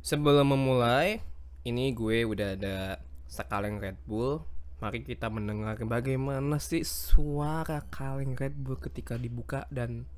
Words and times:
Sebelum 0.00 0.56
memulai, 0.56 1.20
ini 1.60 1.92
gue 1.92 2.24
udah 2.24 2.56
ada 2.56 3.04
sekaleng 3.28 3.76
Red 3.76 4.00
Bull. 4.08 4.40
Mari 4.80 5.04
kita 5.04 5.28
mendengar 5.28 5.76
bagaimana 5.84 6.56
sih 6.56 6.88
suara 6.88 7.84
kaleng 7.92 8.32
Red 8.32 8.56
Bull 8.56 8.80
ketika 8.80 9.20
dibuka 9.20 9.68
dan 9.68 10.08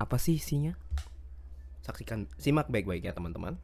apa 0.00 0.16
sih 0.16 0.40
isinya? 0.40 0.72
Saksikan, 1.84 2.24
simak 2.40 2.72
baik-baik 2.72 3.04
ya 3.04 3.12
teman-teman. 3.12 3.60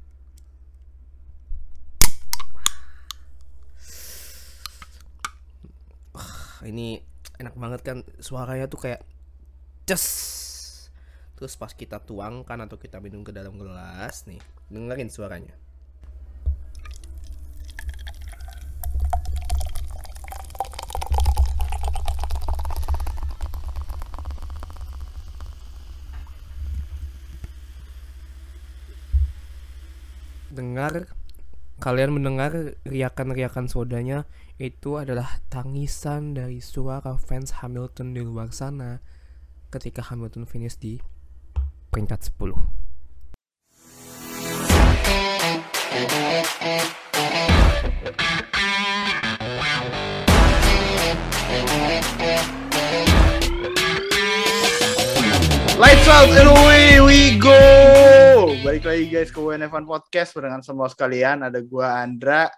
Wah, 6.12 6.61
ini 6.69 7.01
enak 7.41 7.57
banget 7.57 7.80
kan 7.89 7.99
suaranya 8.21 8.69
tuh 8.69 8.85
kayak 8.85 9.01
ces. 9.89 10.38
Terus 11.39 11.55
pas 11.55 11.70
kita 11.70 12.02
tuangkan 12.02 12.66
atau 12.66 12.75
kita 12.75 12.98
minum 12.98 13.23
ke 13.23 13.30
dalam 13.30 13.55
gelas 13.62 14.27
nih, 14.27 14.43
dengerin 14.75 15.07
suaranya. 15.07 15.55
dengar 30.59 31.06
kalian 31.78 32.19
mendengar 32.19 32.75
riakan-riakan 32.83 33.70
sodanya 33.70 34.27
itu 34.59 34.98
adalah 34.98 35.39
tangisan 35.47 36.34
dari 36.34 36.59
suara 36.59 37.14
fans 37.14 37.62
Hamilton 37.62 38.11
di 38.11 38.27
luar 38.27 38.50
sana 38.50 38.98
ketika 39.70 40.02
Hamilton 40.02 40.50
finish 40.50 40.75
di 40.75 40.98
peringkat 41.88 42.20
10. 42.20 42.52
Lights 55.78 56.11
out 56.11 56.28
and 56.34 56.50
away 56.50 56.98
we 57.00 57.39
go. 57.41 57.55
Balik 58.61 58.84
lagi 58.84 59.09
guys 59.09 59.33
ke 59.33 59.39
WNF1 59.41 59.89
Podcast 59.89 60.36
barengan 60.36 60.61
semua 60.61 60.92
sekalian. 60.92 61.41
Ada 61.47 61.62
gua 61.64 62.05
Andra. 62.05 62.53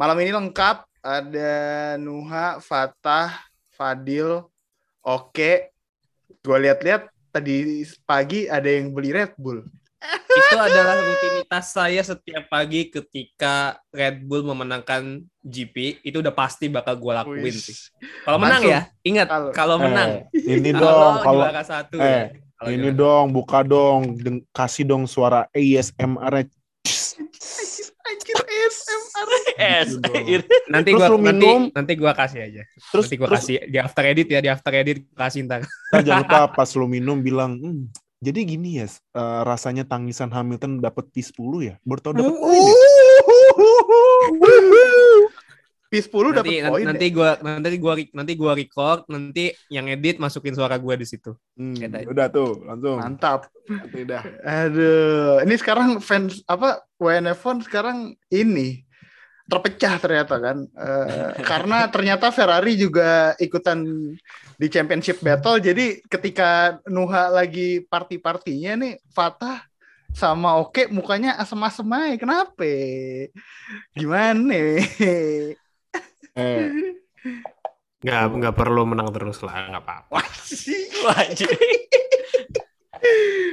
Malam 0.00 0.16
ini 0.24 0.32
lengkap. 0.32 0.88
Ada 1.02 1.52
Nuha, 1.98 2.62
Fatah, 2.62 3.34
Fadil, 3.74 4.46
Oke. 5.02 5.74
Gua 6.40 6.56
lihat-lihat 6.62 7.11
tadi 7.32 7.56
pagi 8.04 8.44
ada 8.44 8.68
yang 8.68 8.92
beli 8.92 9.10
Red 9.10 9.34
Bull. 9.34 9.64
Itu 10.32 10.56
adalah 10.58 10.98
rutinitas 10.98 11.70
saya 11.70 12.02
setiap 12.02 12.50
pagi 12.50 12.90
ketika 12.90 13.78
Red 13.88 14.26
Bull 14.26 14.42
memenangkan 14.42 15.22
GP. 15.40 16.02
Itu 16.02 16.20
udah 16.20 16.34
pasti 16.34 16.66
bakal 16.66 16.98
gue 16.98 17.12
lakuin 17.14 17.44
Wis. 17.48 17.62
sih. 17.64 17.76
Kalau 18.22 18.36
menang 18.36 18.62
ya, 18.62 18.80
ingat 19.02 19.26
Kalau- 19.30 19.54
kalau 19.54 19.76
menang. 19.78 20.26
Eh, 20.34 20.58
ini 20.58 20.74
dong 20.74 21.14
kalau 21.22 21.46
juara 21.46 21.62
satu 21.62 21.96
eh, 21.96 22.04
ya. 22.04 22.22
Kalau 22.58 22.70
ini 22.70 22.88
juara- 22.90 22.98
dong 22.98 23.26
buka 23.30 23.58
dong 23.62 24.00
Deng- 24.18 24.44
kasih 24.50 24.84
dong 24.84 25.06
suara 25.06 25.46
ASMR 25.54 26.44
Anjir 28.02 28.34
ASMR. 28.34 28.41
Es, 29.54 29.94
Gitu 29.94 30.42
nanti 30.66 30.90
Terus 30.90 30.98
gua 30.98 31.08
lu 31.08 31.16
nanti 31.18 31.26
minum. 31.38 31.60
nanti 31.70 31.92
gua 31.94 32.12
kasih 32.12 32.40
aja. 32.42 32.62
terus 32.90 33.04
nanti 33.04 33.14
gua 33.16 33.26
terus 33.28 33.38
kasih 33.42 33.56
di 33.64 33.76
after 33.78 34.02
edit 34.04 34.26
ya, 34.26 34.38
di 34.38 34.48
after 34.48 34.72
edit 34.72 34.96
kasih 35.12 35.40
ntar. 35.44 35.60
ntar 35.62 36.00
jangan 36.02 36.22
lupa 36.24 36.40
pas 36.56 36.68
lu 36.72 36.86
minum 36.86 37.16
bilang 37.18 37.56
"Hmm, 37.56 37.80
jadi 38.18 38.38
gini 38.42 38.78
ya 38.78 38.86
eh, 38.88 39.40
rasanya 39.42 39.82
tangisan 39.82 40.28
Hamilton 40.28 40.78
dapat 40.78 41.08
P10 41.08 41.48
ya 41.62 41.74
baru 41.82 41.98
tau 42.00 42.12
dapat 42.12 42.32
poin 42.32 42.58
ya 42.58 42.72
P10 45.92 46.08
dapat 46.32 46.48
nanti, 46.48 46.64
poin. 46.64 46.84
nanti 46.88 47.04
ya? 47.04 47.12
gua 47.12 47.28
nanti 47.44 47.76
gua 47.76 47.94
nanti 48.16 48.32
gua 48.32 48.52
record, 48.56 49.04
nanti 49.12 49.52
yang 49.68 49.84
edit 49.86 50.16
masukin 50.16 50.56
suara 50.56 50.80
gua 50.80 50.96
di 50.96 51.04
situ. 51.04 51.36
Hmm, 51.52 51.76
udah 52.08 52.26
tuh 52.32 52.64
langsung 52.64 52.96
Mantap. 52.96 53.52
Nanti 53.68 54.00
dah 54.02 54.24
Aduh, 54.40 55.44
ini 55.44 55.54
sekarang 55.54 56.00
fans 56.00 56.40
apa 56.48 56.80
WNF1 56.96 57.68
sekarang 57.68 58.16
ini 58.26 58.82
terpecah 59.52 60.00
ternyata 60.00 60.40
kan, 60.40 60.64
Eh, 60.64 61.32
karena 61.50 61.84
ternyata 61.92 62.32
Ferrari 62.32 62.80
juga 62.80 63.36
ikutan 63.36 63.84
di 64.56 64.66
championship 64.72 65.20
battle. 65.20 65.60
Jadi 65.60 66.00
ketika 66.08 66.80
Nuha 66.88 67.28
lagi 67.28 67.84
party-partinya 67.84 68.80
nih, 68.80 68.94
Fatah 69.12 69.68
sama 70.12 70.56
Oke 70.60 70.88
mukanya 70.88 71.36
asem-asem 71.36 71.88
aja. 71.92 72.16
Kenapa? 72.16 72.72
Gimana? 73.92 74.56
eh 76.40 76.68
Nggak, 78.02 78.22
nggak 78.34 78.54
perlu 78.58 78.82
menang 78.82 79.14
terus 79.14 79.38
lah, 79.46 79.70
nggak 79.70 79.84
apa-apa. 79.86 80.26
Wajib. 81.06 81.48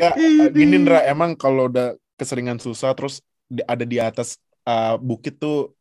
ya, 0.02 0.10
gini 0.50 0.81
Ndra 0.81 1.06
emang 1.06 1.38
kalau 1.38 1.70
udah 1.70 1.94
keseringan 2.18 2.58
susah 2.58 2.94
terus 2.98 3.22
ada 3.70 3.86
di 3.86 4.02
atas 4.02 4.42
eh, 4.66 4.96
bukit 4.98 5.38
tuh 5.38 5.74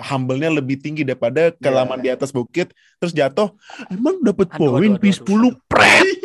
humble-nya 0.00 0.50
lebih 0.50 0.80
tinggi 0.80 1.04
daripada 1.04 1.52
kelamaan 1.56 2.00
di 2.00 2.08
atas 2.08 2.32
bukit 2.32 2.72
terus 2.98 3.12
jatuh 3.12 3.52
emang 3.88 4.20
dapat 4.20 4.48
poin 4.52 4.92
aduh, 4.92 4.96
aduh, 4.96 5.02
P10 5.02 5.42
pret 5.68 6.06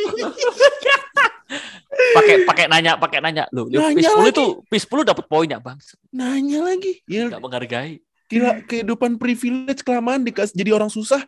Pakai 2.15 2.43
pakai 2.47 2.65
nanya, 2.67 2.95
pakai 2.95 3.19
nanya. 3.19 3.43
Nanya 3.51 3.91
P10 3.91 4.19
lagi. 4.19 4.31
itu 4.31 4.45
P10 4.67 4.99
dapat 5.03 5.25
poin 5.27 5.47
ya, 5.47 5.59
Bang? 5.59 5.79
nanya 6.11 6.59
lagi 6.63 7.03
ya 7.07 7.27
Enggak 7.27 7.43
menghargai. 7.43 7.99
gila 8.25 8.57
kehidupan 8.65 9.21
privilege 9.21 9.85
kelamaan 9.85 10.25
dikasih 10.25 10.57
jadi 10.57 10.73
orang 10.73 10.89
susah 10.89 11.21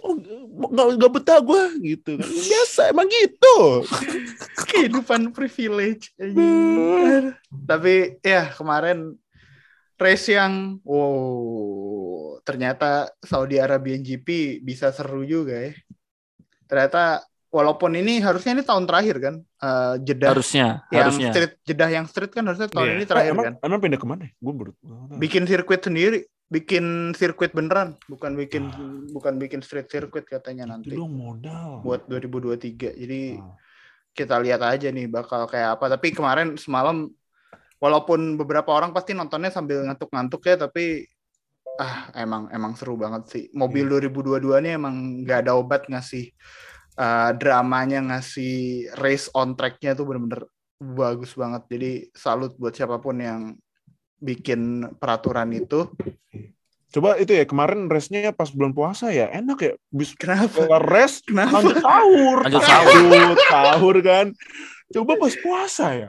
oh, 0.00 0.16
nggak 0.16 0.86
nggak 0.96 1.12
betah 1.20 1.36
gue 1.44 1.62
gitu 1.84 2.16
kan 2.16 2.24
biasa 2.24 2.82
emang 2.88 3.04
gitu 3.12 3.84
kehidupan 4.72 5.36
privilege. 5.36 6.16
anjing. 6.16 7.36
Tapi 7.68 8.16
ya 8.24 8.48
kemarin 8.56 9.20
race 10.04 10.28
yang 10.28 10.76
wow 10.84 11.64
ternyata 12.40 12.90
Saudi 13.20 13.56
Arabian 13.56 14.00
GP 14.00 14.60
bisa 14.60 14.92
seru 14.92 15.24
juga 15.24 15.56
ya. 15.58 15.72
Ternyata 16.64 17.24
walaupun 17.48 17.94
ini 17.94 18.18
harusnya 18.18 18.52
ini 18.52 18.62
tahun 18.62 18.84
terakhir 18.84 19.16
kan 19.18 19.34
eh, 19.40 19.94
jeda 20.02 20.34
Harusnya, 20.34 20.84
yang 20.90 21.06
harusnya. 21.06 21.30
street 21.30 21.52
jedah 21.62 21.88
yang 21.88 22.04
street 22.04 22.30
kan 22.30 22.44
harusnya 22.44 22.68
tahun 22.68 22.84
Iya. 22.84 22.94
ini 22.94 23.04
terakhir 23.06 23.30
emang, 23.30 23.44
kan. 23.46 23.54
emang 23.62 23.78
pindah 23.80 23.96
ke 23.96 24.06
mana 24.06 24.24
gue 24.28 24.54
baru 24.54 24.72
Bikin 25.14 25.42
sirkuit 25.44 25.80
sendiri, 25.80 26.18
bikin 26.46 26.84
sirkuit 27.14 27.52
beneran, 27.52 27.94
bukan 28.04 28.34
bikin 28.34 28.68
bukan 29.08 29.38
bikin 29.38 29.62
street 29.62 29.86
circuit 29.86 30.26
katanya 30.26 30.68
nanti 30.68 30.92
itu 30.92 31.00
dong 31.00 31.14
modal 31.14 31.80
buat 31.80 32.04
2023. 32.04 32.92
Jadi 32.92 33.38
Ah. 33.38 33.54
kita 34.12 34.36
lihat 34.38 34.60
aja 34.60 34.88
nih 34.88 35.06
bakal 35.06 35.46
kayak 35.46 35.74
apa. 35.74 35.90
Tapi 35.90 36.10
kemarin 36.10 36.54
semalam 36.54 37.08
walaupun 37.84 38.40
beberapa 38.40 38.72
orang 38.72 38.96
pasti 38.96 39.12
nontonnya 39.12 39.52
sambil 39.52 39.84
ngantuk-ngantuk 39.84 40.40
ya, 40.48 40.56
tapi 40.56 41.04
ah 41.76 42.08
emang 42.16 42.48
emang 42.48 42.72
seru 42.80 42.96
banget 42.96 43.28
sih. 43.28 43.44
Mobil 43.52 43.84
2022 43.92 44.64
ini 44.64 44.70
emang 44.72 44.94
nggak 45.20 45.44
ada 45.44 45.52
obat 45.52 45.84
ngasih 45.92 46.32
uh, 46.96 47.36
dramanya, 47.36 48.00
ngasih 48.00 48.88
race 49.04 49.28
on 49.36 49.52
track-nya 49.52 49.92
tuh 49.92 50.08
bener-bener 50.08 50.48
bagus 50.80 51.36
banget. 51.36 51.68
Jadi 51.68 51.92
salut 52.16 52.56
buat 52.56 52.72
siapa 52.72 52.96
pun 53.04 53.20
yang 53.20 53.52
bikin 54.16 54.88
peraturan 54.96 55.52
itu. 55.52 55.84
coba 56.94 57.18
itu 57.18 57.34
ya 57.34 57.42
kemarin 57.42 57.90
race-nya 57.90 58.30
pas 58.30 58.54
bulan 58.54 58.70
puasa 58.70 59.10
ya 59.10 59.26
enak 59.34 59.58
ya 59.58 59.74
bis 59.90 60.14
Kenapa? 60.14 60.78
race 60.78 61.26
Kenapa? 61.26 61.58
lanjut 61.58 61.82
sahur 61.82 62.36
Lanjut 62.46 62.62
sahur. 62.62 63.34
Sahur 63.50 63.96
kan 63.98 64.26
coba 64.94 65.18
pas 65.18 65.34
puasa 65.42 65.86
ya 65.90 66.08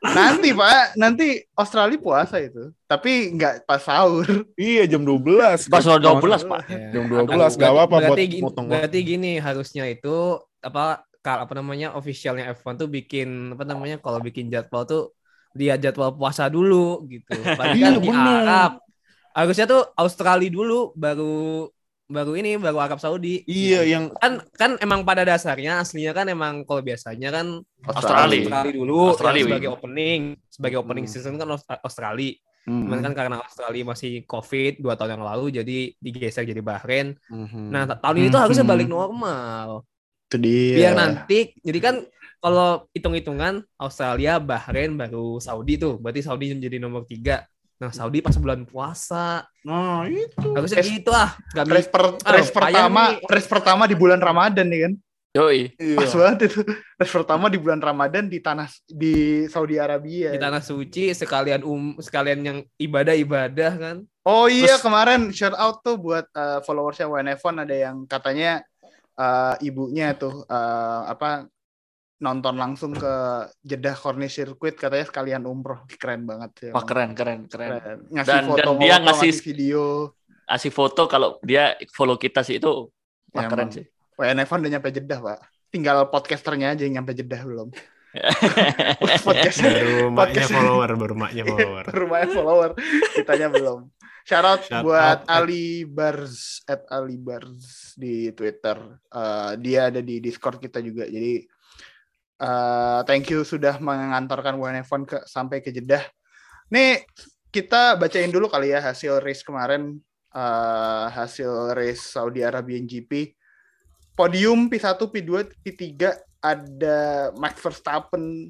Nanti 0.00 0.56
Pak, 0.56 0.96
nanti 0.96 1.44
Australia 1.52 2.00
puasa 2.00 2.40
itu. 2.40 2.72
Tapi 2.88 3.36
nggak 3.36 3.68
pas 3.68 3.84
sahur. 3.84 4.24
iya 4.56 4.88
jam 4.88 5.04
12 5.04 5.68
Pas 5.68 5.84
udah 5.84 6.16
12, 6.16 6.48
Pak. 6.48 6.60
Jam 6.96 7.04
12 7.04 7.28
gak 7.60 7.68
apa-apa 7.68 7.96
buat 8.08 8.16
berarti, 8.16 8.24
gini, 8.32 8.40
motong 8.40 8.66
berarti 8.72 8.98
gini 9.04 9.32
harusnya 9.36 9.84
itu 9.92 10.40
apa 10.64 11.04
apa 11.20 11.52
namanya 11.52 11.92
officialnya 11.92 12.48
F1 12.56 12.80
tuh 12.80 12.88
bikin 12.88 13.52
apa 13.52 13.68
namanya 13.68 14.00
kalau 14.00 14.24
bikin 14.24 14.48
jadwal 14.48 14.88
tuh 14.88 15.12
lihat 15.52 15.84
jadwal 15.84 16.16
puasa 16.16 16.48
dulu 16.48 17.04
gitu. 17.04 17.36
Padahal 17.36 17.76
Iya, 17.76 17.88
kan 17.92 18.00
di 18.00 18.08
bener. 18.08 18.40
Arab. 18.48 18.72
Harusnya 19.30 19.66
tuh 19.68 19.82
Australia 20.00 20.48
dulu 20.48 20.96
baru 20.96 21.68
baru 22.10 22.34
ini 22.34 22.58
baru 22.58 22.82
Arab 22.82 22.98
Saudi. 22.98 23.46
iya 23.46 23.86
yang 23.86 24.10
Kan 24.18 24.42
kan 24.58 24.70
emang 24.78 25.06
pada 25.06 25.22
dasarnya 25.22 25.78
aslinya 25.78 26.10
kan 26.10 26.26
emang 26.26 26.66
kalau 26.66 26.82
biasanya 26.82 27.30
kan 27.30 27.46
Australia. 27.86 28.42
Australia 28.50 28.74
dulu 28.74 28.98
Australia, 29.14 29.42
Wi. 29.42 29.48
sebagai 29.48 29.70
opening, 29.70 30.20
sebagai 30.50 30.76
opening 30.82 31.06
Hmm. 31.06 31.12
season 31.14 31.34
kan 31.38 31.48
Aus- 31.48 31.80
Australia. 31.86 32.34
Hmm. 32.66 32.84
Cuman 32.84 33.00
kan 33.00 33.12
karena 33.16 33.36
Australia 33.40 33.84
masih 33.88 34.26
COVID 34.26 34.84
dua 34.84 34.92
tahun 34.92 35.16
yang 35.16 35.24
lalu 35.24 35.46
jadi 35.54 35.78
digeser 35.96 36.44
jadi 36.44 36.60
Bahrain. 36.60 37.16
Mhm. 37.32 37.72
Nah, 37.72 37.88
ta- 37.88 37.96
tahun 37.96 38.16
ini 38.20 38.28
tuh 38.28 38.40
harusnya 38.42 38.66
Hmm. 38.66 38.72
balik 38.76 38.88
normal. 38.90 39.68
Itu 40.28 40.36
dia. 40.36 40.76
Biar 40.76 40.92
nanti 40.94 41.38
jadi 41.58 41.78
kan 41.80 41.94
kalau 42.38 42.84
hitung-hitungan 42.92 43.64
Australia, 43.76 44.36
Bahrain, 44.38 44.92
baru 44.92 45.36
Saudi 45.38 45.76
tuh. 45.76 45.96
Berarti 45.96 46.20
Saudi 46.20 46.52
menjadi 46.52 46.76
nomor 46.78 47.04
tiga. 47.04 47.44
Nah, 47.80 47.90
Saudi 47.90 48.20
pas 48.20 48.36
bulan 48.36 48.68
puasa. 48.68 49.48
Nah, 49.64 50.04
itu. 50.04 50.52
Harusnya 50.52 50.84
Race- 50.84 50.92
gitu 51.00 51.10
ah. 51.10 51.32
Gak 51.56 51.64
Race, 51.64 51.88
per- 51.88 52.20
pertama, 52.52 53.16
nih. 53.16 53.24
race 53.24 53.48
pertama 53.48 53.82
di 53.88 53.96
bulan 53.96 54.20
Ramadan 54.20 54.68
nih 54.68 54.80
kan. 54.84 54.92
Yoi. 55.30 55.72
Pas 55.96 56.12
banget 56.12 56.38
itu. 56.52 56.60
Race 57.00 57.14
pertama 57.14 57.48
di 57.48 57.56
bulan 57.56 57.80
Ramadan 57.80 58.28
di 58.28 58.36
tanah 58.36 58.68
di 58.84 59.46
Saudi 59.48 59.80
Arabia. 59.80 60.34
di 60.34 60.36
tanah 60.36 60.60
suci 60.60 61.14
sekalian 61.16 61.64
um 61.64 61.96
sekalian 61.96 62.40
yang 62.44 62.58
ibadah-ibadah 62.76 63.72
kan. 63.78 63.96
Oh 64.28 64.44
iya 64.44 64.76
Terus- 64.76 64.84
kemarin 64.84 65.32
shout 65.32 65.56
out 65.56 65.80
tuh 65.80 65.96
buat 65.96 66.28
uh, 66.36 66.60
followersnya 66.60 67.08
WNF1 67.08 67.64
ada 67.64 67.76
yang 67.88 67.96
katanya 68.04 68.60
uh, 69.16 69.56
ibunya 69.64 70.12
tuh 70.12 70.44
uh, 70.44 71.08
apa 71.08 71.48
nonton 72.20 72.54
langsung 72.54 72.92
ke 72.92 73.14
Jeddah 73.60 73.96
Corniche 73.96 74.44
Circuit 74.44 74.76
katanya 74.76 75.04
sekalian 75.04 75.42
umroh 75.44 75.88
keren 75.96 76.24
banget 76.24 76.50
sih. 76.56 76.70
Wah 76.70 76.84
keren 76.84 77.16
keren 77.16 77.48
keren. 77.48 77.70
Keren. 77.76 77.98
Ngasih 78.12 78.28
Dan- 78.30 78.46
foto 78.46 78.60
dan 78.60 78.76
dia 78.78 78.94
foto, 78.94 79.04
ngasih- 79.08 79.40
video. 79.42 79.82
Asih 80.44 80.68
foto 80.68 81.02
kalau 81.06 81.38
dia 81.40 81.62
follow 81.90 82.14
kita 82.14 82.42
sih 82.42 82.58
itu 82.58 82.90
wah 83.30 83.42
Ya, 83.42 83.48
keren 83.48 83.66
emang. 83.66 83.76
sih. 83.76 83.84
WNF1 84.14 84.58
udah 84.60 84.70
nyampe 84.70 84.88
Jeddah 84.90 85.18
pak. 85.18 85.38
Tinggal 85.70 85.96
podcasternya 86.06 86.74
aja 86.74 86.82
yang 86.82 87.00
nyampe 87.00 87.14
Jeddah 87.14 87.40
belum. 87.40 87.68
Podcast 89.22 89.62
Baru 89.62 90.10
maknya 90.10 90.44
follower, 90.44 90.90
baru 90.94 91.14
maknya 91.14 91.44
follower. 91.48 91.84
rumahnya 91.88 92.28
follower 92.28 92.70
kitanya 93.14 93.48
belum 93.48 93.86
shout 94.22 94.42
out 94.42 94.60
Shout 94.66 94.82
buat 94.82 95.22
out. 95.22 95.30
Ali 95.30 95.86
Bars 95.86 96.58
at 96.66 96.90
Ali 96.90 97.14
Bars 97.14 97.94
di 97.94 98.30
Twitter 98.32 98.76
Eh, 99.06 99.52
dia 99.58 99.90
ada 99.90 100.00
di 100.00 100.18
Discord 100.18 100.58
kita 100.58 100.78
juga 100.80 101.06
jadi 101.06 101.46
eh, 102.40 103.00
thank 103.04 103.28
you 103.28 103.44
sudah 103.44 103.76
mengantarkan 103.78 104.56
WNF1 104.56 105.02
ke 105.04 105.18
sampai 105.28 105.60
ke 105.60 105.70
Jeddah 105.70 106.02
nih 106.72 107.04
kita 107.52 108.00
bacain 108.00 108.32
dulu 108.32 108.48
kali 108.48 108.72
ya 108.72 108.80
hasil 108.80 109.20
race 109.20 109.44
kemarin 109.44 110.00
eh, 110.32 111.06
hasil 111.12 111.76
race 111.76 112.16
Saudi 112.16 112.40
Arabian 112.40 112.88
GP 112.88 113.36
podium 114.16 114.72
P1 114.72 114.96
P2 114.96 115.30
P3 115.62 115.84
ada 116.40 116.98
Max 117.36 117.60
Verstappen 117.60 118.48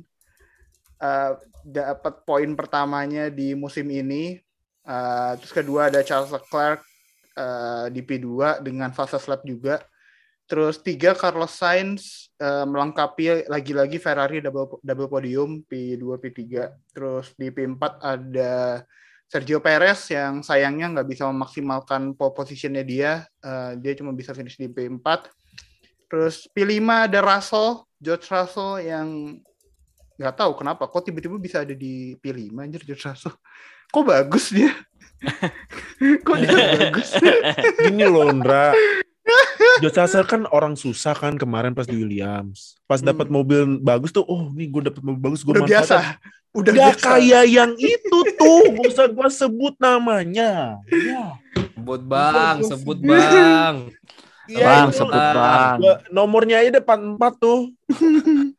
eh, 1.02 1.32
dapat 1.64 2.24
poin 2.24 2.50
pertamanya 2.56 3.28
di 3.28 3.52
musim 3.52 3.88
ini. 3.92 4.40
Uh, 4.80 5.36
terus 5.38 5.52
kedua 5.52 5.92
ada 5.92 6.00
Charles 6.00 6.32
Leclerc 6.32 6.80
uh, 7.36 7.86
di 7.92 8.00
P2 8.00 8.58
dengan 8.64 8.90
fastest 8.90 9.28
lap 9.28 9.44
juga. 9.44 9.84
Terus 10.50 10.82
tiga 10.82 11.14
Carlos 11.14 11.54
Sainz 11.54 12.34
uh, 12.42 12.66
melengkapi 12.66 13.46
lagi-lagi 13.46 14.02
Ferrari 14.02 14.42
double 14.42 14.82
double 14.82 15.06
podium 15.06 15.62
P2 15.62 16.02
P3. 16.18 16.42
Terus 16.90 17.30
di 17.38 17.54
P4 17.54 18.02
ada 18.02 18.82
Sergio 19.30 19.62
Perez 19.62 20.10
yang 20.10 20.42
sayangnya 20.42 20.90
nggak 20.90 21.06
bisa 21.06 21.30
memaksimalkan 21.30 22.18
pole 22.18 22.34
positionnya 22.34 22.82
dia. 22.82 23.22
Uh, 23.38 23.78
dia 23.78 23.94
cuma 23.94 24.10
bisa 24.10 24.34
finish 24.34 24.58
di 24.58 24.66
P4. 24.66 25.30
Terus 26.10 26.50
P5 26.50 26.82
ada 26.82 27.22
Russell, 27.22 27.86
George 28.02 28.26
Russell 28.26 28.82
yang 28.82 29.38
nggak 30.18 30.34
tahu 30.34 30.58
kenapa 30.58 30.90
kok 30.90 31.06
tiba-tiba 31.06 31.38
bisa 31.38 31.62
ada 31.62 31.78
di 31.78 32.18
P5 32.18 32.50
anjir 32.58 32.82
George 32.82 33.06
Russell. 33.06 33.38
Kok 33.90 34.06
bagus 34.06 34.54
dia? 34.54 34.70
kok 36.26 36.36
dia 36.38 36.54
bagus? 36.78 37.10
Gini 37.82 38.06
loh, 38.06 38.30
Ndra. 38.30 38.70
George 39.80 39.96
Russell 39.96 40.24
kan 40.24 40.44
orang 40.46 40.74
susah 40.74 41.12
kan 41.12 41.34
kemarin 41.34 41.72
pas 41.72 41.84
di 41.84 41.94
Williams. 41.94 42.76
Pas 42.84 43.00
dapat 43.00 43.26
Hmm. 43.26 43.34
mobil 43.34 43.60
bagus 43.78 44.10
tuh, 44.10 44.22
oh 44.22 44.48
nih 44.50 44.68
gue 44.68 44.82
dapat 44.86 45.00
mobil 45.00 45.20
bagus, 45.22 45.40
gue 45.40 45.52
Udah 45.52 45.64
biasa. 45.64 45.96
Udah 46.50 46.72
Gak 46.72 46.78
biasa. 46.98 47.04
kayak 47.06 47.44
yang 47.46 47.72
itu 47.74 48.18
tuh, 48.34 48.60
gak 48.72 48.86
usah 48.88 49.06
gue 49.06 49.28
sebut 49.30 49.74
namanya. 49.76 50.76
Ya. 50.86 51.38
Sebut 51.72 52.00
bang, 52.02 52.56
sebut 52.60 52.98
bang. 53.00 53.74
Iya, 54.46 54.64
bang 54.66 54.88
sebut 54.90 55.14
Ah. 55.14 55.32
bang. 55.32 55.76
Gua- 55.78 56.00
nomornya 56.10 56.58
aja 56.58 56.76
depan 56.76 57.14
4 57.14 57.32
tuh. 57.36 57.70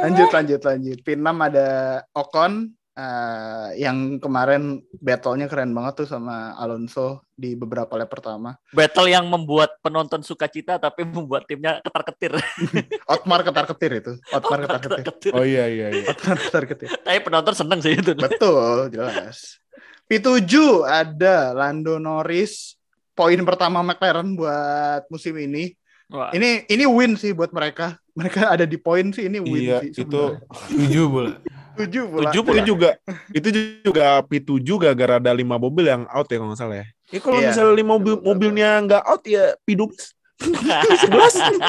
Lanjut 0.00 0.28
lanjut 0.30 0.60
lanjut. 0.60 0.98
P6 1.00 1.20
ada 1.42 1.66
Ocon 2.10 2.72
eh, 3.00 3.68
yang 3.80 4.20
kemarin 4.20 4.84
battle-nya 5.00 5.48
keren 5.48 5.72
banget 5.72 6.04
tuh 6.04 6.08
sama 6.12 6.52
Alonso 6.60 7.24
di 7.32 7.56
beberapa 7.56 7.96
lap 7.96 8.12
pertama. 8.12 8.60
Battle 8.76 9.08
yang 9.08 9.24
membuat 9.24 9.80
penonton 9.80 10.20
sukacita 10.20 10.76
tapi 10.76 11.08
membuat 11.08 11.48
timnya 11.48 11.80
ketar-ketir. 11.80 12.36
Otmar 13.16 13.40
ketar-ketir 13.40 13.92
itu. 14.04 14.12
Otmar 14.28 14.60
ketar-ketir. 14.68 15.00
Ketar-ketir. 15.00 15.32
Oh 15.32 15.44
iya 15.48 15.64
iya 15.64 15.88
iya. 15.88 16.06
Otmar 16.12 16.36
ketar-ketir. 16.36 16.88
Tapi 17.00 17.18
penonton 17.24 17.54
seneng 17.56 17.80
sih 17.80 17.96
itu. 17.96 18.12
Betul, 18.12 18.92
jelas. 18.92 19.56
P7 20.04 20.52
ada 20.84 21.56
Lando 21.56 21.96
Norris. 21.96 22.76
Poin 23.16 23.40
pertama 23.48 23.80
McLaren 23.80 24.36
buat 24.36 25.08
musim 25.08 25.36
ini. 25.40 25.72
Wah. 26.10 26.34
Ini 26.34 26.66
ini 26.66 26.84
win 26.90 27.14
sih 27.14 27.30
buat 27.30 27.54
mereka. 27.54 27.94
Mereka 28.18 28.50
ada 28.58 28.66
di 28.66 28.74
poin 28.74 29.14
sih 29.14 29.30
ini 29.30 29.38
win 29.38 29.62
Iya, 29.64 29.78
sih. 29.86 30.02
itu 30.02 30.22
Tujuh 31.80 32.04
pula. 32.06 32.22
tujuh 32.28 32.42
pula. 32.42 32.54
Tujuh 32.54 32.60
itu 32.60 32.68
juga 32.68 32.90
itu 33.30 33.48
juga 33.80 34.04
P7 34.22 34.48
gara-gara 34.76 35.14
ada 35.16 35.32
lima 35.32 35.56
mobil 35.56 35.84
yang 35.84 36.04
out 36.08 36.26
ya 36.26 36.36
kalau 36.36 36.48
nggak 36.50 36.60
salah 36.60 36.76
ya. 36.80 36.86
Ya 37.08 37.18
kalau 37.18 37.38
Iya. 37.38 37.48
misalnya 37.48 37.74
lima 37.74 37.92
mobil 37.94 38.14
mobilnya 38.18 38.68
nggak 38.80 39.02
out 39.04 39.22
ya 39.24 39.44
P12. 39.62 39.90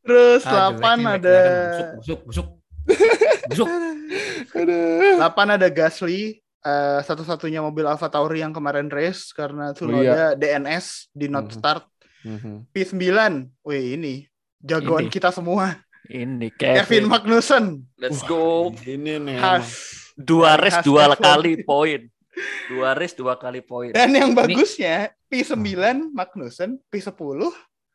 Terus 0.00 0.42
Ah, 0.46 0.72
8 0.72 0.78
jelek 0.78 0.96
nih, 0.96 1.14
ada. 1.20 1.38
Busuk, 1.98 2.20
busuk, 2.24 2.46
busuk. 3.46 3.68
busuk. 3.68 3.68
8 5.20 5.20
ada 5.50 5.68
Gasly. 5.68 6.40
eh, 6.58 7.00
satu-satunya 7.00 7.62
mobil 7.62 7.86
Alfa 7.86 8.10
Tauri 8.10 8.42
yang 8.42 8.50
kemarin 8.50 8.90
race 8.90 9.30
karena 9.30 9.70
Oh, 9.70 9.94
iya. 9.94 10.34
Tsunoda 10.34 10.34
DNS 10.34 10.86
di 11.10 11.26
not 11.26 11.48
Mhm. 11.48 11.54
start. 11.54 11.84
Mhm. 12.20 12.66
P9. 12.68 12.98
Wih 13.62 13.94
ini 13.94 14.14
jagoan 14.58 15.06
Ini. 15.06 15.08
kita 15.08 15.30
semua. 15.30 15.78
Ini 16.08 16.48
Kevin 16.50 16.80
Kevin. 16.80 17.04
Magnussen. 17.06 17.64
Let's 17.94 18.20
go. 18.22 18.72
Ini 18.78 19.20
nih. 19.20 19.36
Has. 19.36 19.68
Dua 20.14 20.52
Dari 20.52 20.62
race 20.64 20.74
Haas 20.74 20.84
dua 20.84 21.04
F1. 21.08 21.20
kali 21.20 21.52
poin. 21.62 22.00
Dua 22.66 22.90
race 22.92 23.14
dua 23.14 23.34
kali 23.34 23.60
poin. 23.60 23.90
Dan 23.90 24.10
yang 24.10 24.30
bagusnya 24.32 25.10
P9 25.26 25.58
Magnussen, 26.10 26.78
P10 26.86 27.12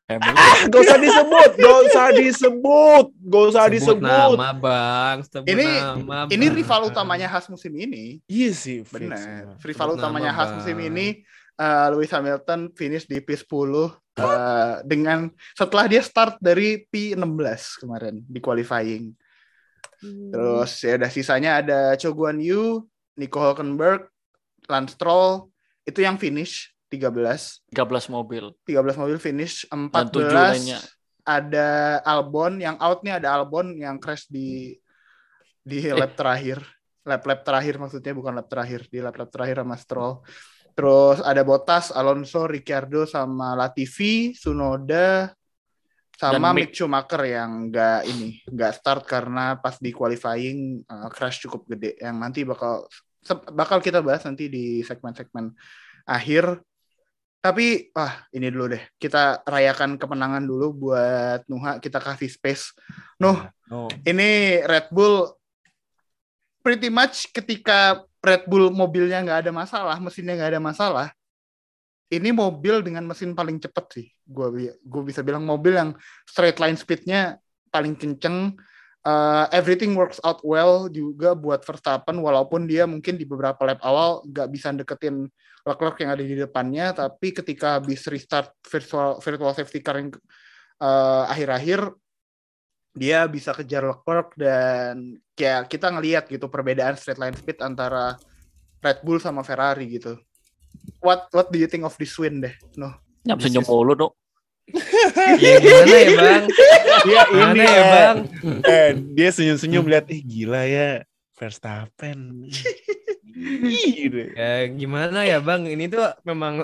Hamilton. 0.03 0.67
Gak 0.67 0.79
usah 0.79 0.99
disebut, 0.99 1.51
gak 1.55 1.77
usah 1.81 2.05
disebut, 2.11 3.05
gak 3.23 3.43
usah 3.49 3.63
Sebut 3.65 3.73
disebut. 3.73 4.35
nama 4.35 4.51
bang, 4.51 5.17
sebut 5.23 5.47
Ini- 5.47 5.79
nama, 5.79 6.17
ini 6.27 6.45
Bang. 6.45 6.55
rival 6.59 6.81
utamanya 6.85 7.27
Haas 7.27 7.47
musim 7.47 7.71
ini. 7.73 8.19
Iya 8.27 8.51
sih, 8.51 8.83
fix. 8.83 8.99
Benar. 8.99 9.55
Rival 9.57 9.87
Sebut 9.89 9.97
utamanya 9.97 10.31
Bang. 10.31 10.59
musim 10.59 10.75
ini 10.77 11.23
eh, 11.55 11.85
Lewis 11.89 12.11
Hamilton 12.11 12.67
finish 12.71 13.07
di 13.07 13.17
P10 13.17 13.47
eh, 14.17 14.75
dengan 14.85 15.29
setelah 15.57 15.85
dia 15.89 16.01
start 16.05 16.37
dari 16.37 16.85
P16 16.85 17.81
kemarin 17.81 18.21
di 18.25 18.39
qualifying. 18.43 19.13
Terus 20.03 20.71
ya 20.83 20.99
udah 20.99 21.11
sisanya 21.11 21.51
ada 21.63 21.79
Cho 21.95 22.11
Guan 22.11 22.37
Yu, 22.43 22.83
Nico 23.15 23.39
Hulkenberg, 23.39 24.11
Lance 24.67 24.99
Stroll 24.99 25.47
itu 25.87 26.03
yang 26.03 26.19
finish 26.19 26.71
13. 26.91 27.73
13 27.73 28.13
mobil. 28.13 28.53
13 28.67 29.01
mobil 29.01 29.17
finish, 29.17 29.65
Dan 29.65 30.05
tujuh 30.13 30.29
14 30.29 30.53
lainnya. 30.53 30.79
ada 31.23 31.69
Albon 32.03 32.59
yang 32.59 32.75
out 32.77 33.01
nih 33.01 33.17
ada 33.17 33.39
Albon 33.39 33.73
yang 33.79 33.97
crash 33.97 34.27
di 34.29 34.77
di 35.63 35.79
lap 35.89 36.13
terakhir. 36.13 36.61
Lap-lap 37.03 37.43
terakhir 37.43 37.75
maksudnya 37.83 38.15
bukan 38.15 38.31
lap 38.31 38.47
terakhir, 38.47 38.87
di 38.87 39.03
lap-lap 39.03 39.27
terakhir 39.27 39.59
sama 39.59 39.75
Stroll. 39.75 40.23
Terus 40.73 41.21
ada 41.21 41.45
Bottas, 41.45 41.93
Alonso, 41.93 42.49
Ricciardo 42.49 43.05
sama 43.05 43.53
Latifi, 43.53 44.33
Sunoda 44.33 45.29
sama 46.13 46.53
Dan 46.53 46.61
Mick 46.61 46.71
Schumacher 46.73 47.21
yang 47.25 47.69
enggak 47.69 48.05
ini, 48.05 48.41
enggak 48.45 48.77
start 48.77 49.03
karena 49.09 49.57
pas 49.57 49.81
di 49.81 49.89
qualifying 49.89 50.85
uh, 50.85 51.09
crash 51.09 51.41
cukup 51.41 51.65
gede 51.73 51.97
yang 51.97 52.21
nanti 52.21 52.45
bakal 52.45 52.85
bakal 53.51 53.81
kita 53.81 53.99
bahas 53.99 54.21
nanti 54.23 54.47
di 54.47 54.85
segmen-segmen 54.85 55.51
akhir. 56.05 56.61
Tapi 57.43 57.91
wah 57.91 58.23
ini 58.31 58.47
dulu 58.47 58.71
deh. 58.71 58.83
Kita 58.95 59.43
rayakan 59.43 59.99
kemenangan 59.99 60.47
dulu 60.47 60.87
buat 60.87 61.43
Nuha. 61.51 61.83
Kita 61.83 61.99
kasih 61.99 62.31
space. 62.31 62.71
Nuh, 63.19 63.43
Oh. 63.73 63.89
ini 64.05 64.61
Red 64.63 64.93
Bull 64.93 65.33
pretty 66.61 66.93
much 66.93 67.33
ketika 67.33 68.05
Red 68.23 68.47
Bull 68.47 68.71
mobilnya 68.71 69.19
nggak 69.19 69.39
ada 69.43 69.51
masalah, 69.51 69.99
mesinnya 69.99 70.39
nggak 70.39 70.51
ada 70.55 70.63
masalah. 70.63 71.07
Ini 72.07 72.31
mobil 72.31 72.79
dengan 72.79 73.03
mesin 73.03 73.35
paling 73.35 73.59
cepat 73.59 73.99
sih. 73.99 74.07
Gue 74.23 74.71
gue 74.79 75.03
bisa 75.03 75.19
bilang 75.19 75.43
mobil 75.43 75.75
yang 75.75 75.91
straight 76.23 76.55
line 76.63 76.79
speednya 76.79 77.35
paling 77.67 77.99
kenceng. 77.99 78.55
Uh, 79.03 79.51
everything 79.51 79.91
works 79.99 80.23
out 80.23 80.39
well 80.47 80.87
juga 80.87 81.35
buat 81.35 81.59
Verstappen 81.67 82.15
walaupun 82.23 82.63
dia 82.63 82.87
mungkin 82.87 83.19
di 83.19 83.27
beberapa 83.27 83.59
lap 83.67 83.83
awal 83.83 84.23
nggak 84.23 84.47
bisa 84.47 84.71
deketin 84.71 85.27
Leclerc 85.67 85.99
yang 85.99 86.15
ada 86.15 86.23
di 86.23 86.39
depannya 86.39 86.95
tapi 86.95 87.35
ketika 87.35 87.83
habis 87.83 88.07
restart 88.07 88.55
virtual 88.63 89.19
virtual 89.19 89.51
safety 89.51 89.83
car 89.83 89.99
yang 89.99 90.07
uh, 90.79 91.27
akhir-akhir 91.27 91.91
dia 92.93 93.25
bisa 93.25 93.51
kejar 93.57 93.81
Leclerc 93.81 94.37
dan 94.37 95.17
kayak 95.33 95.65
kita 95.69 95.89
ngelihat 95.89 96.29
gitu 96.29 96.45
perbedaan 96.45 96.93
straight 96.93 97.17
line 97.17 97.33
speed 97.33 97.57
antara 97.65 98.21
Red 98.85 99.01
Bull 99.01 99.17
sama 99.17 99.41
Ferrari 99.41 99.89
gitu. 99.89 100.21
What 101.01 101.27
what 101.33 101.49
do 101.49 101.57
you 101.57 101.65
think 101.65 101.83
of 101.83 101.97
this 101.97 102.13
win 102.21 102.45
deh? 102.45 102.53
No. 102.77 102.93
Nyam 103.25 103.41
senyum 103.41 103.65
mulu 103.65 103.93
dong. 103.97 104.13
Ya 105.43 105.59
gimana 105.59 105.91
ya 105.99 106.15
bang? 106.15 106.43
Dia 107.03 107.23
ini 107.27 107.59
ya 107.59 107.67
ya, 107.67 107.83
bang? 107.91 108.17
eh, 108.63 108.89
dia 109.11 109.29
senyum-senyum 109.35 109.85
lihat, 109.91 110.07
ih 110.07 110.23
gila 110.23 110.63
ya 110.63 111.03
Verstappen. 111.35 112.47
Gitu. 113.97 114.31
Ya 114.37 114.69
gimana 114.71 115.27
ya 115.27 115.43
bang? 115.43 115.67
Ini 115.67 115.91
tuh 115.91 116.05
memang 116.23 116.63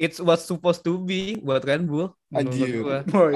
it's 0.00 0.16
what 0.16 0.40
supposed 0.40 0.80
to 0.80 0.96
be 0.96 1.36
buat 1.36 1.60
Red 1.60 1.84
Bull. 1.84 2.08
menurut 2.32 2.56
Anjir. 2.56 2.72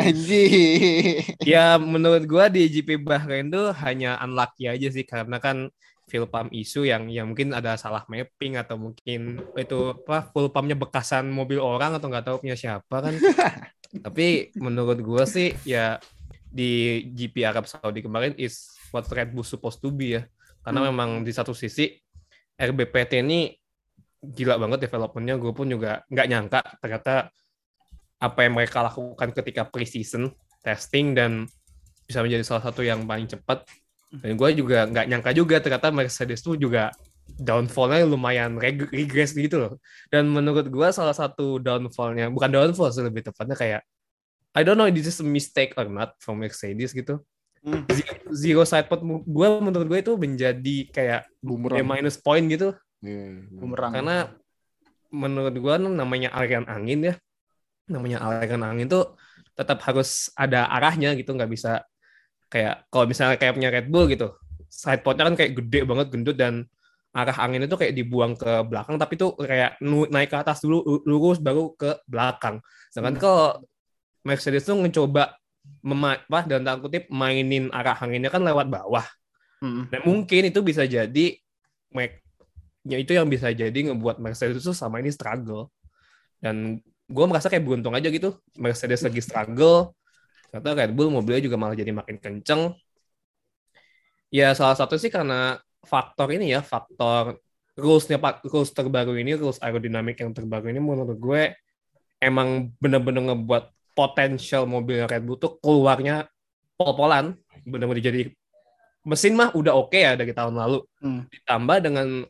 Anjir. 0.01 1.21
Ya 1.45 1.77
menurut 1.77 2.25
gua 2.25 2.49
di 2.49 2.65
GP 2.67 3.05
Bahrain 3.05 3.53
tuh 3.53 3.77
hanya 3.85 4.17
unlucky 4.25 4.65
aja 4.67 4.89
sih 4.89 5.05
karena 5.05 5.37
kan 5.37 5.69
fuel 6.05 6.25
pump 6.25 6.53
isu 6.53 6.85
yang 6.85 7.09
ya 7.09 7.25
mungkin 7.25 7.53
ada 7.53 7.77
salah 7.77 8.05
mapping 8.09 8.57
atau 8.57 8.77
mungkin 8.77 9.41
itu 9.57 9.79
apa 10.05 10.29
full 10.33 10.49
pumpnya 10.49 10.77
bekasan 10.77 11.29
mobil 11.29 11.61
orang 11.61 11.97
atau 11.97 12.09
nggak 12.09 12.25
tahu 12.25 12.37
punya 12.41 12.57
siapa 12.57 12.97
kan. 13.05 13.15
Tapi 14.05 14.51
menurut 14.57 14.99
gua 15.05 15.29
sih 15.29 15.53
ya 15.69 16.01
di 16.49 17.03
GP 17.13 17.45
Arab 17.45 17.69
Saudi 17.69 18.01
kemarin 18.01 18.33
is 18.41 18.73
what 18.89 19.05
Red 19.11 19.35
Bull 19.35 19.45
supposed 19.45 19.85
to 19.85 19.93
be 19.93 20.17
ya. 20.17 20.23
Karena 20.65 20.81
Hmm. 20.81 20.89
memang 20.97 21.11
di 21.21 21.33
satu 21.35 21.53
sisi 21.53 21.93
RBPT 22.55 23.21
ini 23.21 23.53
gila 24.33 24.57
banget 24.57 24.89
developmentnya. 24.89 25.37
Gue 25.37 25.53
pun 25.53 25.69
juga 25.69 26.07
nggak 26.09 26.27
nyangka 26.31 26.61
ternyata 26.81 27.29
apa 28.23 28.39
yang 28.41 28.55
mereka 28.57 28.81
lakukan 28.81 29.29
ketika 29.37 29.69
pre-season 29.69 30.33
testing 30.65 31.13
dan 31.13 31.45
bisa 32.09 32.25
menjadi 32.25 32.45
salah 32.45 32.65
satu 32.65 32.81
yang 32.81 33.05
paling 33.05 33.29
cepat. 33.29 33.69
Dan 34.15 34.39
gue 34.39 34.51
juga 34.55 34.87
nggak 34.87 35.07
nyangka 35.11 35.31
juga 35.35 35.59
ternyata 35.61 35.91
Mercedes 35.91 36.41
tuh 36.41 36.55
juga 36.55 36.95
downfallnya 37.25 38.05
lumayan 38.07 38.57
reg- 38.61 38.89
regress 38.93 39.35
gitu 39.35 39.59
loh. 39.59 39.73
Dan 40.09 40.31
menurut 40.31 40.69
gue 40.69 40.89
salah 40.95 41.17
satu 41.17 41.59
downfallnya, 41.59 42.31
bukan 42.31 42.49
downfall 42.53 42.93
sih 42.95 43.03
lebih 43.03 43.27
tepatnya 43.27 43.57
kayak 43.59 43.83
I 44.55 44.63
don't 44.63 44.79
know 44.79 44.87
this 44.87 45.11
is 45.11 45.19
a 45.19 45.27
mistake 45.27 45.75
or 45.75 45.91
not 45.91 46.15
from 46.23 46.39
Mercedes 46.39 46.95
gitu. 46.95 47.19
Hmm. 47.65 47.83
Zero, 47.91 48.15
zero 48.31 48.63
side 48.69 48.87
pod 48.87 49.03
gue 49.03 49.49
menurut 49.59 49.89
gue 49.89 49.99
itu 50.05 50.13
menjadi 50.15 50.77
kayak 50.95 51.23
Bumerang. 51.43 51.83
Minus 51.83 52.21
point 52.21 52.45
gitu 52.47 52.77
Iya. 53.05 53.53
Bumerang. 53.53 53.93
karena 53.93 54.17
menurut 55.13 55.55
gua 55.61 55.77
namanya 55.77 56.33
aliran 56.33 56.65
angin 56.65 57.05
ya 57.05 57.15
namanya 57.87 58.25
aliran 58.25 58.65
angin 58.65 58.89
tuh 58.89 59.13
tetap 59.53 59.79
harus 59.85 60.33
ada 60.35 60.67
arahnya 60.67 61.13
gitu 61.15 61.31
nggak 61.31 61.53
bisa 61.53 61.85
kayak 62.49 62.89
kalau 62.89 63.05
misalnya 63.05 63.37
kayak 63.37 63.55
punya 63.55 63.71
Red 63.71 63.87
Bull 63.93 64.09
gitu 64.09 64.33
side 64.67 65.05
podnya 65.05 65.29
kan 65.29 65.37
kayak 65.37 65.53
gede 65.55 65.81
banget 65.85 66.07
gendut 66.11 66.35
dan 66.35 66.65
arah 67.15 67.37
angin 67.39 67.63
itu 67.63 67.77
kayak 67.79 67.95
dibuang 67.95 68.35
ke 68.35 68.67
belakang 68.67 68.99
tapi 68.99 69.15
tuh 69.15 69.39
kayak 69.39 69.79
naik 69.85 70.33
ke 70.33 70.39
atas 70.41 70.59
dulu 70.65 70.83
lu- 70.83 71.05
lurus 71.07 71.39
baru 71.39 71.71
ke 71.79 72.03
belakang 72.11 72.59
sedangkan 72.91 73.15
Hmm. 73.15 73.23
kalau 73.23 73.47
Mercedes 74.25 74.65
tuh 74.65 74.75
mencoba 74.75 75.37
mema 75.85 76.19
apa 76.19 76.49
dalam 76.49 76.67
tanda 76.67 76.81
kutip 76.83 77.07
mainin 77.13 77.71
arah 77.71 77.95
anginnya 78.01 78.33
kan 78.33 78.43
lewat 78.43 78.67
bawah 78.67 79.07
Hmm. 79.63 79.87
dan 79.93 80.03
mungkin 80.03 80.51
itu 80.51 80.59
bisa 80.61 80.83
jadi 80.85 81.27
ya 82.85 82.97
itu 83.01 83.17
yang 83.17 83.27
bisa 83.27 83.51
jadi 83.51 83.75
ngebuat 83.75 84.21
Mercedes 84.21 84.61
itu 84.61 84.73
sama 84.77 85.01
ini 85.01 85.11
struggle. 85.11 85.73
Dan 86.39 86.79
gue 87.09 87.25
merasa 87.25 87.49
kayak 87.49 87.65
beruntung 87.65 87.97
aja 87.97 88.09
gitu. 88.13 88.37
Mercedes 88.61 89.01
lagi 89.01 89.21
struggle. 89.25 89.97
Ternyata 90.53 90.71
Red 90.77 90.93
Bull 90.95 91.11
mobilnya 91.11 91.43
juga 91.43 91.57
malah 91.59 91.75
jadi 91.75 91.91
makin 91.91 92.17
kenceng. 92.21 92.77
Ya 94.29 94.53
salah 94.55 94.77
satu 94.77 95.01
sih 95.01 95.11
karena 95.11 95.59
faktor 95.83 96.31
ini 96.31 96.55
ya, 96.55 96.61
faktor 96.63 97.39
rulesnya 97.75 98.23
pak 98.23 98.47
rules 98.47 98.71
terbaru 98.71 99.19
ini, 99.19 99.35
rules 99.35 99.59
aerodinamik 99.59 100.19
yang 100.23 100.31
terbaru 100.31 100.71
ini 100.71 100.79
menurut 100.79 101.19
gue 101.19 101.43
emang 102.23 102.71
bener-bener 102.79 103.35
ngebuat 103.35 103.95
potensial 103.95 104.67
mobil 104.67 105.07
Red 105.07 105.23
Bull 105.23 105.39
tuh 105.39 105.59
keluarnya 105.63 106.27
pol-polan, 106.75 107.39
bener-bener 107.63 108.03
jadi 108.03 108.23
mesin 109.05 109.37
mah 109.37 109.53
udah 109.53 109.77
oke 109.77 109.95
ya 109.95 110.17
dari 110.19 110.33
tahun 110.35 110.57
lalu. 110.57 110.83
Hmm. 110.99 111.29
Ditambah 111.31 111.77
dengan 111.85 112.27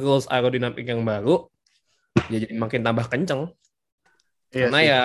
rules 0.00 0.26
aerodinamik 0.30 0.86
yang 0.86 1.02
baru, 1.02 1.46
ya 2.32 2.38
jadi 2.42 2.54
makin 2.54 2.80
tambah 2.82 3.06
kenceng. 3.10 3.52
Iya 4.54 4.72
Karena 4.72 4.80
sih. 4.80 4.88
ya 4.88 5.00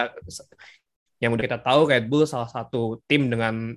yang 1.23 1.31
udah 1.35 1.43
kita 1.43 1.59
tahu 1.59 1.87
Red 1.87 2.05
Bull 2.11 2.27
salah 2.27 2.51
satu 2.51 2.99
tim 3.07 3.31
dengan 3.31 3.75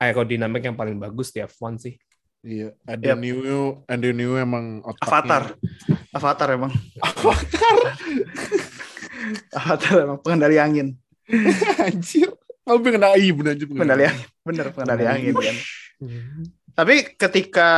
aerodinamik 0.00 0.64
yang 0.64 0.76
paling 0.76 0.96
bagus 0.98 1.30
di 1.30 1.44
F1 1.44 1.74
sih. 1.78 1.94
Iya, 2.42 2.74
ada 2.82 3.14
Yap. 3.14 3.22
new 3.22 3.38
ada 3.86 4.08
new 4.10 4.34
emang 4.34 4.82
otaknya. 4.82 5.06
Avatar. 5.06 5.42
Avatar 6.10 6.48
emang. 6.58 6.72
Avatar 9.54 9.94
emang 10.10 10.18
pengendali 10.18 10.58
angin. 10.58 10.98
Anjir. 11.86 12.34
Kamu 12.62 12.78
pengen 12.82 13.02
AI 13.06 13.30
bener 13.34 13.54
aja 13.58 13.64
Pengendali 13.66 14.04
angin. 14.10 14.28
Bener 14.42 14.66
pengendali 14.74 15.04
angin 15.06 15.34
kan. 15.38 15.56
Tapi 16.72 16.94
ketika 17.14 17.70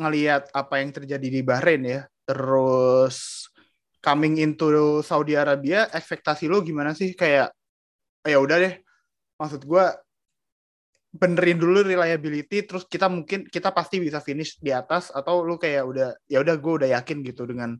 ngelihat 0.00 0.48
apa 0.56 0.80
yang 0.80 0.90
terjadi 0.96 1.28
di 1.28 1.40
Bahrain 1.44 1.84
ya, 1.84 2.00
terus 2.24 3.46
coming 4.00 4.40
into 4.40 5.04
Saudi 5.04 5.36
Arabia, 5.36 5.86
ekspektasi 5.92 6.48
lu 6.48 6.64
gimana 6.64 6.96
sih? 6.96 7.12
Kayak 7.12 7.52
ya 8.24 8.40
udah 8.40 8.56
deh. 8.56 8.74
Maksud 9.36 9.68
gua 9.68 9.92
benerin 11.10 11.58
dulu 11.58 11.82
reliability 11.82 12.62
terus 12.62 12.86
kita 12.86 13.10
mungkin 13.10 13.42
kita 13.50 13.74
pasti 13.74 13.98
bisa 13.98 14.22
finish 14.22 14.62
di 14.62 14.70
atas 14.70 15.10
atau 15.10 15.42
lu 15.42 15.58
kayak 15.58 15.82
udah 15.82 16.08
ya 16.30 16.38
udah 16.38 16.54
gue 16.54 16.72
udah 16.82 16.88
yakin 17.02 17.26
gitu 17.26 17.50
dengan 17.50 17.74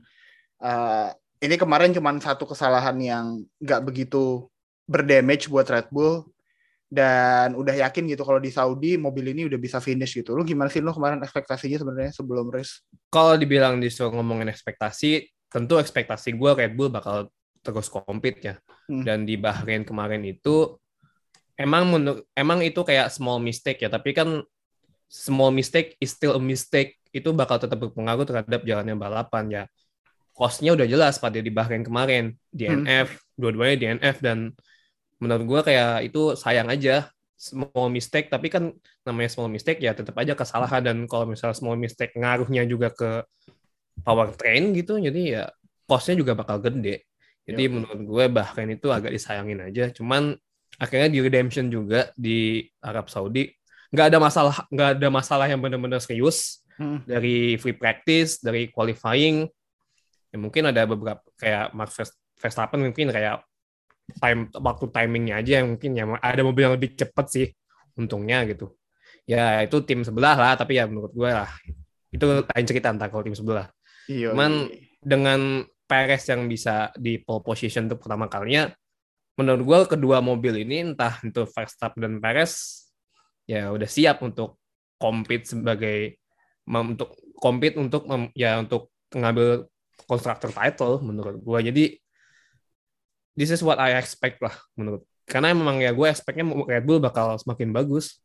uh, 0.66 1.08
ini 1.38 1.54
kemarin 1.54 1.94
cuman 1.94 2.18
satu 2.18 2.42
kesalahan 2.42 2.98
yang 2.98 3.26
nggak 3.62 3.86
begitu 3.86 4.50
berdamage 4.90 5.46
buat 5.46 5.70
Red 5.70 5.94
Bull 5.94 6.26
dan 6.90 7.54
udah 7.54 7.86
yakin 7.86 8.10
gitu 8.10 8.26
kalau 8.26 8.42
di 8.42 8.50
Saudi 8.50 8.98
mobil 8.98 9.30
ini 9.30 9.46
udah 9.46 9.54
bisa 9.62 9.78
finish 9.78 10.18
gitu. 10.18 10.34
Lu 10.34 10.42
gimana 10.42 10.66
sih 10.66 10.82
lu 10.82 10.90
kemarin 10.90 11.22
ekspektasinya 11.22 11.78
sebenarnya 11.78 12.10
sebelum 12.10 12.50
race? 12.50 12.82
Kalau 13.06 13.38
dibilang 13.38 13.78
disuruh 13.78 14.10
ngomongin 14.18 14.50
ekspektasi, 14.50 15.30
tentu 15.46 15.78
ekspektasi 15.78 16.34
gue 16.34 16.50
Red 16.50 16.74
Bull 16.74 16.90
bakal 16.90 17.30
terus 17.62 17.86
compete 17.86 18.42
ya. 18.42 18.54
Hmm. 18.90 19.06
Dan 19.06 19.22
di 19.22 19.38
Bahrain 19.38 19.86
kemarin 19.86 20.26
itu 20.26 20.74
emang 21.54 21.86
menur- 21.86 22.26
emang 22.34 22.58
itu 22.66 22.82
kayak 22.82 23.14
small 23.14 23.38
mistake 23.38 23.86
ya, 23.86 23.88
tapi 23.88 24.10
kan 24.10 24.42
small 25.06 25.54
mistake 25.54 25.94
is 26.02 26.10
still 26.10 26.34
a 26.34 26.42
mistake. 26.42 26.98
Itu 27.14 27.30
bakal 27.30 27.62
tetap 27.62 27.78
berpengaruh 27.78 28.26
terhadap 28.26 28.66
jalannya 28.66 28.98
balapan 28.98 29.44
ya. 29.46 29.62
Cost-nya 30.34 30.74
udah 30.74 30.90
jelas 30.90 31.22
pada 31.22 31.38
di 31.38 31.50
Bahrain 31.54 31.86
kemarin, 31.86 32.34
DNF, 32.50 33.14
dua-duanya 33.38 33.76
DNF 33.78 34.18
dan 34.18 34.50
menurut 35.20 35.44
gue 35.46 35.60
kayak 35.72 36.10
itu 36.10 36.34
sayang 36.34 36.68
aja. 36.72 37.08
Small 37.40 37.88
mistake 37.88 38.28
tapi 38.28 38.52
kan 38.52 38.68
namanya 39.00 39.32
small 39.32 39.48
mistake 39.48 39.80
ya 39.80 39.96
tetap 39.96 40.12
aja 40.20 40.36
kesalahan. 40.36 40.84
Dan 40.84 40.96
kalau 41.08 41.24
misalnya 41.28 41.56
small 41.56 41.76
mistake 41.80 42.12
ngaruhnya 42.16 42.68
juga 42.68 42.92
ke 42.92 43.24
powertrain 44.00 44.72
gitu 44.72 44.96
jadi 44.96 45.20
ya 45.20 45.44
costnya 45.88 46.20
juga 46.20 46.32
bakal 46.36 46.60
gede. 46.60 47.04
Jadi 47.48 47.66
menurut 47.66 48.00
gue 48.04 48.24
bahkan 48.28 48.68
itu 48.68 48.92
agak 48.92 49.12
disayangin 49.12 49.60
aja. 49.64 49.88
Cuman 49.92 50.36
akhirnya 50.76 51.08
di 51.08 51.18
redemption 51.20 51.68
juga 51.72 52.12
di 52.14 52.64
Arab 52.80 53.08
Saudi 53.08 53.48
nggak 53.90 54.06
ada 54.06 54.18
masalah 54.22 54.56
nggak 54.70 54.90
ada 54.96 55.08
masalah 55.10 55.46
yang 55.50 55.60
benar-benar 55.60 56.00
serius. 56.00 56.60
Hmm. 56.80 57.04
dari 57.04 57.60
free 57.60 57.76
practice 57.76 58.40
dari 58.40 58.72
qualifying 58.72 59.44
ya 60.32 60.36
mungkin 60.40 60.72
ada 60.72 60.88
beberapa 60.88 61.20
kayak 61.36 61.76
Max 61.76 61.92
Vers- 61.92 62.16
Verstappen 62.40 62.80
mungkin 62.80 63.12
kayak 63.12 63.44
time 64.16 64.50
waktu 64.50 64.86
timingnya 64.90 65.34
aja 65.40 65.52
yang 65.62 65.76
mungkin 65.76 65.90
ya 65.94 66.04
ada 66.18 66.42
mobil 66.42 66.62
yang 66.66 66.74
lebih 66.74 66.96
cepat 66.98 67.26
sih 67.30 67.46
untungnya 67.94 68.42
gitu. 68.48 68.74
Ya 69.28 69.62
itu 69.62 69.78
tim 69.86 70.02
sebelah 70.02 70.34
lah 70.34 70.52
tapi 70.58 70.78
ya 70.80 70.90
menurut 70.90 71.12
gue 71.14 71.30
lah. 71.30 71.50
Itu 72.10 72.42
lain 72.42 72.66
cerita 72.66 72.90
entah 72.90 73.06
kalau 73.06 73.22
tim 73.22 73.36
sebelah. 73.36 73.70
Iya. 74.10 74.34
Cuman 74.34 74.70
dengan 75.00 75.62
Perez 75.90 76.22
yang 76.30 76.46
bisa 76.46 76.94
di 76.94 77.18
pole 77.18 77.42
position 77.42 77.90
untuk 77.90 78.06
pertama 78.06 78.30
kalinya 78.30 78.70
menurut 79.34 79.62
gue 79.64 79.78
kedua 79.96 80.20
mobil 80.20 80.62
ini 80.62 80.92
entah 80.92 81.16
itu 81.24 81.48
Verstappen 81.48 82.04
dan 82.04 82.14
Perez 82.20 82.84
ya 83.48 83.72
udah 83.72 83.88
siap 83.88 84.20
untuk 84.20 84.60
compete 85.00 85.48
sebagai 85.48 86.20
untuk 86.68 87.16
compete 87.40 87.80
untuk 87.80 88.04
mem- 88.04 88.30
ya 88.36 88.60
untuk 88.60 88.92
mengambil 89.10 89.66
constructor 90.04 90.52
title 90.52 91.00
menurut 91.02 91.40
gue 91.40 91.58
jadi 91.72 91.84
this 93.40 93.48
is 93.48 93.64
what 93.64 93.80
I 93.80 93.96
expect 93.96 94.44
lah 94.44 94.52
menurut 94.76 95.00
karena 95.24 95.56
memang 95.56 95.80
ya 95.80 95.90
gue 95.90 96.04
expectnya 96.04 96.44
Red 96.44 96.84
Bull 96.84 97.00
bakal 97.00 97.40
semakin 97.40 97.72
bagus 97.72 98.20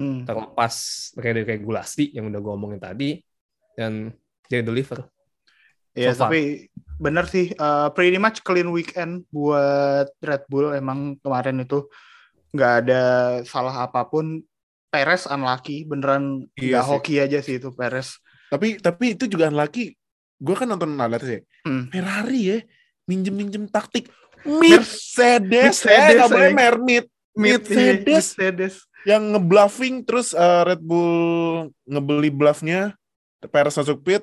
Hmm. 0.00 0.24
terlepas 0.24 0.72
dari 1.12 1.44
regulasi 1.44 2.16
yang 2.16 2.32
udah 2.32 2.40
gue 2.40 2.52
omongin 2.56 2.80
tadi 2.80 3.20
dan 3.76 4.08
dia 4.48 4.64
deliver 4.64 5.04
Iya, 5.92 6.16
so 6.16 6.24
tapi 6.24 6.72
bener 6.96 7.28
sih 7.28 7.52
uh, 7.52 7.92
pretty 7.92 8.16
much 8.16 8.40
clean 8.40 8.72
weekend 8.72 9.28
buat 9.28 10.08
Red 10.24 10.48
Bull 10.48 10.72
emang 10.72 11.20
kemarin 11.20 11.60
itu 11.60 11.84
nggak 12.48 12.72
ada 12.80 13.02
salah 13.44 13.84
apa 13.84 14.08
pun 14.08 14.40
Perez 14.88 15.28
unlucky 15.28 15.84
beneran 15.84 16.48
Iya 16.56 16.80
nggak 16.80 16.84
sih. 16.84 16.90
hoki 16.96 17.14
aja 17.20 17.38
sih 17.44 17.60
itu 17.60 17.68
Perez. 17.68 18.16
Tapi 18.48 18.80
tapi 18.80 19.12
itu 19.12 19.28
juga 19.28 19.52
lagi 19.52 19.92
gue 20.40 20.54
kan 20.56 20.64
nonton 20.64 20.96
Nalates 20.96 21.28
ya. 21.28 21.40
Hmm. 21.68 21.92
Ferrari 21.92 22.40
ya 22.40 22.58
minjem-minjem 23.04 23.68
taktik 23.68 24.08
Mercedes, 24.42 25.80
Mercedes, 25.82 25.86
eh 25.86 26.14
nggak 26.16 26.30
boleh 26.30 26.48
eh. 26.48 26.56
Mermit 26.56 27.04
Mercedes 27.32 28.26
Mercedes. 28.34 28.74
yang 29.02 29.22
ngebluffing 29.30 30.02
terus 30.02 30.32
eh, 30.32 30.62
Red 30.66 30.80
Bull 30.80 31.12
ngebeli 31.84 32.28
bluffnya 32.28 32.92
Perez 33.48 33.72
masuk 33.72 34.00
pit 34.00 34.22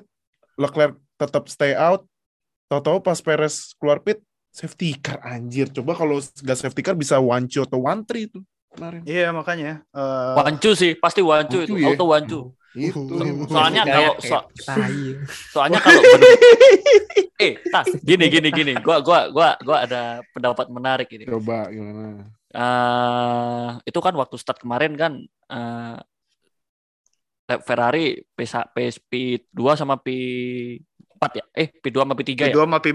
Leclerc 0.54 0.94
tetap 1.16 1.46
stay 1.46 1.74
out 1.74 2.06
tahu-tahu 2.66 3.00
pas 3.00 3.18
Perez 3.18 3.74
keluar 3.74 3.98
pit 3.98 4.18
safety 4.48 4.94
car 4.94 5.18
anjir 5.22 5.66
coba 5.68 5.94
kalau 5.94 6.18
nggak 6.18 6.58
safety 6.58 6.82
car 6.82 6.94
bisa 6.94 7.18
one 7.18 7.46
two 7.46 7.62
atau 7.62 7.78
one 7.78 8.02
three 8.02 8.26
itu 8.26 8.38
kemarin 8.68 9.02
Iya 9.02 9.32
makanya. 9.32 9.80
eh, 9.90 10.34
Wancu 10.36 10.70
sih, 10.74 10.92
pasti 10.94 11.24
wancu 11.24 11.64
Wancu 11.64 11.72
itu, 11.72 11.74
ya? 11.80 11.86
auto 11.90 12.04
wancu. 12.06 12.38
Itu 12.76 13.00
Uh. 13.00 13.48
Soalnya 13.48 13.82
Kayak- 13.84 13.96
kalau 13.96 14.12
so- 14.20 14.48
soalnya 15.50 15.80
kalau 15.80 16.02
eh, 17.44 17.56
tas, 17.70 17.88
gini 18.02 18.28
gini 18.28 18.48
gini, 18.50 18.72
gua 18.82 19.00
gua 19.00 19.30
gua 19.30 19.56
gua 19.62 19.76
ada 19.86 20.20
pendapat 20.34 20.66
menarik 20.68 21.08
ini. 21.10 21.24
coba 21.24 21.70
gimana 21.70 22.28
eh 22.48 23.68
itu 23.84 23.98
kan 24.00 24.16
waktu 24.16 24.36
start 24.36 24.58
kemarin 24.58 24.96
kan 24.96 25.12
eh 25.48 25.96
Ferrari 27.64 28.20
P 28.36 28.44
P2 29.08 29.60
sama 29.72 29.96
P4 29.96 31.22
ya? 31.32 31.44
Eh, 31.56 31.68
P2 31.72 32.04
sama 32.04 32.12
P3 32.12 32.32
ya? 32.36 32.52
P2 32.52 32.60
sama 32.64 32.78
P 32.80 32.86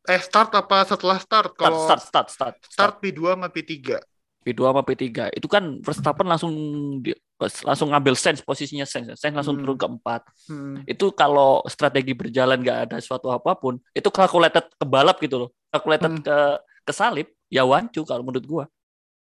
eh 0.00 0.20
start 0.22 0.50
apa 0.56 0.82
setelah 0.82 1.18
start? 1.20 1.54
Start, 1.54 1.60
Kalau 1.60 1.78
start, 1.86 2.02
start, 2.02 2.28
start, 2.32 2.54
start 2.66 2.94
P2 2.98 3.36
sama 3.36 3.46
P3. 3.46 4.00
P2 4.40 4.72
sama 4.72 4.82
P3. 4.82 5.28
Itu 5.32 5.46
kan 5.46 5.84
Verstappen 5.84 6.24
langsung 6.24 6.52
di- 7.00 7.16
langsung 7.64 7.88
ngambil 7.92 8.16
sense 8.16 8.40
posisinya 8.40 8.84
sense. 8.84 9.12
Sense 9.16 9.32
langsung 9.36 9.56
Hmm. 9.60 9.64
turun 9.64 9.76
ke 9.76 9.86
4. 9.88 10.20
Hmm. 10.48 10.76
Itu 10.84 11.12
kalau 11.12 11.60
strategi 11.68 12.12
berjalan 12.12 12.60
nggak 12.60 12.78
ada 12.88 12.96
suatu 13.00 13.28
apa 13.28 13.56
pun, 13.56 13.76
itu 13.92 14.08
calculated 14.08 14.64
ke 14.72 14.84
balap 14.84 15.20
gitu 15.20 15.46
loh. 15.46 15.50
Calculated 15.68 16.20
Hmm. 16.20 16.24
ke 16.24 16.36
ke 16.80 16.92
salib, 16.92 17.28
ya 17.48 17.62
wancu 17.64 18.00
kalau 18.04 18.24
menurut 18.24 18.44
gua. 18.44 18.64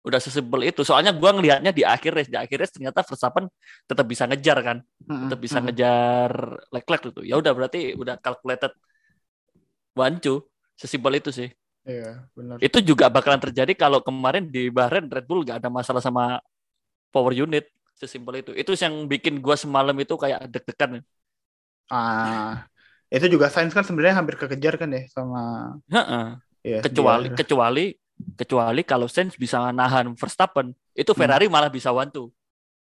Udah 0.01 0.17
sesimpel 0.17 0.65
itu. 0.65 0.81
Soalnya 0.81 1.13
gua 1.13 1.29
ngelihatnya 1.35 1.69
di 1.69 1.83
akhir 1.85 2.11
race, 2.15 2.31
di 2.31 2.39
akhir 2.39 2.57
race 2.57 2.73
ternyata 2.73 3.03
Verstappen 3.05 3.45
tetap 3.85 4.07
bisa 4.07 4.25
ngejar 4.25 4.57
kan. 4.63 4.77
Hmm. 5.07 5.27
tetap 5.27 5.39
bisa 5.39 5.59
Hmm. 5.59 5.67
ngejar 5.69 6.31
Leclerc 6.71 7.03
itu. 7.11 7.21
Ya 7.27 7.35
udah 7.37 7.51
berarti 7.53 7.93
udah 7.93 8.15
calculated 8.17 8.71
wancu. 9.93 10.41
Sesimpel 10.73 11.21
itu 11.21 11.29
sih. 11.29 11.49
Iya, 11.85 12.29
benar. 12.37 12.61
Itu 12.61 12.77
juga 12.85 13.09
bakalan 13.09 13.41
terjadi 13.41 13.73
kalau 13.73 13.99
kemarin 14.05 14.45
di 14.53 14.69
Bahrain 14.69 15.09
Red 15.09 15.25
Bull 15.25 15.41
nggak 15.45 15.57
ada 15.65 15.69
masalah 15.73 16.01
sama 16.03 16.37
power 17.13 17.33
unit. 17.35 17.65
Sesimpel 17.99 18.41
itu. 18.43 18.51
Itu 18.57 18.71
yang 18.77 19.07
bikin 19.11 19.39
gua 19.45 19.55
semalam 19.59 19.95
itu 19.99 20.15
kayak 20.17 20.49
deg-degan. 20.53 21.01
Ah, 21.91 22.47
itu 23.13 23.25
juga 23.33 23.47
Sainz 23.53 23.73
kan 23.75 23.83
sebenarnya 23.87 24.15
hampir 24.19 24.35
kekejar 24.41 24.73
kan 24.81 24.89
ya 24.95 25.01
sama 25.15 25.39
Heeh. 25.93 26.25
ya, 26.63 26.81
Kecuali 26.81 27.27
dia. 27.27 27.37
kecuali 27.39 27.93
kecuali 28.39 28.81
kalau 28.85 29.05
Sainz 29.05 29.37
bisa 29.37 29.69
nahan 29.69 30.17
Verstappen, 30.17 30.73
itu 30.97 31.11
Ferrari 31.13 31.45
malah 31.49 31.69
bisa 31.69 31.89
wantu. 31.93 32.33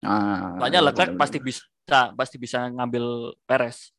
Ah, 0.02 0.58
Soalnya 0.58 0.80
Leclerc 0.86 1.12
pasti 1.20 1.38
bisa 1.42 1.64
pasti 2.18 2.36
bisa 2.40 2.58
ngambil 2.72 3.34
Perez. 3.48 3.92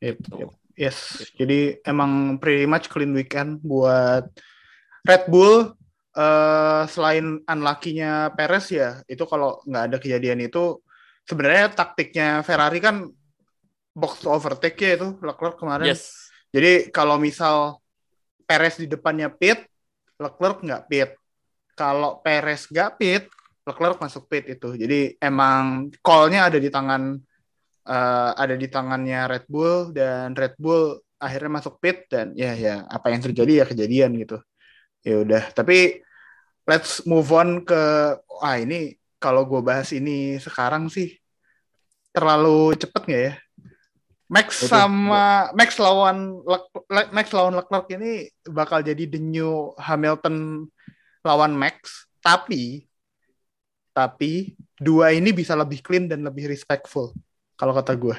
Yep, 0.00 0.18
Gitu. 0.18 0.36
yep. 0.38 0.50
Yes, 0.72 1.20
jadi 1.36 1.80
emang 1.84 2.40
pretty 2.40 2.64
much 2.64 2.88
clean 2.88 3.12
weekend 3.12 3.60
buat 3.60 4.24
Red 5.04 5.28
Bull. 5.28 5.76
eh 6.12 6.84
selain 6.92 7.40
unlucky-nya 7.48 8.36
Perez 8.36 8.68
ya, 8.68 9.00
itu 9.08 9.24
kalau 9.24 9.64
nggak 9.64 9.84
ada 9.88 9.96
kejadian 9.96 10.44
itu, 10.44 10.76
sebenarnya 11.24 11.72
taktiknya 11.72 12.44
Ferrari 12.44 12.84
kan 12.84 13.08
box 13.96 14.20
to 14.20 14.28
overtake 14.28 14.76
ya 14.76 15.00
itu 15.00 15.16
Leclerc 15.24 15.56
kemarin. 15.56 15.96
Yes. 15.96 16.28
Jadi 16.52 16.92
kalau 16.92 17.16
misal 17.16 17.80
Perez 18.44 18.76
di 18.76 18.84
depannya 18.84 19.32
pit, 19.32 19.64
Leclerc 20.20 20.60
nggak 20.60 20.84
pit. 20.92 21.10
Kalau 21.72 22.20
Perez 22.20 22.68
nggak 22.68 23.00
pit, 23.00 23.24
Leclerc 23.64 23.96
masuk 23.96 24.28
pit 24.28 24.44
itu. 24.52 24.76
Jadi 24.76 25.16
emang 25.16 25.88
call-nya 26.04 26.52
ada 26.52 26.60
di 26.60 26.68
tangan 26.68 27.16
eh, 27.86 28.30
ada 28.36 28.54
di 28.54 28.66
tangannya 28.70 29.26
Red 29.30 29.46
Bull 29.50 29.90
dan 29.94 30.34
Red 30.34 30.58
Bull 30.58 30.98
akhirnya 31.22 31.50
masuk 31.62 31.78
pit 31.78 32.10
dan 32.10 32.34
ya 32.34 32.50
ya 32.58 32.82
apa 32.90 33.14
yang 33.14 33.22
terjadi 33.22 33.62
ya 33.62 33.64
kejadian 33.66 34.18
gitu. 34.18 34.42
Ya 35.02 35.22
udah, 35.22 35.50
tapi 35.54 36.02
let's 36.66 37.02
move 37.06 37.30
on 37.34 37.62
ke 37.66 37.82
ah 38.42 38.56
ini 38.58 38.98
kalau 39.22 39.46
gue 39.46 39.62
bahas 39.62 39.90
ini 39.94 40.38
sekarang 40.38 40.90
sih 40.90 41.14
terlalu 42.10 42.74
cepet 42.78 43.02
nggak 43.06 43.22
ya? 43.30 43.34
Max 44.32 44.64
sama 44.64 45.52
Max 45.52 45.76
lawan 45.76 46.40
Max 47.12 47.26
lawan 47.36 47.54
Leclerc 47.58 47.86
ini 47.92 48.32
bakal 48.48 48.80
jadi 48.80 49.04
the 49.06 49.20
new 49.20 49.76
Hamilton 49.76 50.66
lawan 51.22 51.54
Max, 51.54 52.08
tapi 52.18 52.88
tapi 53.92 54.56
dua 54.80 55.12
ini 55.12 55.30
bisa 55.36 55.52
lebih 55.52 55.84
clean 55.84 56.08
dan 56.08 56.24
lebih 56.24 56.48
respectful 56.48 57.12
kalau 57.62 57.72
kata 57.78 57.94
gue. 57.94 58.16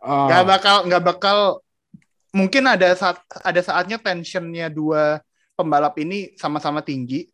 Ah, 0.00 0.26
Nggak 0.26 0.42
bakal 0.48 0.76
nggak 0.88 1.02
bakal 1.04 1.38
mungkin 2.32 2.64
ada 2.70 2.88
saat 2.94 3.18
ada 3.44 3.60
saatnya 3.60 3.98
tensionnya 4.00 4.70
dua 4.70 5.20
pembalap 5.58 5.94
ini 6.00 6.32
sama-sama 6.40 6.80
tinggi, 6.80 7.28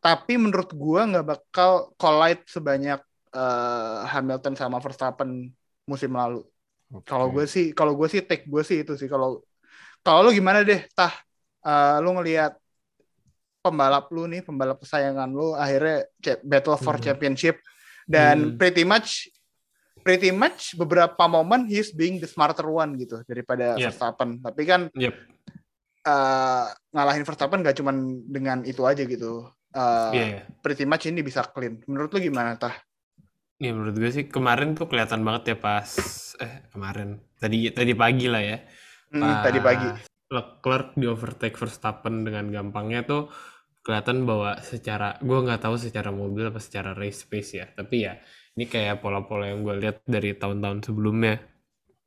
tapi 0.00 0.40
menurut 0.40 0.70
gue 0.72 1.00
nggak 1.10 1.26
bakal 1.26 1.92
collide 2.00 2.44
sebanyak 2.48 3.00
eh, 3.34 3.98
Hamilton 4.12 4.54
sama 4.56 4.78
Verstappen 4.84 5.52
musim 5.90 6.12
lalu. 6.16 6.44
oke. 6.92 7.08
Kalau 7.08 7.28
gue 7.34 7.44
sih, 7.48 7.72
kalau 7.76 7.94
gue 7.98 8.08
sih 8.12 8.22
take 8.24 8.46
gue 8.48 8.62
sih 8.64 8.84
itu 8.84 8.94
sih. 9.00 9.08
Kalau 9.10 9.44
kalau 10.04 10.28
lu 10.28 10.30
gimana 10.36 10.64
deh, 10.66 10.80
tah? 10.96 11.12
Eh, 11.66 11.96
lu 12.04 12.10
ngelihat 12.16 12.56
pembalap 13.62 14.08
lu 14.14 14.24
nih, 14.30 14.40
pembalap 14.46 14.78
kesayangan 14.80 15.28
lu 15.28 15.52
akhirnya 15.52 16.06
battle 16.46 16.78
for 16.78 16.96
Hmm. 16.96 17.02
championship 17.02 17.58
dan 18.08 18.54
Hmm. 18.54 18.56
pretty 18.56 18.86
much 18.86 19.28
pretty 20.02 20.30
much 20.30 20.74
beberapa 20.74 21.24
momen 21.26 21.66
he's 21.66 21.90
being 21.90 22.18
the 22.18 22.28
smarter 22.28 22.66
one 22.66 22.96
gitu 22.96 23.22
daripada 23.24 23.76
Yep. 23.76 23.94
Verstappen. 23.94 24.28
Tapi 24.40 24.62
kan 24.64 24.80
Yep. 24.94 25.14
eh, 26.04 26.66
ngalahin 26.94 27.24
Verstappen 27.24 27.60
gak 27.60 27.76
cuman 27.76 27.96
dengan 28.24 28.64
itu 28.64 28.80
aja 28.84 29.02
gitu. 29.04 29.48
Eh, 29.68 30.10
Iya, 30.16 30.24
iya. 30.24 30.40
Pretty 30.64 30.88
much 30.88 31.04
ini 31.04 31.20
bisa 31.20 31.44
clean. 31.44 31.84
Menurut 31.84 32.08
lu 32.16 32.24
gimana 32.24 32.56
tah? 32.56 32.72
Ya 33.58 33.74
menurut 33.74 33.98
gue 33.98 34.10
sih 34.14 34.24
kemarin 34.30 34.78
tuh 34.78 34.86
kelihatan 34.86 35.26
banget 35.26 35.52
ya 35.52 35.56
pas 35.58 35.90
eh 36.38 36.62
kemarin 36.70 37.18
tadi 37.42 37.66
tadi 37.74 37.90
pagi 37.90 38.30
lah 38.30 38.38
ya. 38.38 38.58
Hmm, 39.10 39.42
tadi 39.42 39.58
pagi. 39.58 39.88
Leclerc 40.30 40.94
di 40.94 41.10
overtake 41.10 41.58
Verstappen 41.58 42.22
dengan 42.22 42.46
gampangnya 42.54 43.02
tuh 43.02 43.26
kelihatan 43.82 44.22
bahwa 44.28 44.62
secara 44.62 45.18
gue 45.18 45.38
nggak 45.42 45.64
tahu 45.64 45.74
secara 45.74 46.14
mobil 46.14 46.54
apa 46.54 46.62
secara 46.62 46.94
race 46.94 47.26
pace 47.26 47.58
ya. 47.58 47.66
Tapi 47.66 48.06
ya 48.06 48.14
ini 48.58 48.66
kayak 48.66 48.98
pola-pola 48.98 49.46
yang 49.54 49.62
gue 49.62 49.78
lihat 49.78 50.02
dari 50.02 50.34
tahun-tahun 50.34 50.82
sebelumnya. 50.82 51.38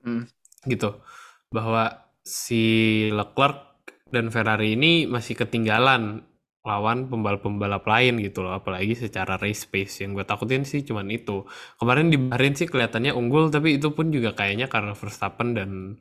Hmm. 0.03 0.27
Gitu. 0.67 0.99
Bahwa 1.47 2.11
si 2.19 3.07
Leclerc 3.07 3.87
dan 4.11 4.27
Ferrari 4.27 4.75
ini 4.75 5.07
masih 5.07 5.39
ketinggalan 5.39 6.27
lawan 6.61 7.09
pembalap-pembalap 7.09 7.81
lain 7.89 8.21
gitu 8.21 8.45
loh 8.45 8.53
apalagi 8.53 8.93
secara 8.93 9.33
race 9.41 9.65
pace 9.65 10.05
yang 10.05 10.13
gue 10.13 10.21
takutin 10.21 10.61
sih 10.61 10.85
cuman 10.85 11.09
itu 11.09 11.41
kemarin 11.81 12.13
di 12.13 12.21
Bahrain 12.21 12.53
sih 12.53 12.69
kelihatannya 12.69 13.17
unggul 13.17 13.49
tapi 13.49 13.81
itu 13.81 13.89
pun 13.97 14.13
juga 14.13 14.37
kayaknya 14.37 14.69
karena 14.69 14.93
Verstappen 14.93 15.57
dan 15.57 15.97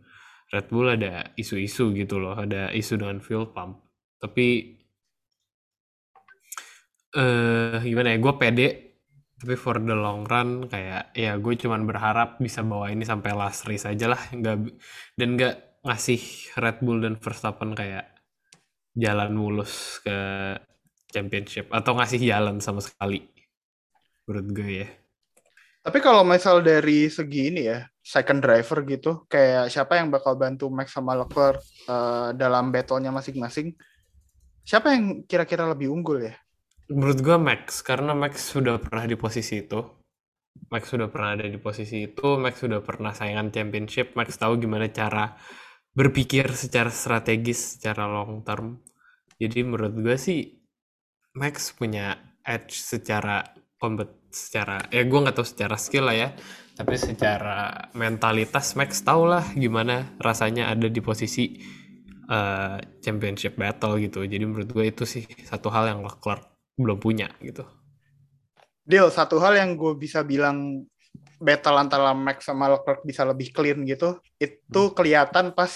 Red 0.52 0.68
Bull 0.68 0.92
ada 0.92 1.32
isu-isu 1.40 1.96
gitu 1.96 2.20
loh 2.20 2.36
ada 2.36 2.68
isu 2.76 3.00
dengan 3.00 3.24
fuel 3.24 3.48
pump 3.48 3.80
tapi 4.20 4.76
eh 7.16 7.80
gimana 7.80 8.12
ya 8.12 8.18
gue 8.20 8.34
pede 8.36 8.89
tapi 9.40 9.56
for 9.56 9.80
the 9.80 9.96
long 9.96 10.28
run 10.28 10.68
kayak 10.68 11.16
ya 11.16 11.40
gue 11.40 11.54
cuman 11.56 11.88
berharap 11.88 12.36
bisa 12.36 12.60
bawa 12.60 12.92
ini 12.92 13.08
sampai 13.08 13.32
last 13.32 13.64
race 13.64 13.88
aja 13.88 14.12
lah 14.12 14.20
nggak 14.36 14.56
dan 15.16 15.28
nggak 15.40 15.54
ngasih 15.80 16.20
Red 16.60 16.84
Bull 16.84 17.00
dan 17.00 17.16
Verstappen 17.16 17.72
kayak 17.72 18.04
jalan 18.92 19.32
mulus 19.32 20.04
ke 20.04 20.18
championship 21.08 21.72
atau 21.72 21.96
ngasih 21.96 22.20
jalan 22.20 22.60
sama 22.60 22.84
sekali 22.84 23.24
menurut 24.28 24.48
gue 24.52 24.70
ya 24.84 24.88
Tapi 25.80 25.96
kalau 26.04 26.20
misal 26.20 26.60
dari 26.60 27.08
segi 27.08 27.48
ini 27.48 27.64
ya, 27.64 27.80
second 28.04 28.44
driver 28.44 28.84
gitu, 28.84 29.24
kayak 29.24 29.72
siapa 29.72 29.96
yang 29.96 30.12
bakal 30.12 30.36
bantu 30.36 30.68
Max 30.68 30.92
sama 30.92 31.16
Leclerc 31.16 31.64
eh, 31.88 32.36
dalam 32.36 32.68
battle-nya 32.68 33.08
masing-masing? 33.08 33.72
Siapa 34.60 34.92
yang 34.92 35.24
kira-kira 35.24 35.64
lebih 35.64 35.88
unggul 35.88 36.28
ya? 36.28 36.36
Menurut 36.90 37.18
gue 37.22 37.36
Max 37.38 37.86
karena 37.86 38.12
Max 38.12 38.50
sudah 38.50 38.82
pernah 38.82 39.06
di 39.06 39.14
posisi 39.14 39.62
itu. 39.62 39.80
Max 40.70 40.90
sudah 40.90 41.06
pernah 41.06 41.38
ada 41.38 41.46
di 41.46 41.56
posisi 41.62 42.10
itu 42.10 42.36
Max 42.36 42.58
sudah 42.60 42.82
pernah 42.82 43.14
saingan 43.14 43.54
championship. 43.54 44.18
Max 44.18 44.34
tahu 44.36 44.58
gimana 44.58 44.90
cara 44.90 45.38
berpikir 45.94 46.50
secara 46.52 46.90
strategis 46.90 47.78
secara 47.78 48.10
long 48.10 48.42
term. 48.42 48.82
Jadi 49.38 49.62
menurut 49.62 49.94
gue 49.94 50.18
sih 50.18 50.58
Max 51.38 51.70
punya 51.78 52.18
edge 52.42 52.74
secara 52.74 53.46
kompet 53.78 54.10
secara 54.30 54.82
ya 54.90 55.02
gue 55.06 55.18
nggak 55.18 55.34
tahu 55.34 55.46
secara 55.46 55.74
skill 55.74 56.06
lah 56.06 56.14
ya 56.14 56.28
tapi 56.78 56.94
secara 56.94 57.90
mentalitas 57.98 58.78
Max 58.78 59.02
tau 59.02 59.26
lah 59.26 59.42
gimana 59.58 60.14
rasanya 60.22 60.70
ada 60.70 60.86
di 60.86 61.00
posisi 61.02 61.58
eh, 62.26 62.76
championship 63.02 63.54
battle 63.54 63.98
gitu. 64.02 64.26
Jadi 64.26 64.44
menurut 64.44 64.68
gue 64.70 64.84
itu 64.90 65.06
sih 65.06 65.24
satu 65.46 65.70
hal 65.70 65.94
yang 65.94 66.02
Leclerc 66.02 66.49
belum 66.80 66.98
punya 66.98 67.28
gitu 67.40 67.62
Deal, 68.80 69.06
satu 69.06 69.38
hal 69.38 69.54
yang 69.54 69.78
gue 69.78 69.94
bisa 69.94 70.24
bilang 70.26 70.82
battle 71.38 71.78
antara 71.78 72.10
Max 72.10 72.42
sama 72.42 72.66
Leclerc 72.66 73.06
bisa 73.06 73.22
lebih 73.22 73.54
clean 73.54 73.86
gitu, 73.86 74.18
itu 74.36 74.82
kelihatan 74.92 75.54
pas 75.54 75.70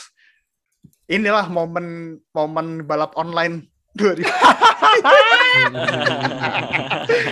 inilah 1.06 1.46
momen 1.46 2.18
momen 2.34 2.82
balap 2.82 3.14
online 3.14 3.70
2000. 3.94 4.26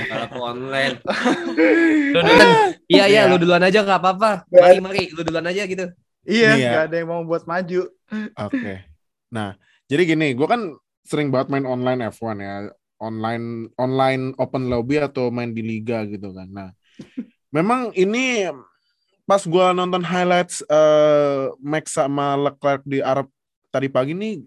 Balap 0.06 0.32
online. 0.38 0.94
Lu 2.14 2.20
duluan. 2.22 2.48
Iya 2.86 3.04
iya, 3.10 3.22
lu 3.26 3.36
duluan 3.40 3.64
aja 3.64 3.82
nggak 3.82 4.00
apa-apa. 4.00 4.30
Mari 4.48 4.78
mari, 4.78 5.02
lu 5.10 5.22
duluan 5.26 5.48
aja 5.48 5.66
gitu. 5.66 5.86
iya, 6.22 6.54
Iya. 6.54 6.70
nggak 6.70 6.84
ada 6.86 6.96
yang 7.02 7.08
mau 7.10 7.22
buat 7.26 7.42
maju. 7.44 7.90
Oke. 8.38 8.86
Nah, 9.34 9.58
jadi 9.90 10.02
gini, 10.06 10.36
gue 10.36 10.46
kan 10.46 10.76
sering 11.02 11.34
banget 11.34 11.50
main 11.50 11.66
online 11.66 12.06
F1 12.14 12.38
ya, 12.38 12.54
online 13.02 13.66
online 13.74 14.30
open 14.38 14.70
lobby 14.70 15.02
atau 15.02 15.34
main 15.34 15.50
di 15.50 15.58
liga 15.60 16.06
gitu 16.06 16.30
kan. 16.30 16.46
Nah, 16.46 16.70
memang 17.50 17.90
ini 17.98 18.46
pas 19.26 19.42
gue 19.42 19.66
nonton 19.74 20.06
highlights 20.06 20.62
eh, 20.62 21.50
Max 21.58 21.98
sama 21.98 22.38
Leclerc 22.38 22.86
di 22.86 23.02
Arab 23.02 23.26
tadi 23.74 23.90
pagi 23.90 24.14
nih, 24.14 24.38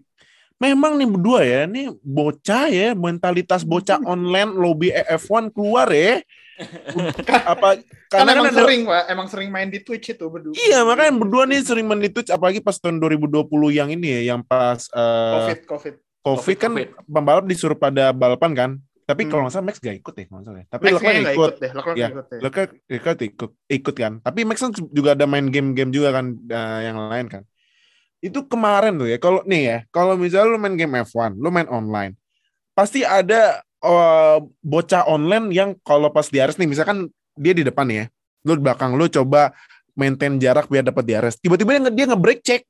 memang 0.56 0.96
nih 0.96 1.10
berdua 1.10 1.42
ya, 1.44 1.62
ini 1.68 1.92
bocah 2.00 2.72
ya, 2.72 2.96
mentalitas 2.96 3.68
bocah 3.68 4.00
online 4.14 4.56
lobby 4.56 4.96
F1 4.96 5.52
keluar 5.52 5.92
ya. 5.92 6.24
Apa 7.44 7.84
Kan 8.08 8.24
karena 8.24 8.32
emang 8.32 8.46
kan 8.48 8.54
ada- 8.54 8.64
sering, 8.64 8.82
Pak. 8.88 9.04
Emang 9.12 9.28
sering 9.28 9.50
main 9.52 9.68
di 9.68 9.84
Twitch 9.84 10.16
itu 10.16 10.26
berdua. 10.32 10.56
Iya 10.56 10.88
makanya 10.88 11.14
berdua 11.20 11.44
nih 11.44 11.60
sering 11.60 11.84
main 11.84 12.00
di 12.00 12.08
Twitch 12.08 12.32
apalagi 12.32 12.64
pas 12.64 12.80
tahun 12.80 13.02
2020 13.04 13.44
yang 13.76 13.92
ini 13.92 14.08
ya 14.22 14.22
yang 14.36 14.42
pas 14.46 14.88
eh, 14.88 15.34
Covid, 15.36 15.60
Covid. 15.68 15.96
COVID 16.26 16.58
kan 16.58 16.72
Covid. 16.74 16.90
pembalap 17.06 17.46
disuruh 17.46 17.78
pada 17.78 18.10
balapan 18.10 18.52
kan. 18.52 18.72
Tapi 19.06 19.22
Hmm. 19.22 19.30
kalau 19.30 19.42
nggak 19.46 19.54
salah 19.54 19.68
Max 19.70 19.78
gak 19.78 19.98
ikut 20.02 20.14
deh 20.18 20.26
kalau 20.26 20.38
nggak 20.42 20.48
salah. 20.50 20.58
ya. 20.58 20.66
Tapi 20.66 20.82
Max 20.82 20.94
Leclerc 20.98 21.14
nggak 21.14 21.22
ikut. 21.22 21.38
ikut 21.38 21.56
deh. 21.62 21.72
Leclerc 21.72 21.96
Iya. 21.96 22.08
ikut 22.10 22.26
deh. 22.26 22.40
Leclerc, 22.42 22.70
Leclerc 22.90 23.20
ikut, 23.22 23.52
ikut 23.70 23.96
kan. 23.96 24.14
Tapi 24.20 24.40
Max 24.42 24.58
kan 24.58 24.72
juga 24.90 25.10
ada 25.14 25.26
main 25.26 25.46
game-game 25.46 25.92
juga 25.94 26.10
kan 26.10 26.26
eh, 26.34 26.80
yang 26.84 26.98
lain 27.06 27.28
kan. 27.30 27.44
Itu 28.18 28.50
kemarin 28.50 28.98
tuh 28.98 29.06
ya. 29.06 29.22
Kalau 29.22 29.46
nih 29.46 29.62
ya, 29.62 29.78
kalau 29.94 30.18
misalnya 30.18 30.50
lu 30.50 30.58
main 30.58 30.74
game 30.74 30.98
F1, 31.06 31.38
lu 31.38 31.54
main 31.54 31.70
online, 31.70 32.18
pasti 32.74 33.06
ada 33.06 33.62
eh, 33.62 34.38
bocah 34.66 35.06
online 35.06 35.54
yang 35.54 35.78
kalau 35.86 36.10
pas 36.10 36.26
di 36.26 36.42
nih, 36.58 36.66
misalkan 36.66 37.06
dia 37.38 37.54
di 37.54 37.62
depan 37.62 37.86
ya, 37.86 38.10
lu 38.42 38.58
di 38.58 38.64
belakang, 38.66 38.98
lu 38.98 39.06
coba 39.06 39.54
maintain 39.94 40.34
jarak 40.36 40.66
biar 40.66 40.82
dapat 40.82 41.06
di. 41.06 41.38
Tiba-tiba 41.38 41.78
dia, 41.78 41.82
nge- 41.86 41.94
dia 41.94 42.06
nge-break 42.10 42.42
check. 42.42 42.66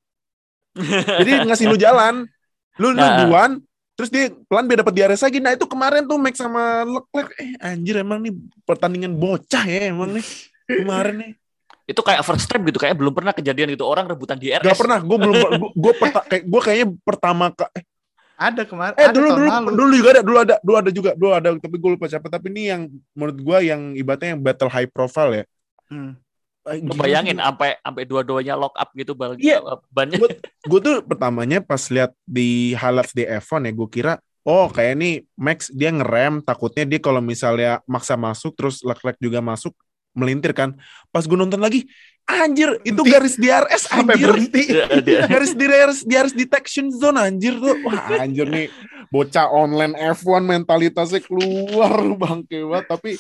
Jadi 1.24 1.48
ngasih 1.48 1.72
lu 1.72 1.80
jalan. 1.80 2.28
Lu 2.76 2.92
lu 2.92 2.98
Nah. 2.98 3.24
duluan, 3.24 3.52
terus 3.94 4.10
dia 4.10 4.28
pelan 4.48 4.66
biar 4.66 4.84
dapat 4.84 4.94
di 4.94 5.02
RS 5.02 5.24
lagi. 5.24 5.40
Nah, 5.40 5.56
itu 5.56 5.64
kemarin 5.64 6.04
tuh 6.04 6.18
Max 6.18 6.36
sama 6.36 6.84
Leclerc 6.84 7.32
eh 7.40 7.56
anjir 7.60 7.96
emang 7.98 8.20
nih 8.20 8.34
pertandingan 8.64 9.16
bocah 9.16 9.64
ya 9.64 9.90
emang 9.90 10.12
nih. 10.12 10.26
Kemarin 10.66 11.16
nih. 11.20 11.32
itu 11.86 12.02
kayak 12.02 12.26
first 12.26 12.50
time 12.50 12.66
gitu 12.66 12.82
kayak 12.82 12.98
belum 12.98 13.14
pernah 13.14 13.30
kejadian 13.30 13.70
gitu 13.70 13.86
orang 13.86 14.10
rebutan 14.10 14.42
di 14.42 14.50
RS 14.50 14.66
Gak 14.66 14.82
pernah, 14.82 14.98
gue 14.98 15.18
belum, 15.22 15.38
gue 15.70 15.94
perta, 15.94 16.26
kayak 16.26 16.44
gue 16.50 16.62
kayaknya 16.66 16.88
pertama 17.06 17.54
ka, 17.54 17.70
eh, 17.78 17.86
Ada 18.36 18.66
kemarin. 18.66 18.98
eh 18.98 19.06
ada 19.06 19.14
dulu 19.14 19.30
dulu 19.30 19.46
lalu. 19.46 19.70
dulu 19.70 19.94
juga 19.94 20.10
ada, 20.10 20.22
dulu 20.26 20.38
ada, 20.42 20.56
dulu 20.66 20.76
ada 20.82 20.90
juga, 20.90 21.12
dulu 21.14 21.32
ada, 21.38 21.48
tapi 21.62 21.76
gue 21.78 21.92
lupa 21.94 22.10
siapa. 22.10 22.26
Tapi 22.26 22.50
ini 22.50 22.74
yang 22.74 22.82
menurut 23.14 23.38
gue 23.38 23.58
yang 23.70 23.94
ibaratnya 23.94 24.34
yang 24.34 24.42
battle 24.42 24.74
high 24.74 24.90
profile 24.90 25.30
ya. 25.30 25.44
Hmm. 25.86 26.18
Eh, 26.66 26.82
bayangin 26.98 27.38
sampai 27.38 27.78
sampai 27.78 28.04
dua-duanya 28.04 28.58
lock 28.58 28.74
up 28.74 28.90
gitu 28.92 29.14
bal 29.14 29.38
Iya. 29.38 29.62
bannya. 29.90 30.18
Gue 30.66 30.80
tuh 30.82 31.06
pertamanya 31.06 31.62
pas 31.62 31.82
lihat 31.88 32.10
di 32.26 32.74
highlights 32.74 33.14
di 33.14 33.22
F1 33.22 33.62
ya 33.64 33.72
gue 33.72 33.86
kira 33.86 34.14
oh 34.42 34.66
kayak 34.68 34.94
nih 34.98 35.14
Max 35.34 35.70
dia 35.70 35.90
ngerem 35.90 36.42
takutnya 36.42 36.86
dia 36.86 36.98
kalau 36.98 37.22
misalnya 37.22 37.86
maksa 37.86 38.14
masuk 38.14 38.54
terus 38.54 38.82
Leclerc 38.82 39.18
juga 39.18 39.42
masuk 39.42 39.78
melintir 40.14 40.54
kan. 40.54 40.74
Pas 41.10 41.22
gue 41.22 41.36
nonton 41.36 41.60
lagi 41.60 41.86
anjir 42.26 42.82
itu 42.82 42.98
Berhenti. 42.98 43.14
garis 43.14 43.36
DRS 43.38 43.84
Sampai 43.86 44.16
anjir. 44.18 44.26
berhenti. 44.34 44.64
Iya, 44.74 44.86
garis 45.38 45.54
DRS 45.54 46.00
DRS 46.02 46.34
detection 46.34 46.90
zone 46.90 47.20
anjir 47.20 47.54
tuh. 47.56 47.78
Wah 47.86 48.18
anjir 48.18 48.50
nih. 48.50 48.74
Bocah 49.14 49.54
online 49.54 49.94
F1 50.18 50.42
mentalitasnya 50.42 51.22
keluar 51.22 51.94
bangke 52.22 52.66
banget. 52.66 52.86
Tapi 52.90 53.12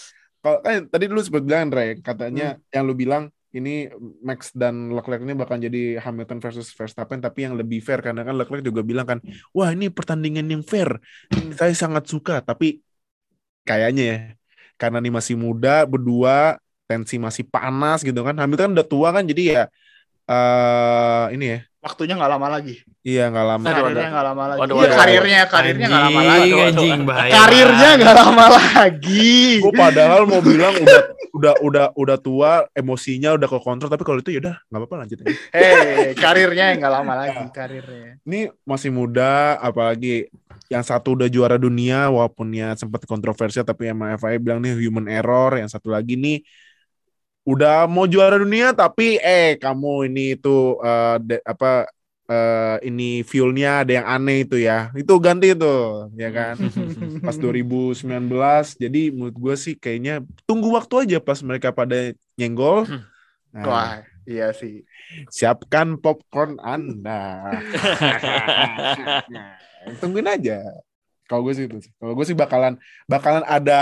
kalau 0.41 0.57
kan 0.61 0.89
tadi 0.89 1.05
lu 1.05 1.21
sempat 1.21 1.41
bilang 1.41 1.69
Andre 1.69 2.01
katanya 2.01 2.57
yang 2.69 2.85
lu 2.85 2.93
bilang 2.93 3.29
ini 3.55 3.87
Max 4.19 4.51
dan 4.51 4.91
Leclerc 4.91 5.23
ini 5.23 5.31
bakal 5.31 5.55
jadi 5.57 6.03
Hamilton 6.03 6.43
versus 6.43 6.67
Verstappen 6.75 7.23
tapi 7.23 7.47
yang 7.47 7.55
lebih 7.55 7.79
fair 7.79 8.03
karena 8.03 8.27
kan 8.27 8.35
Leclerc 8.35 8.61
juga 8.61 8.83
bilang 8.83 9.07
kan 9.07 9.19
wah 9.55 9.71
ini 9.71 9.87
pertandingan 9.87 10.45
yang 10.51 10.63
fair. 10.63 10.99
Saya 11.55 11.71
sangat 11.71 12.11
suka 12.11 12.43
tapi 12.43 12.83
kayaknya 13.63 14.03
ya 14.03 14.17
karena 14.75 14.99
ini 14.99 15.11
masih 15.15 15.39
muda 15.39 15.87
berdua 15.87 16.59
tensi 16.85 17.15
masih 17.15 17.47
panas 17.47 18.03
gitu 18.03 18.19
kan. 18.27 18.35
Hamilton 18.35 18.71
kan 18.71 18.73
udah 18.75 18.87
tua 18.87 19.09
kan 19.15 19.23
jadi 19.23 19.43
ya 19.55 19.63
eh 20.25 21.25
ini 21.37 21.45
ya 21.53 21.59
Waktunya 21.85 22.17
nggak 22.17 22.31
lama 22.33 22.47
lagi. 22.49 22.81
iya 23.05 23.29
nggak 23.29 23.45
lama 23.45 23.65
Karirnya 23.69 24.07
nggak 24.09 24.25
lama 24.25 24.43
lagi. 24.49 24.59
Waduh, 24.59 24.73
Iya, 24.73 24.81
waduh. 24.81 24.97
karirnya, 24.97 25.41
karirnya 25.45 25.85
nggak 25.85 26.01
lama 26.01 26.21
lagi. 26.25 26.33
Anjing, 26.41 26.57
Waduh, 26.57 26.81
waduh. 26.89 27.05
bahaya 27.05 27.31
Karirnya 27.31 27.89
nggak 27.95 28.15
lama 28.17 28.45
lagi. 28.49 29.35
gue 29.61 29.73
padahal 29.77 30.21
mau 30.25 30.41
bilang 30.41 30.73
udah 30.75 31.01
udah 31.35 31.53
udah 31.61 31.85
udah 31.93 32.17
tua 32.17 32.51
emosinya 32.71 33.37
udah 33.37 33.45
ke 33.45 33.59
kontrol 33.59 33.85
tapi 33.87 34.01
kalau 34.01 34.17
itu 34.17 34.33
ya 34.33 34.39
udah 34.41 34.55
nggak 34.57 34.79
apa-apa 34.81 34.95
lanjut 34.97 35.17
aja. 35.21 35.33
Hei, 35.53 36.17
karirnya 36.17 36.65
yang 36.73 36.77
nggak 36.81 36.93
lama 36.95 37.13
lagi 37.15 37.43
karirnya. 37.51 38.11
ini 38.23 38.39
masih 38.65 38.89
muda 38.89 39.31
apalagi 39.59 40.25
yang 40.65 40.81
satu 40.81 41.13
udah 41.13 41.29
juara 41.29 41.61
dunia 41.61 42.09
walaupun 42.09 42.49
ya 42.49 42.73
sempat 42.73 43.05
kontroversial 43.05 43.61
tapi 43.61 43.93
emang 43.93 44.17
FIA 44.17 44.41
bilang 44.41 44.57
nih 44.57 44.73
human 44.81 45.05
error 45.05 45.53
yang 45.53 45.69
satu 45.69 45.93
lagi 45.93 46.17
nih 46.17 46.41
udah 47.45 47.85
mau 47.85 48.09
juara 48.09 48.41
dunia 48.41 48.73
tapi 48.73 49.21
eh 49.21 49.57
kamu 49.61 50.09
ini 50.09 50.33
itu 50.37 50.81
eh, 50.81 51.15
de- 51.21 51.45
apa 51.45 51.85
eh, 52.25 52.77
ini 52.89 53.21
fuelnya 53.21 53.85
ada 53.85 53.91
yang 54.01 54.07
aneh 54.09 54.49
itu 54.49 54.57
ya. 54.57 54.89
Itu 54.97 55.21
ganti 55.21 55.53
itu 55.53 55.69
ya 56.17 56.29
kan? 56.33 56.57
Pas 57.21 57.37
2019 57.37 58.73
jadi 58.81 59.13
menurut 59.13 59.37
gue 59.37 59.55
sih 59.57 59.73
kayaknya 59.77 60.25
tunggu 60.49 60.73
waktu 60.73 61.05
aja 61.05 61.17
pas 61.21 61.37
mereka 61.45 61.69
pada 61.69 62.13
nyenggol. 62.37 62.89
Nah, 63.55 63.65
Wah, 63.69 63.93
iya 64.27 64.51
sih. 64.51 64.83
siapkan 65.31 65.95
popcorn 66.01 66.59
anda. 66.59 67.55
Tungguin 70.01 70.27
aja. 70.27 70.59
Kalau 71.25 71.41
gue 71.45 71.53
sih 71.57 71.65
itu 71.65 71.77
kalau 71.97 72.13
gue 72.17 72.25
sih 72.25 72.37
bakalan 72.37 72.77
bakalan 73.09 73.45
ada 73.45 73.79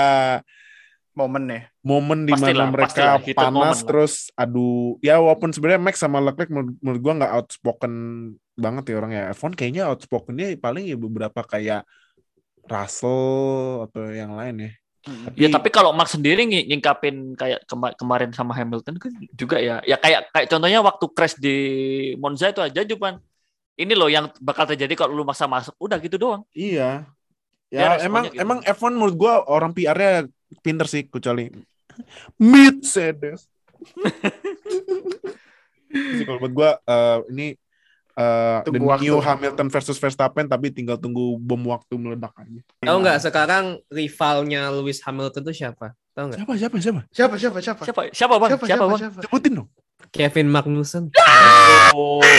Momen 1.13 1.45
ya. 1.49 1.61
Momen 1.83 2.23
di 2.23 2.31
mana 2.31 2.71
mereka 2.71 3.19
pastilah, 3.19 3.19
panas 3.35 3.51
moment 3.51 3.79
terus 3.83 4.13
adu 4.39 4.95
ya 5.03 5.19
walaupun 5.19 5.51
sebenarnya 5.51 5.83
Max 5.83 5.99
sama 5.99 6.23
Leclerc 6.23 6.47
menurut, 6.47 6.79
menurut 6.79 7.01
gue 7.03 7.13
nggak 7.19 7.33
outspoken 7.35 7.93
banget 8.55 8.83
ya 8.87 8.95
orang 9.03 9.11
ya 9.11 9.23
F1 9.35 9.51
kayaknya 9.53 9.83
outspokennya 9.91 10.55
paling 10.57 10.87
ya 10.87 10.95
beberapa 10.95 11.43
kayak 11.43 11.83
Russell 12.63 13.83
atau 13.89 14.07
yang 14.09 14.33
lain 14.39 14.57
ya 14.63 14.71
Ya 15.35 15.51
tapi 15.51 15.67
kalau 15.67 15.91
Max 15.91 16.15
sendiri 16.15 16.47
ng- 16.47 16.63
ngingkapin 16.71 17.35
kayak 17.35 17.67
kema- 17.67 17.91
kemarin 17.99 18.31
sama 18.31 18.55
Hamilton 18.55 18.95
kan 18.95 19.11
juga 19.35 19.59
ya. 19.59 19.83
Ya 19.83 19.99
kayak 19.99 20.31
kayak 20.31 20.47
contohnya 20.47 20.79
waktu 20.79 21.05
crash 21.11 21.35
di 21.35 21.57
Monza 22.15 22.55
itu 22.55 22.63
aja 22.63 22.87
cuman 22.87 23.19
ini 23.75 23.99
loh 23.99 24.07
yang 24.07 24.31
bakal 24.39 24.63
terjadi 24.63 24.95
kalau 24.95 25.11
lu 25.11 25.27
maksa 25.27 25.43
masuk. 25.43 25.75
Udah 25.75 25.99
gitu 25.99 26.15
doang. 26.15 26.47
Iya. 26.55 27.03
Ya, 27.67 27.99
Ya, 27.99 28.07
emang 28.07 28.31
gitu. 28.31 28.39
emang 28.39 28.63
F1 28.63 28.95
menurut 28.95 29.15
gua 29.19 29.43
orang 29.43 29.75
PR-nya 29.75 30.31
pinter 30.63 30.87
sih 30.87 31.03
kecuali 31.03 31.51
Mercedes. 32.35 33.45
Jadi 35.93 36.23
kalau 36.25 36.39
buat 36.41 36.53
gua 36.53 36.71
eh, 36.81 37.19
ini 37.29 37.47
eh, 38.15 38.59
the 38.65 38.81
waktu. 38.81 39.05
new 39.05 39.17
Hamilton 39.21 39.67
versus 39.69 39.97
Verstappen 40.01 40.49
tapi 40.49 40.73
tinggal 40.73 40.97
tunggu 40.97 41.37
bom 41.37 41.61
waktu 41.69 41.93
meledak 41.97 42.33
aja. 42.37 42.61
Tahu 42.81 42.97
nggak 43.03 43.19
sekarang 43.21 43.77
rivalnya 43.93 44.73
Lewis 44.73 45.01
Hamilton 45.05 45.45
itu 45.45 45.53
siapa? 45.65 45.93
Tahu 46.13 46.33
nggak? 46.33 46.37
Siapa 46.41 46.53
siapa 46.57 46.77
siapa? 46.81 47.01
Siapa 47.13 47.35
siapa 47.37 47.57
siapa? 47.61 47.81
Siapa 47.85 48.01
siapa 48.09 48.35
Bang? 48.41 48.49
Siapa 48.49 48.65
Siapa, 48.65 48.77
siapa 48.79 48.85
Bang? 48.89 49.01
siapa? 49.01 49.19
Sebutin 49.21 49.51
dong. 49.61 49.69
Kevin 50.13 50.47
Magnussen. 50.49 51.09
Oh. 51.93 52.21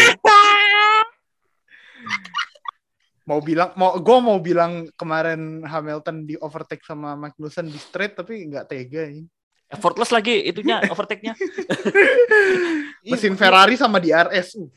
Mau 3.24 3.40
bilang 3.40 3.72
mau 3.72 3.96
gue 3.96 4.18
mau 4.20 4.36
bilang 4.36 4.84
kemarin 5.00 5.64
Hamilton 5.64 6.28
di 6.28 6.36
overtake 6.36 6.84
sama 6.84 7.16
Magnussen 7.16 7.72
di 7.72 7.80
straight 7.80 8.12
tapi 8.12 8.44
nggak 8.52 8.68
tega 8.68 9.08
ini. 9.08 9.24
Effortless 9.74 10.14
lagi 10.14 10.46
itunya 10.46 10.78
overtake-nya. 10.92 11.34
Mesin 13.04 13.34
Ferrari 13.34 13.74
sama 13.74 13.98
di 13.98 14.14
RS. 14.14 14.58
Uh, 14.58 14.70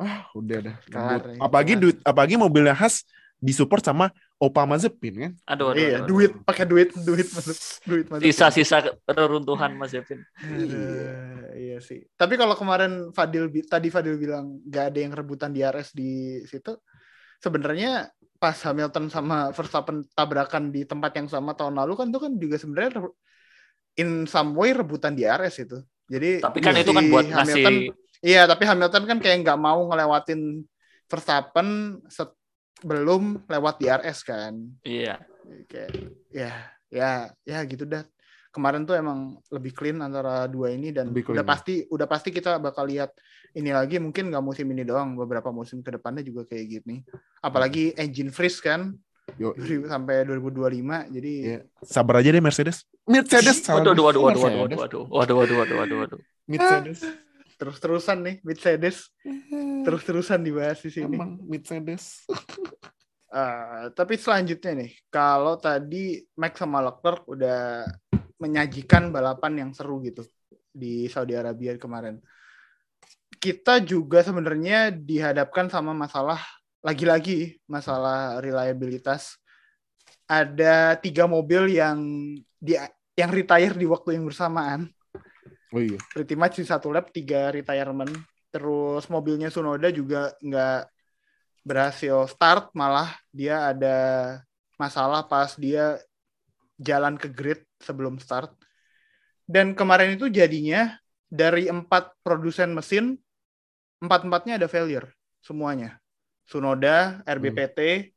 Ah, 0.00 0.24
udah 0.32 0.58
dah. 0.64 0.76
Apalagi 1.36 1.76
Kelar. 1.76 1.82
duit 1.84 1.96
apalagi 2.08 2.34
mobilnya 2.40 2.72
khas 2.72 3.04
disupport 3.36 3.84
sama 3.84 4.08
Opa 4.40 4.64
Mazepin 4.64 5.14
kan. 5.20 5.32
Aduh, 5.44 5.76
aduh, 5.76 5.76
iya, 5.76 6.00
aduh, 6.00 6.08
duit 6.08 6.32
pakai 6.40 6.64
duit 6.64 6.88
duit 7.04 7.28
masuk 7.28 7.52
duit 7.84 8.06
masuk. 8.08 8.24
Sisa-sisa 8.24 8.80
reruntuhan 9.04 9.76
Mas 9.76 9.92
Evin. 9.92 10.24
Aduh, 10.40 11.52
iya 11.52 11.84
sih. 11.84 12.00
Tapi 12.16 12.40
kalau 12.40 12.56
kemarin 12.56 13.12
Fadil 13.12 13.52
tadi 13.68 13.92
Fadil 13.92 14.16
bilang 14.16 14.56
nggak 14.64 14.84
ada 14.88 14.98
yang 15.04 15.12
rebutan 15.12 15.52
di 15.52 15.60
RS 15.60 15.92
di 15.92 16.40
situ, 16.48 16.80
sebenarnya 17.44 18.08
pas 18.40 18.56
Hamilton 18.64 19.12
sama 19.12 19.52
Verstappen 19.52 20.08
tabrakan 20.16 20.72
di 20.72 20.88
tempat 20.88 21.12
yang 21.12 21.28
sama 21.28 21.52
tahun 21.52 21.76
lalu 21.76 21.92
kan 22.00 22.06
itu 22.08 22.20
kan 22.24 22.32
juga 22.40 22.56
sebenarnya 22.56 23.04
in 23.98 24.26
some 24.26 24.54
way 24.58 24.74
rebutan 24.74 25.14
di 25.14 25.26
RS 25.26 25.66
itu. 25.66 25.78
Jadi 26.04 26.44
Tapi 26.44 26.58
kan 26.60 26.76
si 26.76 26.84
itu 26.84 26.92
kan 26.92 27.04
buat 27.08 27.26
Hamilton, 27.26 27.74
ngasih 27.80 28.02
iya 28.24 28.48
tapi 28.48 28.64
Hamilton 28.64 29.04
kan 29.04 29.18
kayak 29.20 29.44
nggak 29.44 29.60
mau 29.60 29.84
ngelewatin 29.92 30.64
Verstappen 31.04 32.00
sebelum 32.08 33.44
lewat 33.44 33.74
di 33.76 33.86
RS 33.92 34.18
kan 34.24 34.56
iya. 34.88 35.20
kayak 35.68 35.92
ya 36.32 36.52
ya 36.88 37.28
ya 37.44 37.58
gitu 37.68 37.84
dah 37.84 38.00
kemarin 38.48 38.88
tuh 38.88 38.96
emang 38.96 39.36
lebih 39.52 39.76
clean 39.76 40.00
antara 40.00 40.48
dua 40.48 40.72
ini 40.72 40.88
dan 40.88 41.12
Lebih 41.12 41.28
clean, 41.28 41.36
udah 41.36 41.44
pasti 41.44 41.74
udah 41.84 42.06
pasti 42.08 42.32
kita 42.32 42.56
bakal 42.56 42.88
lihat 42.88 43.12
ini 43.52 43.76
lagi 43.76 44.00
mungkin 44.00 44.32
nggak 44.32 44.44
musim 44.44 44.66
ini 44.72 44.88
doang 44.88 45.12
beberapa 45.20 45.52
musim 45.52 45.84
ke 45.84 45.92
depannya 45.92 46.24
juga 46.24 46.48
kayak 46.48 46.64
gini 46.80 47.04
apalagi 47.44 47.92
engine 48.00 48.32
freeze 48.32 48.64
kan 48.64 48.96
Yo, 49.40 49.56
sampai 49.88 50.24
2025 50.28 51.12
jadi 51.12 51.32
iya. 51.40 51.60
Sabar 51.80 52.20
aja 52.20 52.28
deh 52.28 52.44
Mercedes. 52.44 52.84
Mercedes. 53.04 53.60
salah 53.60 53.84
Waduh, 53.84 53.92
waduh, 53.92 54.04
waduh, 54.04 54.20
waduh, 54.24 54.40
waduh, 54.40 54.58
Mercedes. 54.64 54.78
waduh, 54.80 55.04
waduh, 55.08 55.36
waduh, 55.36 55.56
waduh, 55.60 55.76
waduh, 55.78 55.96
waduh. 56.04 56.20
Mercedes. 56.44 57.00
terus-terusan 57.54 58.18
nih 58.20 58.36
Mercedes 58.42 59.14
terus-terusan 59.86 60.42
dibahas 60.42 60.82
di 60.82 60.90
sini 60.90 61.14
Emang 61.14 61.40
Mercedes. 61.44 62.24
Eh, 63.34 63.90
tapi 63.98 64.14
selanjutnya 64.14 64.86
nih, 64.86 64.94
kalau 65.10 65.58
tadi 65.58 66.22
Max 66.38 66.54
sama 66.54 66.78
Leclerc 66.78 67.26
udah 67.26 67.82
menyajikan 68.38 69.10
balapan 69.10 69.66
yang 69.66 69.70
seru 69.74 69.98
gitu 70.06 70.22
di 70.70 71.10
Saudi 71.10 71.34
Arabia 71.34 71.74
kemarin. 71.74 72.22
Kita 73.34 73.82
juga 73.82 74.22
sebenarnya 74.22 74.94
dihadapkan 74.94 75.66
sama 75.66 75.90
masalah 75.90 76.38
lagi-lagi 76.78 77.58
masalah 77.66 78.38
reliabilitas. 78.38 79.34
Ada 80.24 80.96
tiga 80.98 81.28
mobil 81.28 81.76
yang 81.76 81.98
di 82.56 82.74
yang 83.14 83.30
retire 83.30 83.76
di 83.76 83.86
waktu 83.86 84.16
yang 84.18 84.24
bersamaan. 84.24 84.88
Oh 85.74 85.82
iya. 85.82 85.98
Pretty 86.14 86.38
much 86.38 86.58
di 86.58 86.66
satu 86.66 86.94
lap 86.94 87.10
tiga 87.10 87.50
retirement. 87.50 88.10
Terus 88.54 89.10
mobilnya 89.10 89.50
Sunoda 89.50 89.90
juga 89.90 90.30
nggak 90.38 90.82
berhasil 91.64 92.28
start, 92.30 92.70
malah 92.76 93.10
dia 93.32 93.72
ada 93.72 93.96
masalah 94.76 95.24
pas 95.24 95.56
dia 95.56 95.98
jalan 96.78 97.16
ke 97.16 97.26
grid 97.32 97.64
sebelum 97.80 98.20
start. 98.20 98.52
Dan 99.44 99.72
kemarin 99.76 100.14
itu 100.14 100.30
jadinya 100.30 100.94
dari 101.26 101.66
empat 101.66 102.20
produsen 102.22 102.72
mesin, 102.72 103.18
empat-empatnya 104.00 104.60
ada 104.60 104.68
failure 104.70 105.10
semuanya. 105.42 105.98
Sunoda, 106.44 107.24
RBPT, 107.24 108.12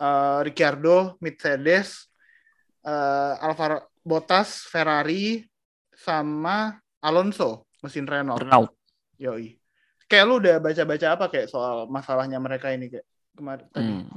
eh, 0.00 0.38
Ricciardo, 0.42 1.20
Mercedes, 1.20 2.08
eh, 2.82 3.44
Alvaro 3.44 3.92
Bottas, 4.00 4.64
Ferrari, 4.64 5.44
sama 5.92 6.80
Alonso 7.04 7.68
mesin 7.84 8.08
Renault. 8.08 8.40
Burnout. 8.40 8.72
Yoi. 9.20 9.60
Kayak 10.08 10.24
lu 10.26 10.34
udah 10.40 10.56
baca-baca 10.58 11.06
apa 11.14 11.24
kayak 11.28 11.46
soal 11.52 11.86
masalahnya 11.86 12.40
mereka 12.40 12.72
ini 12.72 12.88
kayak 12.90 13.06
kemarin 13.36 13.66
tadi. 13.70 13.92
Hmm. 13.92 14.08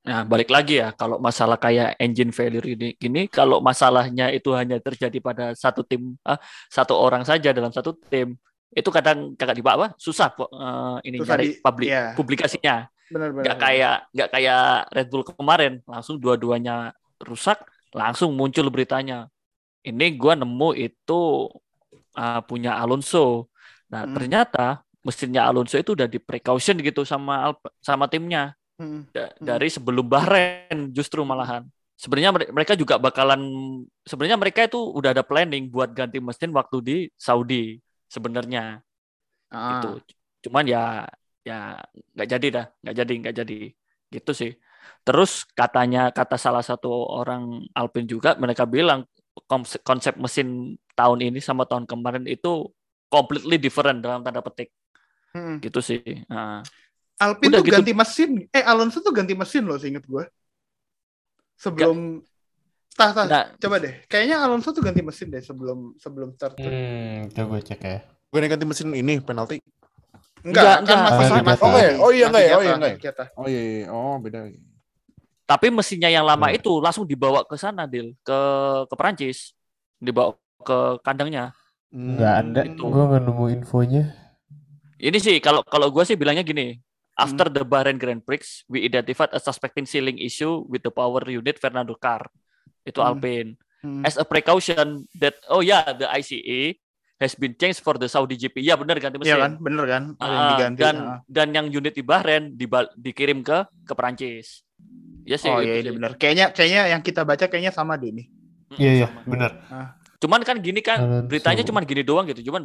Nah, 0.00 0.24
balik 0.24 0.48
lagi 0.48 0.80
ya, 0.80 0.96
kalau 0.96 1.20
masalah 1.20 1.60
kayak 1.60 1.92
engine 2.00 2.32
failure 2.32 2.64
ini, 2.64 2.96
gini, 2.96 3.28
kalau 3.28 3.60
masalahnya 3.60 4.32
itu 4.32 4.48
hanya 4.56 4.80
terjadi 4.80 5.20
pada 5.20 5.52
satu 5.52 5.84
tim, 5.84 6.16
ah, 6.24 6.40
satu 6.72 6.96
orang 6.96 7.20
saja 7.20 7.52
dalam 7.52 7.68
satu 7.68 7.92
tim, 8.08 8.32
itu 8.72 8.88
kadang 8.88 9.36
kakak 9.36 9.60
di 9.60 9.64
apa 9.66 9.92
susah 9.98 10.30
kok 10.30 10.48
eh, 10.48 10.96
ini 11.10 11.16
Susah 11.20 11.36
di- 11.36 11.58
publik 11.60 11.88
iya. 11.90 12.04
publikasinya. 12.16 12.76
Benar-benar. 13.10 13.44
Nggak 13.44 13.58
kayak 13.58 13.96
nggak 14.14 14.28
kayak 14.30 14.62
Red 14.94 15.08
Bull 15.10 15.24
kemarin, 15.26 15.72
langsung 15.84 16.16
dua-duanya 16.22 16.94
rusak, 17.20 17.58
langsung 17.90 18.32
muncul 18.38 18.70
beritanya. 18.70 19.26
Ini 19.82 20.14
gua 20.14 20.38
nemu 20.38 20.70
itu 20.78 21.50
ah, 22.14 22.42
punya 22.42 22.74
Alonso. 22.78 23.50
Nah, 23.90 24.06
Hmm. 24.06 24.14
ternyata 24.14 24.82
mesinnya 25.02 25.46
Alonso 25.46 25.78
itu 25.78 25.94
udah 25.96 26.06
di 26.06 26.18
precaution 26.20 26.76
gitu 26.78 27.02
sama 27.06 27.50
Alp- 27.50 27.72
sama 27.80 28.06
timnya 28.06 28.54
Hmm. 28.80 29.04
Da- 29.12 29.30
Hmm. 29.36 29.46
dari 29.46 29.68
sebelum 29.68 30.06
Bahrain 30.08 30.90
justru 30.94 31.20
malahan. 31.26 31.66
Sebenarnya 32.00 32.30
mere- 32.32 32.52
mereka 32.52 32.72
juga 32.78 32.96
bakalan 32.96 33.40
sebenarnya 34.08 34.40
mereka 34.40 34.64
itu 34.64 34.80
udah 34.80 35.12
ada 35.12 35.20
planning 35.20 35.68
buat 35.68 35.92
ganti 35.92 36.16
mesin 36.16 36.48
waktu 36.50 36.76
di 36.80 36.96
Saudi 37.14 37.76
sebenarnya 38.08 38.80
Ah. 39.52 39.80
gitu. 39.84 40.00
Cuman 40.48 40.64
ya 40.64 41.04
ya 41.44 41.80
nggak 42.16 42.28
jadi 42.28 42.46
dah, 42.52 42.66
nggak 42.84 42.96
jadi 42.96 43.12
nggak 43.24 43.36
jadi 43.40 43.58
gitu 44.10 44.32
sih. 44.34 44.52
Terus 45.06 45.44
katanya 45.56 46.10
kata 46.10 46.36
salah 46.36 46.64
satu 46.64 46.90
orang 46.90 47.64
Alpine 47.76 48.08
juga 48.08 48.36
mereka 48.36 48.64
bilang 48.66 49.06
konsep, 49.46 49.80
konsep 49.86 50.14
mesin 50.18 50.76
tahun 50.96 51.30
ini 51.32 51.38
sama 51.40 51.64
tahun 51.64 51.86
kemarin 51.88 52.26
itu 52.28 52.68
completely 53.10 53.56
different 53.56 54.04
dalam 54.04 54.22
tanda 54.22 54.42
petik 54.44 54.70
Hmm. 55.30 55.62
gitu 55.62 55.78
sih. 55.78 56.02
Nah, 56.26 56.58
Alpine 57.22 57.54
Udah 57.54 57.60
tuh 57.62 57.66
gitu. 57.70 57.76
ganti 57.78 57.92
mesin. 57.94 58.30
Eh 58.50 58.64
Alonso 58.66 58.98
tuh 58.98 59.14
ganti 59.14 59.38
mesin 59.38 59.62
loh 59.62 59.78
seinget 59.78 60.02
gue. 60.02 60.26
Sebelum 61.54 62.18
Tah, 62.90 63.14
tah, 63.16 63.24
nah, 63.24 63.44
coba 63.56 63.78
deh. 63.80 64.02
Kayaknya 64.10 64.42
Alonso 64.42 64.74
tuh 64.74 64.82
ganti 64.82 65.00
mesin 65.00 65.30
deh 65.30 65.40
sebelum 65.40 65.94
sebelum 65.96 66.34
start. 66.34 66.58
Hmm, 66.58 67.30
coba 67.30 67.46
gue 67.56 67.62
cek 67.70 67.80
ya. 67.80 67.98
Gue 68.28 68.38
ganti 68.44 68.66
mesin 68.66 68.90
ini 68.92 69.22
penalti. 69.22 69.62
Enggak, 70.40 70.64
Enggak, 70.64 70.76
kan 70.80 70.80
enggak. 70.80 71.12
masih 71.20 71.42
masih. 71.44 71.62
oh, 71.62 71.68
enggak 71.68 71.84
ya? 71.84 71.92
Oh, 72.00 72.10
iya, 72.10 72.24
enggak 72.28 72.44
ya? 72.44 72.54
Oh, 72.56 72.62
iya, 72.62 72.74
enggak 72.76 72.90
ya? 72.92 73.24
Oh 73.36 73.46
iya, 73.46 73.62
iya. 73.62 73.84
oh 73.92 74.16
beda. 74.16 74.38
Tapi 75.44 75.66
mesinnya 75.68 76.08
yang 76.08 76.24
lama 76.24 76.46
Hmm. 76.48 76.56
itu 76.56 76.72
langsung 76.78 77.04
dibawa 77.04 77.42
ke 77.42 77.58
sana, 77.58 77.84
Dil, 77.84 78.14
ke 78.22 78.38
ke 78.86 78.94
Perancis, 78.94 79.52
dibawa 79.98 80.38
ke 80.62 80.78
kandangnya. 81.02 81.50
Nggak 81.90 82.34
ada, 82.46 82.60
Itu. 82.64 82.86
gue 82.86 83.02
nggak 83.04 83.22
nemu 83.26 83.44
infonya. 83.58 84.04
Ini 84.96 85.18
sih 85.18 85.36
kalau 85.42 85.66
kalau 85.66 85.90
gue 85.90 86.04
sih 86.04 86.14
bilangnya 86.14 86.46
gini. 86.46 86.78
Hmm. 86.78 86.86
After 87.20 87.52
the 87.52 87.66
Bahrain 87.66 87.98
Grand 88.00 88.22
Prix, 88.22 88.64
we 88.64 88.80
identified 88.80 89.28
a 89.34 89.40
suspecting 89.42 89.84
sealing 89.84 90.16
issue 90.16 90.64
with 90.64 90.80
the 90.80 90.88
power 90.88 91.20
unit 91.26 91.58
Fernando 91.58 91.92
Car. 91.92 92.24
Itu 92.80 93.02
Hmm. 93.02 93.08
Alpine. 93.12 93.50
Hmm. 93.82 94.04
As 94.06 94.16
a 94.16 94.24
precaution 94.24 95.04
that 95.18 95.34
oh 95.50 95.60
ya 95.60 95.82
the 95.90 96.06
ICE 96.06 96.78
has 97.20 97.36
been 97.36 97.52
changed 97.52 97.78
for 97.78 97.94
the 97.94 98.08
Saudi 98.08 98.34
GP. 98.34 98.58
Ya 98.60 98.74
benar 98.74 98.96
ganti 98.96 99.20
mesin. 99.20 99.30
Iya 99.30 99.36
kan, 99.38 99.52
bener 99.60 99.84
kan? 99.84 100.02
Ada 100.16 100.24
yang 100.26 100.40
Ah, 100.40 100.50
diganti. 100.50 100.80
dan 100.80 100.96
ah. 100.98 101.18
dan 101.28 101.48
yang 101.52 101.66
unit 101.68 101.92
di 101.92 102.00
Bahrain 102.00 102.44
dibal- 102.50 102.90
dikirim 102.96 103.44
ke 103.44 103.58
ke 103.84 103.92
Perancis. 103.92 104.64
Ya 105.22 105.36
sih. 105.36 105.46
Oh 105.46 105.60
iya, 105.60 105.78
sih. 105.78 105.84
ini 105.84 105.90
bener. 105.94 106.16
Kayaknya 106.16 106.46
kayaknya 106.50 106.82
yang 106.88 107.02
kita 107.04 107.22
baca 107.22 107.44
kayaknya 107.44 107.70
sama 107.70 107.94
deh 107.94 108.10
nih. 108.10 108.26
Mm-mm, 108.70 108.80
Iya, 108.80 108.90
iya, 108.96 109.08
benar. 109.22 109.50
Cuman 110.16 110.40
kan 110.42 110.56
gini 110.58 110.80
kan 110.80 110.98
beritanya 111.24 111.60
cuman 111.60 111.84
gini 111.84 112.00
doang 112.00 112.24
gitu. 112.24 112.40
Cuman 112.42 112.64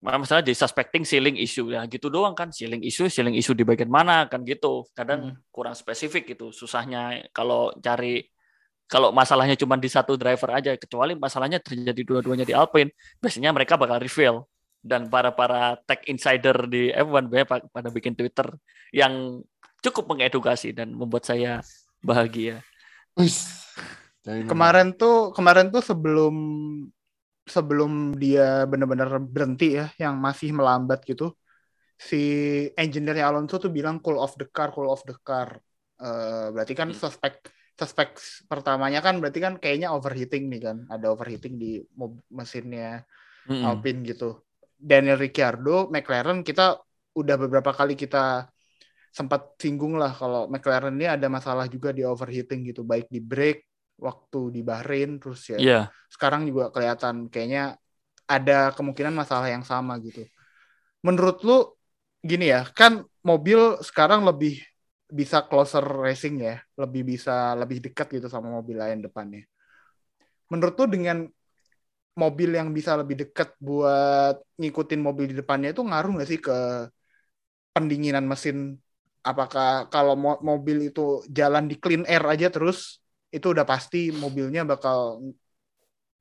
masalah 0.00 0.40
di 0.40 0.52
suspecting 0.52 1.00
ceiling 1.02 1.36
issue 1.36 1.68
ya 1.68 1.84
gitu 1.84 2.08
doang 2.08 2.32
kan. 2.32 2.52
Ceiling 2.52 2.80
issue, 2.80 3.08
ceiling 3.08 3.32
issue 3.34 3.52
di 3.52 3.64
bagian 3.64 3.88
mana 3.88 4.28
kan 4.28 4.44
gitu. 4.44 4.84
Kadang 4.92 5.32
Hmm. 5.32 5.36
kurang 5.48 5.72
spesifik 5.72 6.28
gitu. 6.28 6.50
Susahnya 6.50 7.24
kalau 7.30 7.72
cari 7.78 8.20
kalau 8.84 9.10
masalahnya 9.10 9.56
cuma 9.56 9.80
di 9.80 9.88
satu 9.88 10.14
driver 10.14 10.60
aja 10.60 10.76
kecuali 10.76 11.16
masalahnya 11.16 11.58
terjadi 11.58 12.02
dua-duanya 12.04 12.44
di 12.44 12.52
Alpine, 12.52 12.92
biasanya 13.18 13.50
mereka 13.50 13.80
bakal 13.80 13.98
reveal 13.98 14.44
dan 14.84 15.08
para 15.08 15.32
para 15.32 15.80
tech 15.88 16.04
insider 16.04 16.68
di 16.68 16.92
F1 16.92 17.24
banyak 17.32 17.48
pa- 17.48 17.64
pada 17.72 17.88
bikin 17.88 18.12
Twitter 18.12 18.44
yang 18.92 19.40
cukup 19.80 20.12
mengedukasi 20.12 20.76
dan 20.76 20.92
membuat 20.92 21.24
saya 21.24 21.64
bahagia. 22.04 22.60
Kemarin 24.24 24.92
tuh 24.92 25.32
kemarin 25.32 25.72
tuh 25.72 25.80
sebelum 25.80 26.34
sebelum 27.44 28.16
dia 28.16 28.64
benar-benar 28.64 29.20
berhenti 29.20 29.76
ya, 29.76 29.92
yang 30.00 30.16
masih 30.16 30.52
melambat 30.56 31.04
gitu, 31.04 31.36
si 32.00 32.20
engineer-nya 32.76 33.28
Alonso 33.28 33.60
tuh 33.60 33.68
bilang 33.68 34.00
cool 34.00 34.16
off 34.16 34.36
the 34.40 34.48
car, 34.48 34.72
cool 34.72 34.88
off 34.88 35.04
the 35.04 35.16
car. 35.20 35.60
Eh, 36.00 36.46
berarti 36.52 36.72
kan 36.76 36.88
Hmm. 36.90 36.96
suspek 36.96 37.40
suspek 37.74 38.14
pertamanya 38.46 39.02
kan 39.02 39.18
berarti 39.18 39.40
kan 39.42 39.54
kayaknya 39.58 39.90
overheating 39.90 40.46
nih 40.52 40.60
kan, 40.62 40.76
ada 40.90 41.10
overheating 41.10 41.54
di 41.58 41.82
mesinnya 42.30 43.02
Mm-mm. 43.50 43.64
Alpine 43.66 44.00
gitu. 44.06 44.42
Daniel 44.78 45.18
Ricciardo, 45.18 45.90
McLaren 45.90 46.46
kita 46.46 46.78
udah 47.14 47.36
beberapa 47.38 47.70
kali 47.74 47.94
kita 47.94 48.46
sempat 49.14 49.54
singgung 49.62 49.94
lah 49.94 50.10
kalau 50.10 50.50
McLaren 50.50 50.94
ini 50.98 51.06
ada 51.06 51.26
masalah 51.30 51.70
juga 51.70 51.94
di 51.94 52.02
overheating 52.02 52.66
gitu, 52.70 52.82
baik 52.82 53.06
di 53.10 53.22
brake 53.22 53.66
waktu 53.94 54.50
di 54.50 54.60
Bahrain 54.66 55.22
terus 55.22 55.46
ya 55.46 55.62
Iya. 55.62 55.80
sekarang 56.10 56.50
juga 56.50 56.74
kelihatan 56.74 57.30
kayaknya 57.30 57.78
ada 58.26 58.74
kemungkinan 58.74 59.14
masalah 59.14 59.46
yang 59.50 59.62
sama 59.62 59.98
gitu. 60.02 60.26
Menurut 61.06 61.38
lu 61.46 61.58
gini 62.24 62.50
ya, 62.50 62.64
kan 62.72 63.04
mobil 63.22 63.78
sekarang 63.84 64.24
lebih 64.24 64.58
bisa 65.18 65.38
closer 65.48 65.84
racing 66.04 66.34
ya, 66.48 66.54
lebih 66.82 67.02
bisa 67.10 67.32
lebih 67.60 67.78
dekat 67.84 68.06
gitu 68.16 68.26
sama 68.34 68.48
mobil 68.58 68.76
lain 68.82 69.00
depannya. 69.06 69.42
Menurut 70.52 70.74
tuh 70.76 70.88
dengan 70.94 71.26
mobil 72.14 72.50
yang 72.54 72.70
bisa 72.76 72.94
lebih 73.00 73.16
dekat 73.26 73.48
buat 73.58 74.38
ngikutin 74.60 75.00
mobil 75.02 75.24
di 75.30 75.34
depannya 75.40 75.74
itu 75.74 75.82
ngaruh 75.82 76.10
nggak 76.14 76.28
sih 76.30 76.38
ke 76.46 76.54
pendinginan 77.74 78.24
mesin? 78.30 78.78
Apakah 79.24 79.88
kalau 79.92 80.14
mo- 80.20 80.40
mobil 80.44 80.92
itu 80.92 81.24
jalan 81.32 81.64
di 81.70 81.76
clean 81.80 82.04
air 82.04 82.20
aja 82.28 82.46
terus 82.52 83.00
itu 83.34 83.46
udah 83.56 83.64
pasti 83.72 84.12
mobilnya 84.12 84.62
bakal 84.68 84.98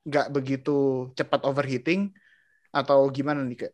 nggak 0.08 0.26
begitu 0.36 0.72
cepat 1.18 1.40
overheating 1.50 2.02
atau 2.80 3.00
gimana 3.18 3.42
nih 3.50 3.58
kak? 3.68 3.74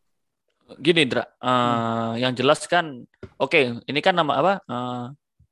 Gini, 0.78 1.10
Dra. 1.10 1.26
Eh, 1.26 2.14
Yang 2.22 2.34
jelas 2.44 2.60
kan, 2.70 3.02
oke, 3.38 3.82
ini 3.84 4.00
kan 4.00 4.14
nama 4.14 4.34
apa? 4.38 4.54
Eh, 4.62 5.06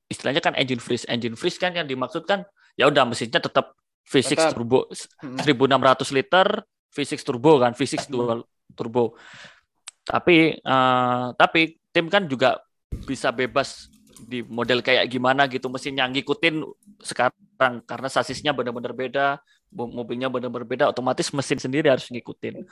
istilahnya 0.08 0.40
kan 0.40 0.54
engine 0.54 0.78
freeze. 0.78 1.10
Engine 1.10 1.34
freeze 1.34 1.58
kan 1.58 1.74
yang 1.74 1.90
dimaksud 1.90 2.24
kan, 2.24 2.46
ya 2.78 2.86
udah 2.86 3.04
mesinnya 3.04 3.42
tetap 3.42 3.74
V6 4.06 4.38
Tetap. 4.38 4.52
turbo 4.54 4.88
Hmm. 5.20 5.36
1600 5.42 6.14
liter 6.14 6.48
V6 6.94 7.20
turbo 7.24 7.60
kan, 7.60 7.74
V6 7.74 8.08
dual 8.08 8.46
turbo. 8.72 9.18
Tapi 10.04 10.56
eh, 10.56 11.26
tapi 11.36 11.62
tim 11.92 12.08
kan 12.08 12.24
juga 12.26 12.62
bisa 13.04 13.36
bebas 13.36 13.92
di 14.18 14.42
model 14.42 14.82
kayak 14.82 15.06
gimana 15.12 15.46
gitu 15.46 15.68
mesinnya 15.70 16.08
ngikutin 16.10 16.64
sekarang 17.04 17.84
karena 17.86 18.08
sasisnya 18.08 18.50
benar-benar 18.50 18.96
beda, 18.96 19.38
mo- 19.70 19.92
mobilnya 19.92 20.26
benar-benar 20.26 20.66
beda, 20.66 20.86
otomatis 20.90 21.30
mesin 21.36 21.60
sendiri 21.60 21.92
harus 21.92 22.08
ngikutin. 22.10 22.66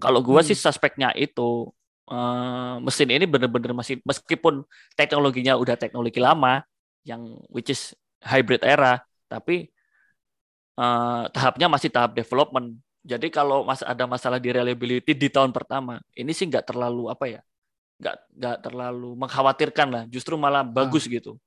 Kalau 0.00 0.24
gua 0.24 0.40
sih 0.42 0.56
suspeknya 0.56 1.12
itu 1.12 1.70
eh, 2.08 2.74
mesin 2.82 3.08
ini 3.12 3.24
benar-benar 3.28 3.72
masih 3.76 4.00
meskipun 4.02 4.64
teknologinya 4.98 5.54
udah 5.60 5.76
teknologi 5.76 6.18
lama 6.18 6.64
yang 7.06 7.38
which 7.52 7.70
is 7.72 7.94
hybrid 8.24 8.64
era, 8.64 9.00
tapi 9.30 9.68
eh, 10.78 11.22
tahapnya 11.32 11.68
masih 11.70 11.92
tahap 11.92 12.16
development. 12.16 12.76
Jadi 13.06 13.32
kalau 13.32 13.64
mas 13.64 13.80
ada 13.80 14.04
masalah 14.04 14.36
di 14.42 14.52
reliability 14.52 15.16
di 15.16 15.28
tahun 15.32 15.54
pertama, 15.54 16.02
ini 16.12 16.34
sih 16.34 16.44
nggak 16.50 16.66
terlalu 16.68 17.08
apa 17.08 17.24
ya, 17.30 17.40
nggak 18.02 18.16
nggak 18.36 18.56
terlalu 18.64 19.10
mengkhawatirkan 19.16 19.88
lah. 19.88 20.04
Justru 20.10 20.34
malah 20.36 20.66
bagus 20.66 21.06
gitu. 21.08 21.38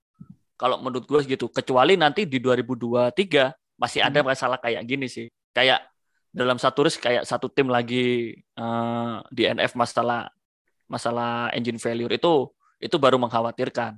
Kalau 0.62 0.78
menurut 0.78 1.10
gue 1.10 1.22
gitu. 1.26 1.50
Kecuali 1.50 1.98
nanti 1.98 2.30
di 2.30 2.38
2023 2.38 3.82
masih 3.82 4.06
ada 4.06 4.22
masalah 4.22 4.62
kayak 4.62 4.86
gini 4.86 5.10
sih. 5.10 5.26
Kayak 5.58 5.90
dalam 6.30 6.62
satu 6.62 6.88
race 6.88 7.02
kayak 7.02 7.26
satu 7.26 7.50
tim 7.50 7.66
lagi 7.68 8.38
eh, 8.38 9.16
di 9.34 9.44
NF 9.50 9.74
masalah 9.74 10.30
masalah 10.92 11.48
engine 11.56 11.80
failure 11.80 12.12
itu 12.12 12.52
itu 12.84 12.96
baru 13.00 13.16
mengkhawatirkan. 13.16 13.96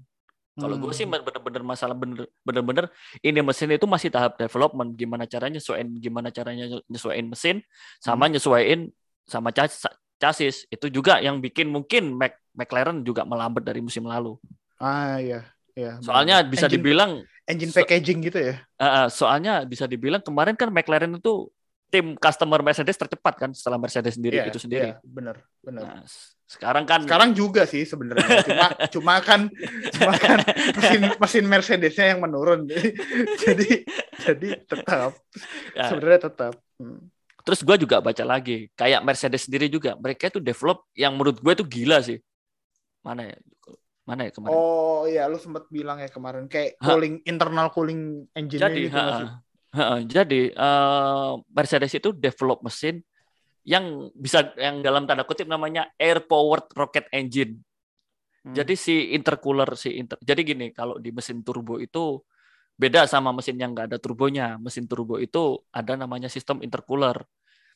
Kalau 0.54 0.78
gue 0.78 0.94
sih 0.94 1.10
bener-bener 1.10 1.66
masalah 1.66 1.98
bener 1.98 2.30
bener-bener 2.46 2.86
ini 3.26 3.42
mesin 3.42 3.74
itu 3.74 3.90
masih 3.90 4.14
tahap 4.14 4.38
development. 4.38 4.94
Gimana 4.94 5.26
caranya 5.26 5.58
nyesuaiin 5.58 5.98
gimana 5.98 6.30
caranya 6.30 6.78
nyesuaiin 6.86 7.26
mesin 7.26 7.66
sama 7.98 8.30
nyesuaiin 8.30 8.94
sama 9.26 9.50
chas- 9.50 9.90
chassis. 10.22 10.70
Itu 10.70 10.94
juga 10.94 11.18
yang 11.18 11.42
bikin 11.42 11.74
mungkin 11.74 12.14
Mac- 12.14 12.38
McLaren 12.54 13.02
juga 13.02 13.26
melambat 13.26 13.66
dari 13.66 13.82
musim 13.82 14.06
lalu. 14.06 14.38
Ah 14.78 15.18
iya, 15.18 15.42
iya. 15.74 15.98
Soalnya 16.06 16.46
bisa 16.46 16.70
Engine- 16.70 16.78
dibilang 16.78 17.12
engine 17.50 17.74
so- 17.74 17.82
packaging 17.82 18.22
gitu 18.22 18.38
ya. 18.54 18.62
eh, 18.62 19.08
soalnya 19.10 19.66
bisa 19.66 19.90
dibilang 19.90 20.22
kemarin 20.22 20.54
kan 20.54 20.70
McLaren 20.70 21.18
itu 21.18 21.50
tim 21.94 22.18
customer 22.18 22.66
Mercedes 22.66 22.98
tercepat 22.98 23.38
kan 23.38 23.50
setelah 23.54 23.78
Mercedes 23.78 24.18
sendiri 24.18 24.42
Iya, 24.42 24.50
itu 24.50 24.58
sendiri. 24.58 24.90
iya, 24.90 24.98
benar, 25.06 25.38
benar. 25.62 26.02
Nah, 26.02 26.02
sekarang 26.50 26.90
kan 26.90 27.06
Sekarang 27.06 27.30
juga 27.38 27.70
sih 27.70 27.86
sebenarnya. 27.86 28.42
Cuma 28.42 28.68
cuma 28.98 29.14
kan 29.22 29.42
cuma 29.94 30.14
kan 30.18 30.42
mesin 30.74 31.02
mesin 31.22 31.46
Mercedesnya 31.46 32.18
yang 32.18 32.26
menurun. 32.26 32.66
jadi 33.46 33.86
jadi 34.26 34.48
tetap 34.66 35.14
Ya. 35.78 35.94
sebenarnya 35.94 36.34
tetap. 36.34 36.58
Hmm. 36.82 37.14
Terus 37.44 37.60
gue 37.62 37.76
juga 37.78 38.00
baca 38.00 38.24
lagi, 38.24 38.72
kayak 38.74 39.04
Mercedes 39.04 39.46
sendiri 39.46 39.68
juga, 39.68 39.94
mereka 40.00 40.32
itu 40.32 40.40
develop 40.40 40.88
yang 40.96 41.14
menurut 41.14 41.38
gue 41.38 41.54
itu 41.54 41.66
gila 41.68 42.00
sih. 42.00 42.18
Mana 43.04 43.28
ya? 43.30 43.38
Mana 44.04 44.28
ya 44.28 44.32
kemarin? 44.32 44.56
Oh 44.56 45.04
iya, 45.06 45.28
lu 45.28 45.36
sempat 45.36 45.68
bilang 45.68 46.00
ya 46.00 46.08
kemarin 46.08 46.48
kayak 46.48 46.80
Ha. 46.80 46.88
cooling 46.90 47.20
internal 47.24 47.68
cooling 47.70 48.26
engine-nya 48.32 48.68
jadi, 48.72 48.82
gitu 48.88 48.96
ha, 48.96 49.43
jadi 50.14 50.42
eh, 50.54 51.32
Mercedes 51.50 51.94
itu 51.98 52.14
develop 52.14 52.62
mesin 52.62 53.02
yang 53.64 54.12
bisa 54.14 54.52
yang 54.60 54.84
dalam 54.84 55.08
tanda 55.08 55.24
kutip 55.24 55.48
namanya 55.48 55.90
air 55.96 56.22
powered 56.24 56.68
rocket 56.76 57.08
engine. 57.10 57.64
Hmm. 58.44 58.54
Jadi 58.54 58.76
si 58.76 58.96
intercooler 59.16 59.72
si 59.80 59.96
inter, 59.96 60.20
jadi 60.20 60.42
gini 60.44 60.76
kalau 60.76 61.00
di 61.00 61.16
mesin 61.16 61.40
turbo 61.48 61.80
itu 61.80 62.20
beda 62.76 63.08
sama 63.08 63.32
mesin 63.32 63.56
yang 63.56 63.72
nggak 63.72 63.88
ada 63.96 63.98
turbonya. 64.04 64.60
Mesin 64.60 64.84
turbo 64.84 65.16
itu 65.16 65.64
ada 65.72 65.96
namanya 65.96 66.28
sistem 66.28 66.60
intercooler. 66.60 67.24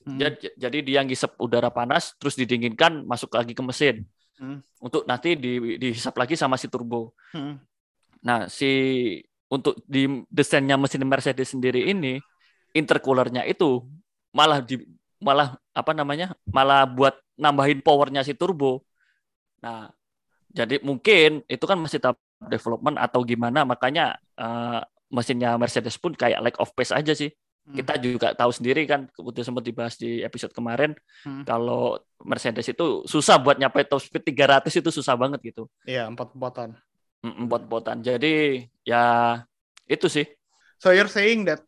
Hmm. 0.04 0.20
Jadi, 0.20 0.54
jadi 0.60 0.78
dia 0.84 1.00
ngisep 1.08 1.40
udara 1.40 1.72
panas 1.72 2.14
terus 2.20 2.36
didinginkan 2.36 3.08
masuk 3.08 3.32
lagi 3.32 3.56
ke 3.56 3.64
mesin. 3.64 3.96
Hmm. 4.38 4.60
Untuk 4.84 5.08
nanti 5.08 5.40
di, 5.40 5.80
dihisap 5.80 6.14
lagi 6.20 6.36
sama 6.36 6.60
si 6.60 6.68
turbo. 6.68 7.16
Hmm. 7.32 7.58
Nah, 8.28 8.52
si 8.52 8.70
untuk 9.48 9.80
di 9.88 10.24
desainnya 10.28 10.76
mesin 10.76 11.04
Mercedes 11.08 11.56
sendiri 11.56 11.88
ini 11.88 12.20
intercoolernya 12.76 13.48
itu 13.48 13.84
malah 14.36 14.60
di 14.60 14.78
malah 15.18 15.58
apa 15.74 15.92
namanya? 15.98 16.36
malah 16.46 16.86
buat 16.86 17.18
nambahin 17.40 17.82
powernya 17.82 18.22
si 18.22 18.38
turbo. 18.38 18.86
Nah, 19.64 19.90
jadi 20.54 20.82
mungkin 20.86 21.42
itu 21.50 21.66
kan 21.66 21.78
masih 21.78 21.98
tahap 22.02 22.18
development 22.50 23.02
atau 23.02 23.26
gimana, 23.26 23.66
makanya 23.66 24.18
eh, 24.38 24.82
mesinnya 25.10 25.56
Mercedes 25.58 25.98
pun 25.98 26.14
kayak 26.14 26.42
lack 26.44 26.58
of 26.62 26.70
pace 26.78 26.94
aja 26.94 27.14
sih. 27.18 27.34
Hmm. 27.68 27.76
Kita 27.76 28.00
juga 28.00 28.32
tahu 28.32 28.52
sendiri 28.54 28.88
kan, 28.88 29.12
udah 29.20 29.44
sempat 29.44 29.64
dibahas 29.66 30.00
di 30.00 30.24
episode 30.24 30.56
kemarin, 30.56 30.96
Hmm. 31.28 31.44
kalau 31.44 32.00
Mercedes 32.24 32.64
itu 32.70 33.04
susah 33.04 33.36
buat 33.42 33.60
nyampe 33.60 33.84
top 33.84 34.00
speed 34.00 34.24
300 34.24 34.72
itu 34.80 34.90
susah 34.94 35.20
banget 35.20 35.40
gitu. 35.52 35.68
Iya, 35.84 36.08
empat-empatan. 36.08 36.80
Mm, 36.80 36.87
Bot-botan. 37.22 38.00
Jadi 38.00 38.62
ya 38.82 39.38
itu 39.84 40.08
sih. 40.08 40.26
So 40.78 40.90
you're 40.90 41.10
saying 41.10 41.46
that 41.46 41.66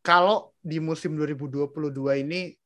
kalau 0.00 0.54
di 0.60 0.78
musim 0.78 1.14
2022 1.14 1.68
ini 2.16 2.56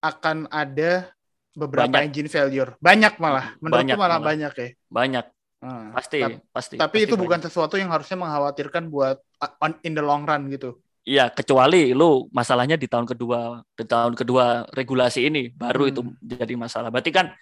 akan 0.00 0.48
ada 0.48 1.12
beberapa 1.52 1.86
Banyak. 1.86 2.06
engine 2.06 2.28
failure. 2.28 2.74
Banyak 2.78 3.18
malah. 3.18 3.54
Menurutku 3.58 3.76
Banyak 3.84 3.96
malah 3.96 4.16
malah. 4.16 4.28
banyak 4.32 4.52
ya. 4.54 4.68
Banyak 4.88 5.26
Hmm. 5.60 5.92
pasti 5.92 6.24
Tap- 6.24 6.40
pasti. 6.50 6.74
Tapi 6.74 6.88
pasti 6.96 7.04
itu 7.04 7.14
bukan 7.14 7.36
banyak. 7.36 7.52
sesuatu 7.52 7.76
yang 7.76 7.92
harusnya 7.92 8.16
mengkhawatirkan 8.16 8.88
buat 8.88 9.20
on- 9.60 9.76
in 9.84 9.92
the 9.92 10.00
long 10.00 10.24
run 10.24 10.48
gitu. 10.48 10.80
Iya, 11.04 11.28
kecuali 11.28 11.92
lu 11.92 12.28
masalahnya 12.30 12.76
di 12.76 12.88
tahun 12.88 13.04
kedua 13.04 13.60
di 13.70 13.84
tahun 13.84 14.16
kedua 14.16 14.64
regulasi 14.70 15.28
ini 15.28 15.52
baru 15.52 15.84
Hmm. 15.84 15.90
itu 15.92 16.00
jadi 16.24 16.54
masalah. 16.56 16.88
Berarti 16.88 17.12
kan 17.12 17.36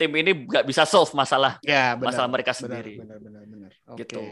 tim 0.00 0.12
ini 0.16 0.48
nggak 0.48 0.64
bisa 0.64 0.88
solve 0.88 1.12
masalah 1.12 1.60
Ya, 1.60 1.92
benar. 1.92 2.08
masalah 2.08 2.28
mereka 2.32 2.56
sendiri. 2.56 3.04
Benar, 3.04 3.20
benar, 3.20 3.44
benar. 3.44 3.72
Oke. 3.92 4.00
Gitu. 4.00 4.22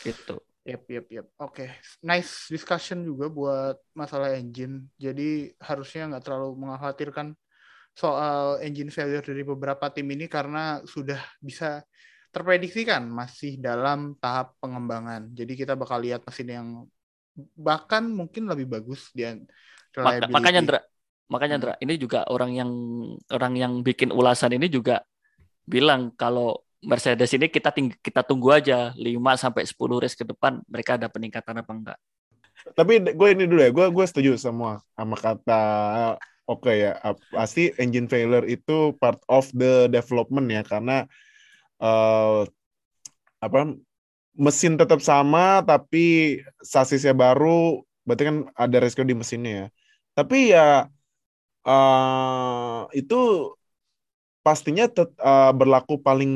Gitu. 0.00 0.36
Yep, 0.66 0.82
yep, 0.88 1.06
yep. 1.12 1.26
Oke, 1.38 1.68
nice 2.02 2.48
discussion 2.50 3.04
juga 3.04 3.28
buat 3.30 3.76
masalah 3.92 4.34
engine. 4.34 4.88
Jadi 4.98 5.52
harusnya 5.62 6.10
nggak 6.10 6.24
terlalu 6.24 6.58
mengkhawatirkan 6.58 7.36
soal 7.92 8.58
engine 8.64 8.90
failure 8.90 9.22
dari 9.22 9.46
beberapa 9.46 9.86
tim 9.92 10.08
ini 10.10 10.26
karena 10.26 10.80
sudah 10.88 11.20
bisa 11.38 11.84
terprediksikan 12.34 13.06
masih 13.06 13.60
dalam 13.62 14.18
tahap 14.18 14.58
pengembangan. 14.58 15.30
Jadi 15.36 15.54
kita 15.54 15.78
bakal 15.78 16.02
lihat 16.02 16.26
mesin 16.26 16.48
yang 16.50 16.68
bahkan 17.54 18.02
mungkin 18.08 18.48
lebih 18.48 18.80
bagus 18.80 19.12
dan 19.12 19.44
makanya 20.32 20.82
makanya 21.26 21.58
Hmm. 21.58 21.62
Ndra, 21.62 21.74
ini 21.82 21.94
juga 21.98 22.20
orang 22.30 22.50
yang 22.54 22.70
orang 23.30 23.54
yang 23.58 23.72
bikin 23.82 24.14
ulasan 24.14 24.54
ini 24.54 24.70
juga 24.70 25.02
bilang 25.66 26.14
kalau 26.14 26.62
Mercedes 26.86 27.34
ini 27.34 27.50
kita 27.50 27.74
ting- 27.74 27.98
kita 27.98 28.22
tunggu 28.22 28.54
aja 28.54 28.94
5 28.94 29.34
sampai 29.34 29.66
10 29.66 29.98
race 29.98 30.14
ke 30.14 30.22
depan 30.22 30.62
mereka 30.70 30.94
ada 30.94 31.10
peningkatan 31.10 31.58
apa 31.58 31.72
enggak. 31.74 31.98
Tapi 32.78 33.12
gue 33.12 33.28
ini 33.34 33.44
dulu 33.50 33.60
ya, 33.60 33.70
gue 33.74 33.86
gue 33.90 34.04
setuju 34.06 34.38
sama 34.38 34.78
sama 34.94 35.16
kata 35.18 35.62
oke 36.46 36.70
ya, 36.70 36.94
ap- 37.02 37.22
pasti 37.34 37.74
engine 37.82 38.06
failure 38.06 38.46
itu 38.46 38.94
part 39.02 39.18
of 39.26 39.50
the 39.50 39.90
development 39.90 40.46
ya 40.46 40.62
karena 40.62 41.04
eh 41.82 42.40
apa 43.42 43.76
mesin 44.36 44.76
tetap 44.76 45.00
sama 45.00 45.64
tapi 45.64 46.38
sasisnya 46.60 47.16
baru, 47.16 47.82
berarti 48.04 48.22
kan 48.24 48.36
ada 48.52 48.76
resiko 48.78 49.02
di 49.02 49.16
mesinnya 49.16 49.52
ya. 49.52 49.66
Tapi 50.16 50.38
ya 50.52 50.86
eh 51.66 52.80
itu 53.00 53.14
pastinya 54.46 54.84
tet- 54.86 55.18
eh, 55.18 55.50
berlaku 55.58 55.98
paling 56.06 56.32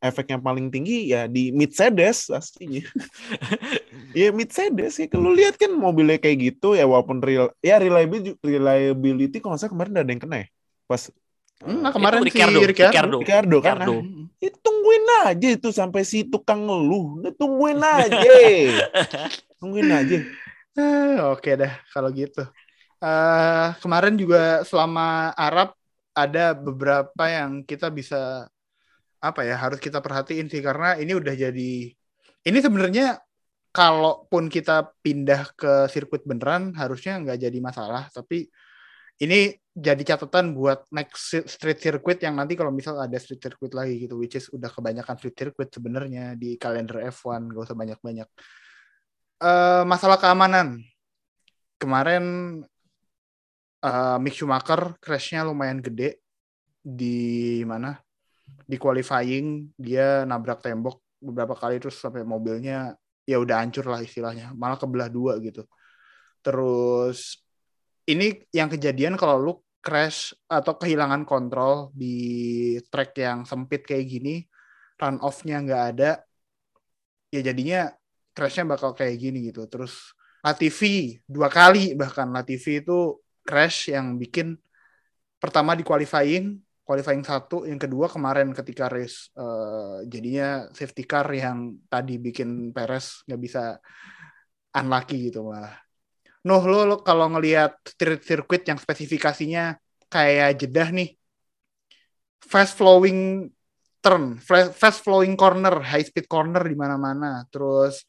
efek 0.00 0.32
yang 0.32 0.40
paling 0.48 0.66
tinggi 0.72 1.12
ya 1.12 1.28
di 1.28 1.52
Mercedes 1.52 2.16
pastinya. 2.32 2.80
Ya 4.14 4.30
Mercedes 4.30 4.90
sih, 4.98 5.06
kalau 5.10 5.34
lihat 5.34 5.58
kan 5.58 5.74
mobilnya 5.74 6.22
kayak 6.22 6.38
gitu 6.46 6.78
ya 6.78 6.86
walaupun 6.86 7.18
real 7.18 7.50
ya 7.66 7.82
reliability 7.82 8.38
reliability 8.46 9.36
kalau 9.42 9.58
nggak 9.58 9.62
salah 9.66 9.74
kemarin 9.74 9.94
ada 9.98 10.10
yang 10.14 10.22
kena 10.22 10.36
ya 10.42 10.48
pas 10.86 11.02
Hmm, 11.64 11.80
nah, 11.82 11.92
kemarin 11.96 12.20
Itu 12.20 12.28
si 12.28 12.42
Ricardo, 12.44 12.60
Ricardo. 12.70 13.00
Ricardo. 13.00 13.18
Ricardo 13.20 13.56
kan 13.64 13.74
Ricardo. 13.78 13.78
nah, 13.80 13.94
itu 14.44 14.56
tunggu 14.60 14.90
tungguin 14.92 15.04
aja 15.30 15.48
itu 15.56 15.68
sampai 15.72 16.02
si 16.04 16.18
tukang 16.28 16.60
ngeluh. 16.68 17.04
Udah 17.24 17.32
tungguin 17.40 17.80
aja. 17.82 18.30
tungguin 19.58 19.90
aja. 19.90 20.16
Eh, 20.78 21.14
Oke 21.32 21.50
dah 21.60 21.72
kalau 21.92 22.10
gitu. 22.14 22.40
Eh 23.04 23.68
kemarin 23.84 24.14
juga 24.16 24.64
selama 24.64 25.36
Arab 25.36 25.76
ada 26.16 26.54
beberapa 26.56 27.24
yang 27.28 27.66
kita 27.66 27.90
bisa 27.92 28.48
apa 29.20 29.40
ya 29.44 29.56
harus 29.60 29.80
kita 29.82 29.98
perhatiin 30.00 30.48
sih. 30.48 30.62
Karena 30.64 30.96
ini 30.96 31.12
udah 31.12 31.34
jadi 31.36 31.72
ini 32.48 32.58
sebenarnya 32.64 33.20
kalaupun 33.74 34.46
kita 34.46 34.94
pindah 35.02 35.50
ke 35.58 35.90
sirkuit 35.90 36.22
beneran 36.22 36.72
harusnya 36.78 37.20
nggak 37.20 37.38
jadi 37.44 37.58
masalah. 37.60 38.08
Tapi 38.08 38.48
ini 39.22 39.52
jadi 39.74 40.02
catatan 40.14 40.54
buat 40.54 40.86
next 40.94 41.50
street 41.50 41.82
circuit 41.82 42.18
yang 42.22 42.38
nanti 42.38 42.54
kalau 42.54 42.70
misal 42.70 42.94
ada 42.98 43.18
street 43.18 43.42
circuit 43.42 43.74
lagi 43.74 44.06
gitu 44.06 44.14
which 44.18 44.38
is 44.38 44.46
udah 44.54 44.70
kebanyakan 44.70 45.18
street 45.18 45.34
circuit 45.34 45.68
sebenarnya 45.74 46.38
di 46.38 46.54
kalender 46.54 47.10
F1 47.10 47.50
gak 47.50 47.64
usah 47.66 47.78
banyak-banyak. 47.78 48.28
Eh 49.42 49.82
masalah 49.86 50.18
keamanan. 50.22 50.78
Kemarin 51.78 52.24
eh 53.84 54.16
Mick 54.18 54.34
Schumacher 54.34 54.96
crashnya 54.98 55.44
lumayan 55.44 55.84
gede. 55.84 56.24
Di 56.80 57.60
mana? 57.68 57.96
Di 58.64 58.76
qualifying 58.80 59.72
dia 59.76 60.24
nabrak 60.24 60.64
tembok 60.64 61.00
beberapa 61.20 61.56
kali 61.56 61.80
terus 61.80 61.96
sampai 62.00 62.24
mobilnya 62.24 62.96
ya 63.24 63.40
udah 63.40 63.60
hancur 63.60 63.88
lah 63.88 64.00
istilahnya. 64.00 64.52
Malah 64.56 64.76
kebelah 64.80 65.08
dua 65.12 65.40
gitu. 65.40 65.64
Terus 66.44 67.40
ini 68.04 68.44
yang 68.52 68.68
kejadian 68.68 69.16
kalau 69.16 69.36
lu 69.40 69.52
crash 69.80 70.32
atau 70.48 70.76
kehilangan 70.76 71.24
kontrol 71.28 71.92
di 71.92 72.76
track 72.88 73.16
yang 73.20 73.44
sempit 73.44 73.84
kayak 73.84 74.08
gini 74.08 74.44
run 74.96 75.20
off-nya 75.20 75.60
nggak 75.60 75.84
ada 75.92 76.24
ya 77.28 77.40
jadinya 77.44 77.92
crashnya 78.32 78.64
bakal 78.76 78.92
kayak 78.92 79.16
gini 79.20 79.52
gitu. 79.52 79.64
Terus 79.68 80.12
Latifi 80.44 81.16
dua 81.24 81.48
kali 81.48 81.96
bahkan. 81.96 82.28
Latifi 82.28 82.84
itu 82.84 83.23
crash 83.44 83.92
yang 83.92 84.16
bikin 84.16 84.56
pertama 85.38 85.76
di 85.76 85.84
qualifying 85.84 86.64
qualifying 86.84 87.24
satu 87.24 87.64
yang 87.64 87.80
kedua 87.80 88.12
kemarin 88.12 88.52
ketika 88.52 88.92
race 88.92 89.32
eh, 89.34 90.04
jadinya 90.04 90.68
safety 90.76 91.04
car 91.08 91.26
yang 91.32 91.80
tadi 91.88 92.20
bikin 92.20 92.76
Perez 92.76 93.24
nggak 93.24 93.40
bisa 93.40 93.80
unlucky 94.76 95.32
gitu 95.32 95.48
malah. 95.48 95.72
Nuh 96.44 96.60
lo, 96.60 96.84
lo 96.84 96.96
kalau 97.00 97.32
ngelihat 97.32 97.80
circuit 98.20 98.68
yang 98.68 98.76
spesifikasinya 98.76 99.80
kayak 100.12 100.60
jedah 100.60 100.92
nih 100.92 101.16
fast 102.44 102.76
flowing 102.76 103.48
turn 104.04 104.36
fast 104.76 105.00
flowing 105.00 105.32
corner 105.32 105.80
high 105.80 106.04
speed 106.04 106.28
corner 106.28 106.60
di 106.60 106.76
mana-mana 106.76 107.48
terus 107.48 108.04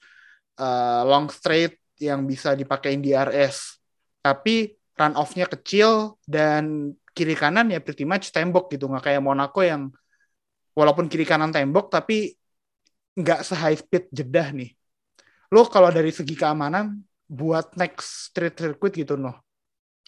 eh, 0.59 1.01
long 1.07 1.31
straight 1.31 1.79
yang 1.95 2.27
bisa 2.27 2.51
dipakein 2.59 2.99
di 2.99 3.15
RS 3.15 3.79
tapi 4.19 4.75
run 4.95 5.13
off-nya 5.19 5.45
kecil 5.51 6.15
dan 6.23 6.95
kiri 7.15 7.35
kanan 7.35 7.71
ya 7.71 7.79
pretty 7.83 8.07
much 8.07 8.31
tembok 8.31 8.71
gitu. 8.71 8.87
Nggak 8.87 9.11
kayak 9.11 9.21
Monaco 9.23 9.59
yang 9.63 9.91
walaupun 10.75 11.11
kiri 11.11 11.27
kanan 11.27 11.51
tembok 11.51 11.91
tapi 11.91 12.35
nggak 13.15 13.39
se 13.47 13.55
high 13.55 13.75
speed 13.75 14.11
jedah 14.11 14.51
nih. 14.55 14.71
Lo 15.51 15.67
kalau 15.67 15.91
dari 15.91 16.11
segi 16.11 16.35
keamanan 16.35 16.99
buat 17.25 17.75
next 17.79 18.31
street 18.31 18.55
circuit 18.55 18.93
gitu 18.93 19.17
noh 19.17 19.33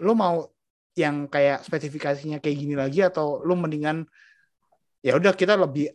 lo 0.05 0.13
mau 0.13 0.45
yang 0.93 1.25
kayak 1.25 1.65
spesifikasinya 1.65 2.37
kayak 2.37 2.57
gini 2.57 2.77
lagi 2.77 3.01
atau 3.01 3.41
lo 3.41 3.57
mendingan 3.57 4.05
ya 5.01 5.17
udah 5.17 5.33
kita 5.33 5.57
lebih 5.57 5.89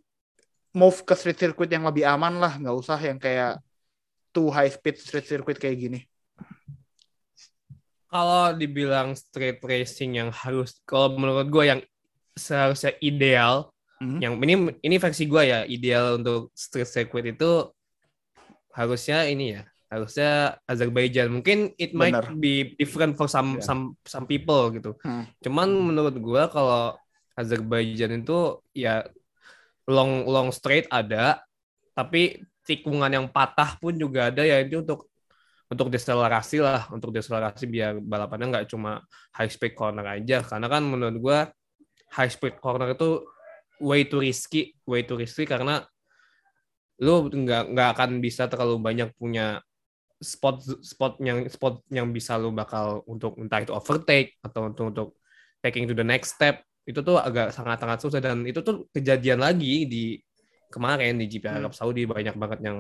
move 0.75 0.99
ke 1.07 1.15
street 1.15 1.39
circuit 1.39 1.71
yang 1.71 1.87
lebih 1.87 2.03
aman 2.07 2.43
lah. 2.43 2.59
Nggak 2.59 2.77
usah 2.77 2.99
yang 2.99 3.19
kayak 3.23 3.63
too 4.35 4.51
high 4.51 4.71
speed 4.71 4.97
street 4.99 5.27
circuit 5.29 5.61
kayak 5.61 5.79
gini 5.79 6.01
Kalau 8.13 8.53
dibilang 8.53 9.17
street 9.17 9.65
racing 9.65 10.21
yang 10.21 10.29
harus, 10.29 10.77
kalau 10.85 11.17
menurut 11.17 11.49
gue 11.49 11.65
yang 11.65 11.81
seharusnya 12.37 12.93
ideal, 13.01 13.73
Hmm. 14.03 14.19
yang 14.19 14.35
ini 14.43 14.83
ini 14.83 14.97
versi 14.99 15.25
gue 15.25 15.43
ya, 15.47 15.63
ideal 15.63 16.19
untuk 16.19 16.51
street 16.53 16.91
circuit 16.91 17.23
itu 17.23 17.71
harusnya 18.75 19.31
ini 19.31 19.55
ya, 19.55 19.63
harusnya 19.87 20.59
Azerbaijan. 20.67 21.31
Mungkin 21.31 21.71
it 21.79 21.95
might 21.95 22.11
Bener. 22.11 22.35
be 22.35 22.75
different 22.75 23.15
for 23.15 23.31
some 23.31 23.63
Ya. 23.63 23.65
some 23.65 23.95
some 24.03 24.27
people 24.27 24.75
gitu. 24.75 24.99
Hmm. 25.07 25.31
Cuman 25.39 25.71
menurut 25.71 26.19
gue 26.19 26.43
kalau 26.51 26.99
Azerbaijan 27.39 28.27
itu 28.27 28.59
ya 28.75 29.07
long 29.87 30.27
long 30.27 30.51
straight 30.51 30.91
ada, 30.91 31.39
tapi 31.95 32.43
tikungan 32.67 33.07
yang 33.09 33.27
patah 33.31 33.79
pun 33.79 33.95
juga 33.95 34.35
ada 34.35 34.43
ya 34.43 34.67
itu 34.67 34.83
untuk 34.83 35.07
untuk 35.73 35.89
deselerasi 35.89 36.61
lah, 36.61 36.93
untuk 36.93 37.17
deselerasi 37.17 37.65
biar 37.65 37.97
balapannya 38.05 38.47
nggak 38.53 38.67
cuma 38.69 39.01
high 39.33 39.49
speed 39.49 39.73
corner 39.73 40.05
aja. 40.05 40.45
Karena 40.45 40.69
kan 40.69 40.85
menurut 40.85 41.17
gua 41.17 41.39
high 42.13 42.29
speed 42.29 42.61
corner 42.61 42.93
itu 42.93 43.25
way 43.81 44.05
too 44.05 44.21
risky, 44.21 44.77
way 44.85 45.09
too 45.09 45.17
risky 45.17 45.49
karena 45.49 45.81
lu 47.01 47.27
nggak 47.33 47.73
nggak 47.73 47.89
akan 47.99 48.21
bisa 48.21 48.47
terlalu 48.47 48.77
banyak 48.79 49.11
punya 49.17 49.65
spot 50.23 50.63
spot 50.85 51.19
yang 51.19 51.51
spot 51.51 51.83
yang 51.91 52.15
bisa 52.15 52.39
lu 52.39 52.55
bakal 52.55 53.03
untuk 53.11 53.35
entah 53.43 53.59
itu 53.59 53.75
overtake 53.75 54.39
atau 54.39 54.71
untuk 54.71 54.85
untuk 54.95 55.09
taking 55.59 55.91
to 55.91 55.99
the 55.99 56.07
next 56.07 56.39
step 56.39 56.63
itu 56.87 57.03
tuh 57.03 57.19
agak 57.19 57.51
sangat 57.51 57.83
sangat 57.83 57.99
susah 57.99 58.21
dan 58.23 58.47
itu 58.47 58.63
tuh 58.63 58.87
kejadian 58.95 59.43
lagi 59.43 59.87
di 59.91 60.19
kemarin 60.71 61.19
di 61.19 61.27
GP 61.27 61.45
Arab 61.47 61.75
Saudi 61.75 62.07
banyak 62.07 62.39
banget 62.39 62.61
yang 62.63 62.79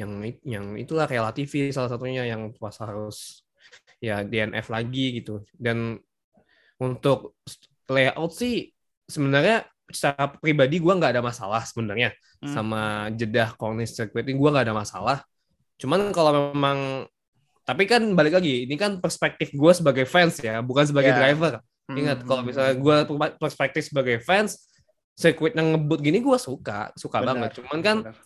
yang 0.00 0.12
yang 0.40 0.66
itulah 0.80 1.04
relativis 1.04 1.76
salah 1.76 1.92
satunya 1.92 2.24
yang 2.24 2.48
pas 2.56 2.72
harus 2.80 3.44
ya 4.00 4.24
DNF 4.24 4.72
lagi 4.72 5.20
gitu 5.20 5.44
dan 5.60 6.00
untuk 6.80 7.36
layout 7.86 8.32
sih 8.32 8.72
sebenarnya 9.04 9.68
secara 9.90 10.32
pribadi 10.38 10.80
gua 10.80 10.96
nggak 10.96 11.12
ada 11.18 11.22
masalah 11.24 11.62
sebenarnya 11.66 12.10
Hmm. 12.40 12.56
sama 12.56 12.80
jedah 13.12 13.52
Cornish 13.52 13.92
Circuit 13.92 14.24
ini 14.24 14.32
gua 14.32 14.48
nggak 14.56 14.72
ada 14.72 14.76
masalah 14.76 15.18
cuman 15.76 16.08
kalau 16.08 16.56
memang 16.56 17.04
tapi 17.68 17.84
kan 17.84 18.00
balik 18.16 18.40
lagi 18.40 18.64
ini 18.64 18.80
kan 18.80 18.96
perspektif 18.96 19.52
gue 19.52 19.72
sebagai 19.76 20.08
fans 20.08 20.40
ya 20.40 20.64
bukan 20.64 20.88
sebagai 20.88 21.12
Ya. 21.12 21.18
driver 21.20 21.60
Hmm, 21.84 22.00
ingat 22.00 22.24
kalau 22.24 22.40
hmm, 22.40 22.48
misalnya 22.48 22.74
gue 22.80 22.96
perspektif 23.36 23.92
sebagai 23.92 24.22
fans 24.24 24.72
sirkuit 25.12 25.52
yang 25.52 25.76
ngebut 25.76 26.00
gini 26.00 26.24
gue 26.24 26.38
suka 26.40 26.94
suka 26.96 27.20
Benar, 27.20 27.28
banget 27.28 27.50
cuman 27.60 27.78
kan 27.84 27.96
benar. 28.08 28.16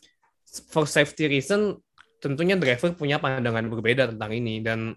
For 0.70 0.84
safety 0.86 1.26
reason 1.26 1.74
tentunya 2.22 2.57
driver 2.57 2.94
punya 2.96 3.20
pandangan 3.20 3.66
berbeda 3.68 4.11
tentang 4.14 4.32
ini 4.32 4.64
dan 4.64 4.96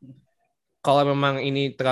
kalau 0.79 1.03
memang 1.03 1.43
ini 1.43 1.75
ter- 1.75 1.91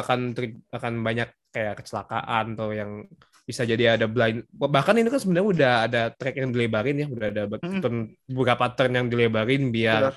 akan 0.71 0.93
banyak 1.03 1.27
kayak 1.51 1.83
kecelakaan 1.83 2.55
atau 2.55 2.71
yang 2.71 3.03
bisa 3.45 3.61
jadi 3.61 3.99
ada 3.99 4.09
blind 4.09 4.47
bahkan 4.49 4.97
ini 4.97 5.05
kan 5.11 5.21
sebenarnya 5.21 5.47
udah 5.53 5.73
ada 5.85 6.01
track 6.15 6.35
yang 6.41 6.49
dilebarin 6.49 6.97
ya 7.03 7.07
udah 7.11 7.27
ada 7.29 7.43
be- 7.45 7.61
Mm. 7.61 7.81
turn- 7.83 8.09
beberapa 8.25 8.65
turn 8.73 8.91
yang 8.95 9.07
dilebarin 9.11 9.69
biar 9.69 10.01
Benar. 10.09 10.15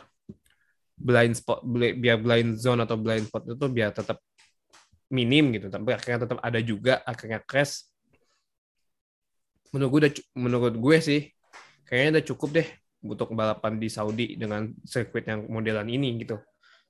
blind 0.98 1.34
spot 1.36 1.60
biar 1.98 2.18
blind 2.18 2.56
zone 2.56 2.80
atau 2.82 2.96
blind 2.96 3.28
spot 3.28 3.42
itu 3.52 3.66
biar 3.68 3.90
tetap 3.92 4.18
minim 5.12 5.50
gitu 5.52 5.68
tapi 5.68 5.92
akhirnya 5.92 6.24
tetap 6.24 6.38
ada 6.40 6.60
juga 6.60 7.00
akhirnya 7.04 7.40
crash 7.44 7.84
menurut 9.72 9.88
gue 9.92 10.00
udah 10.04 10.12
menurut 10.36 10.74
gue 10.80 10.96
sih 11.00 11.20
kayaknya 11.84 12.18
udah 12.18 12.24
cukup 12.32 12.48
deh 12.60 12.68
untuk 13.04 13.30
balapan 13.34 13.78
di 13.78 13.88
Saudi 13.90 14.34
dengan 14.34 14.66
sirkuit 14.82 15.26
yang 15.26 15.46
modelan 15.46 15.86
ini 15.86 16.18
gitu. 16.22 16.38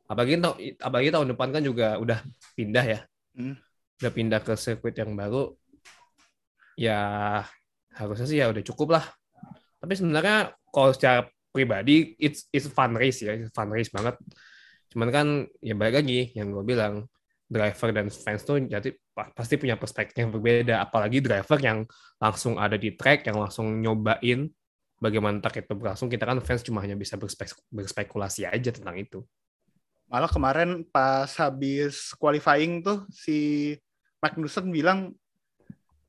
Apalagi 0.09 0.41
tau- 0.41 0.57
apalagi 0.81 1.09
tahun 1.13 1.29
depan 1.37 1.49
kan 1.53 1.63
juga 1.65 1.97
udah 2.01 2.19
pindah 2.57 2.85
ya. 2.85 3.01
Hmm. 3.39 3.55
udah 3.99 4.13
pindah 4.15 4.41
ke 4.47 4.55
sirkuit 4.55 4.95
yang 4.95 5.15
baru 5.19 5.59
ya 6.79 6.99
harusnya 7.99 8.27
sih 8.31 8.39
ya 8.39 8.47
udah 8.51 8.63
cukup 8.63 8.95
lah. 8.99 9.05
Tapi 9.83 9.93
sebenarnya 9.99 10.55
kalau 10.71 10.95
secara 10.95 11.27
pribadi 11.51 12.15
it's 12.23 12.47
it's 12.55 12.71
fun 12.71 12.95
race 12.95 13.19
ya 13.27 13.35
it's 13.35 13.51
fun 13.51 13.71
race 13.75 13.91
banget. 13.91 14.15
Cuman 14.95 15.09
kan 15.11 15.27
ya 15.59 15.75
balik 15.75 16.03
lagi 16.07 16.31
yang 16.39 16.55
gue 16.55 16.63
bilang 16.63 17.11
driver 17.51 17.91
dan 17.91 18.07
fans 18.13 18.45
tuh 18.47 18.61
jadi 18.63 18.93
pa- 19.11 19.35
pasti 19.35 19.59
punya 19.59 19.75
perspektif 19.75 20.23
yang 20.23 20.31
berbeda. 20.31 20.79
Apalagi 20.87 21.19
driver 21.19 21.59
yang 21.59 21.83
langsung 22.23 22.55
ada 22.55 22.79
di 22.79 22.95
track 22.95 23.27
yang 23.27 23.43
langsung 23.43 23.83
nyobain 23.83 24.47
bagaimana 24.99 25.39
track 25.39 25.65
itu 25.65 25.75
berlangsung 25.75 26.07
kita 26.07 26.27
kan 26.27 26.39
fans 26.43 26.63
cuma 26.63 26.83
hanya 26.83 26.95
bisa 26.95 27.15
berspek- 27.15 27.59
berspekulasi 27.71 28.47
aja 28.47 28.71
tentang 28.71 28.99
itu. 28.99 29.23
Malah 30.09 30.29
kemarin 30.29 30.83
pas 30.85 31.29
habis 31.39 32.13
qualifying 32.17 32.81
tuh 32.81 33.05
si 33.13 33.73
Magnussen 34.19 34.75
bilang 34.75 35.15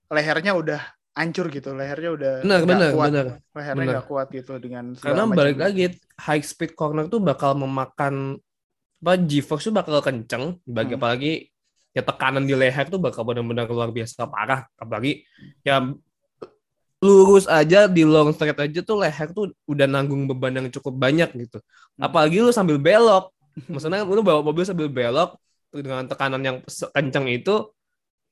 lehernya 0.10 0.58
udah 0.58 0.82
hancur 1.14 1.52
gitu, 1.52 1.76
lehernya 1.76 2.10
udah 2.16 2.34
benar 2.42 2.62
benar 2.66 2.90
kuat, 2.96 3.08
benar. 3.12 3.26
Lehernya 3.54 3.76
benar. 3.78 3.94
nggak 4.00 4.08
kuat 4.08 4.28
gitu 4.34 4.54
dengan 4.58 4.86
karena 4.96 5.24
macam- 5.28 5.38
balik 5.38 5.58
lagi 5.60 5.84
high 6.18 6.42
speed 6.42 6.74
corner 6.74 7.06
tuh 7.06 7.22
bakal 7.22 7.54
memakan 7.54 8.40
apa 9.00 9.16
G-force 9.16 9.70
tuh 9.70 9.76
bakal 9.76 10.00
kenceng. 10.02 10.60
Bagi 10.66 10.96
Hmm. 10.96 11.00
apalagi 11.00 11.32
ya 11.92 12.02
tekanan 12.02 12.44
di 12.44 12.56
leher 12.56 12.88
tuh 12.88 13.00
bakal 13.00 13.24
benar-benar 13.24 13.68
luar 13.68 13.92
biasa 13.92 14.28
parah. 14.28 14.66
Apalagi 14.76 15.24
ya 15.62 15.80
lurus 17.00 17.48
aja 17.48 17.88
di 17.88 18.04
long 18.04 18.36
straight 18.36 18.60
aja 18.60 18.80
tuh 18.84 19.00
leher 19.00 19.32
tuh 19.32 19.56
udah 19.66 19.88
nanggung 19.88 20.28
beban 20.28 20.52
yang 20.52 20.68
cukup 20.68 20.96
banyak 21.00 21.32
gitu. 21.36 21.58
Hmm. 21.96 22.12
Apalagi 22.12 22.44
lu 22.44 22.52
sambil 22.52 22.76
belok. 22.76 23.32
Maksudnya 23.72 24.04
lu 24.04 24.22
bawa 24.22 24.44
mobil 24.44 24.68
sambil 24.68 24.92
belok 24.92 25.40
dengan 25.72 26.06
tekanan 26.10 26.42
yang 26.42 26.58
kencang 26.66 27.30
itu 27.30 27.72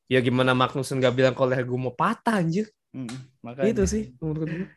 ya 0.10 0.24
gimana 0.24 0.56
Magnussen 0.56 1.04
gak 1.04 1.14
bilang 1.14 1.36
kalau 1.36 1.52
leher 1.52 1.64
gue 1.68 1.80
mau 1.80 1.94
patah 1.94 2.40
anjir. 2.40 2.68
Mm, 2.96 3.44
makanya. 3.44 3.72
Itu 3.72 3.84
sih 3.86 4.16
menurut 4.20 4.48
gue. 4.48 4.68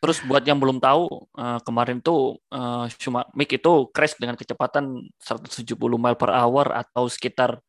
Terus 0.00 0.24
buat 0.24 0.40
yang 0.40 0.56
belum 0.56 0.80
tahu, 0.80 1.28
eh, 1.36 1.60
kemarin 1.60 2.00
tuh 2.00 2.40
eh, 2.48 2.88
cuma 2.96 3.28
Mick 3.36 3.52
itu 3.52 3.72
crash 3.92 4.16
dengan 4.16 4.36
kecepatan 4.36 5.06
170 5.20 5.76
mile 5.76 6.16
per 6.16 6.32
hour 6.32 6.72
atau 6.72 7.04
sekitar 7.04 7.60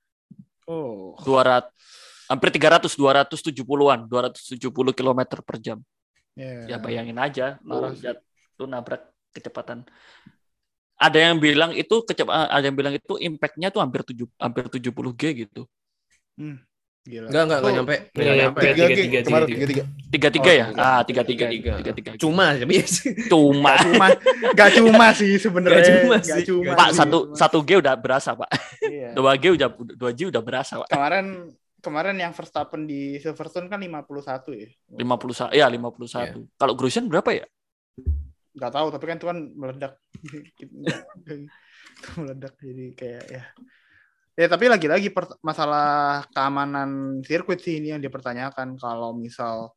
Oh. 0.72 1.18
200 1.28 1.68
hampir 2.32 2.50
300 2.50 2.88
270-an, 2.96 4.08
270 4.08 4.72
km 4.96 5.20
per 5.44 5.58
jam. 5.60 5.78
Ya, 6.32 6.64
Ya 6.66 6.78
bayangin 6.80 7.20
aja 7.20 7.60
lu, 7.62 7.76
Parah 7.76 7.92
sih. 7.92 8.08
jat- 8.08 8.24
lu 8.56 8.66
nabrak 8.66 9.04
kecepatan. 9.36 9.84
Ada 10.96 11.18
yang 11.28 11.38
bilang 11.38 11.76
itu 11.76 11.96
kecepatan 12.08 12.48
ada 12.48 12.62
yang 12.64 12.78
bilang 12.78 12.94
itu 12.96 13.20
impact-nya 13.20 13.68
tuh 13.68 13.82
hampir 13.84 14.06
7 14.06 14.24
hampir 14.40 14.64
70 14.72 15.12
G 15.12 15.22
gitu. 15.44 15.68
Gila. 17.02 17.34
Enggak 17.34 17.44
enggak 17.50 17.58
enggak 17.58 17.66
Oh, 17.66 17.74
nyampe. 17.74 17.96
Nggak 17.98 18.14
Nggak 18.22 18.38
nyampe. 18.38 18.60
Tiga 18.62 18.74
tiga, 18.78 18.86
tiga, 18.86 19.20
tiga. 19.26 19.40
tiga 19.50 19.66
tiga. 19.66 19.84
33 20.14 20.38
Oh, 20.38 20.54
ya? 20.54 20.66
tiga. 20.70 20.82
Ah, 20.86 21.02
33. 21.02 21.26
Tiga, 21.26 21.46
tiga. 21.50 21.74
33. 22.14 22.22
Cuma 22.22 22.46
tapi 22.54 22.74
Cuma 23.26 23.70
Gak 23.74 23.80
cuma, 23.90 24.06
gak 24.54 24.70
cuma 24.78 25.06
sih 25.18 25.32
sebenarnya. 25.36 25.82
Gak 25.82 25.88
cuma 26.06 26.16
sih. 26.22 26.44
cuma 26.46 26.72
Pak 26.78 26.90
satu 26.94 27.18
satu 27.34 27.58
G 27.66 27.82
udah 27.82 27.98
berasa, 27.98 28.38
Pak. 28.38 28.50
Iya. 28.86 29.18
2 29.18 29.42
G 29.42 29.46
udah 29.58 29.68
2 29.98 30.12
G 30.14 30.20
udah 30.30 30.42
berasa, 30.46 30.78
Pak. 30.86 30.94
Kemarin 30.94 31.26
kemarin 31.82 32.16
yang 32.16 32.32
Verstappen 32.32 32.86
di 32.86 33.18
Silverstone 33.18 33.68
kan 33.68 33.82
51 33.82 34.54
ya. 34.54 34.70
51 34.94 35.52
ya 35.58 35.66
51. 35.68 36.56
Kalau 36.56 36.74
Grosjean 36.78 37.10
berapa 37.10 37.30
ya? 37.34 37.46
Gak 38.56 38.72
tahu 38.72 38.88
tapi 38.94 39.06
kan 39.10 39.18
itu 39.18 39.28
kan 39.28 39.38
meledak. 39.58 39.94
itu 40.62 40.70
meledak 42.22 42.54
jadi 42.62 42.86
kayak 42.94 43.26
ya. 43.28 43.44
Ya 44.40 44.48
tapi 44.48 44.72
lagi-lagi 44.72 45.12
masalah 45.44 46.24
keamanan 46.32 47.20
sirkuit 47.22 47.60
sih 47.60 47.84
ini 47.84 47.92
yang 47.92 48.02
dipertanyakan 48.02 48.80
kalau 48.80 49.12
misal 49.12 49.76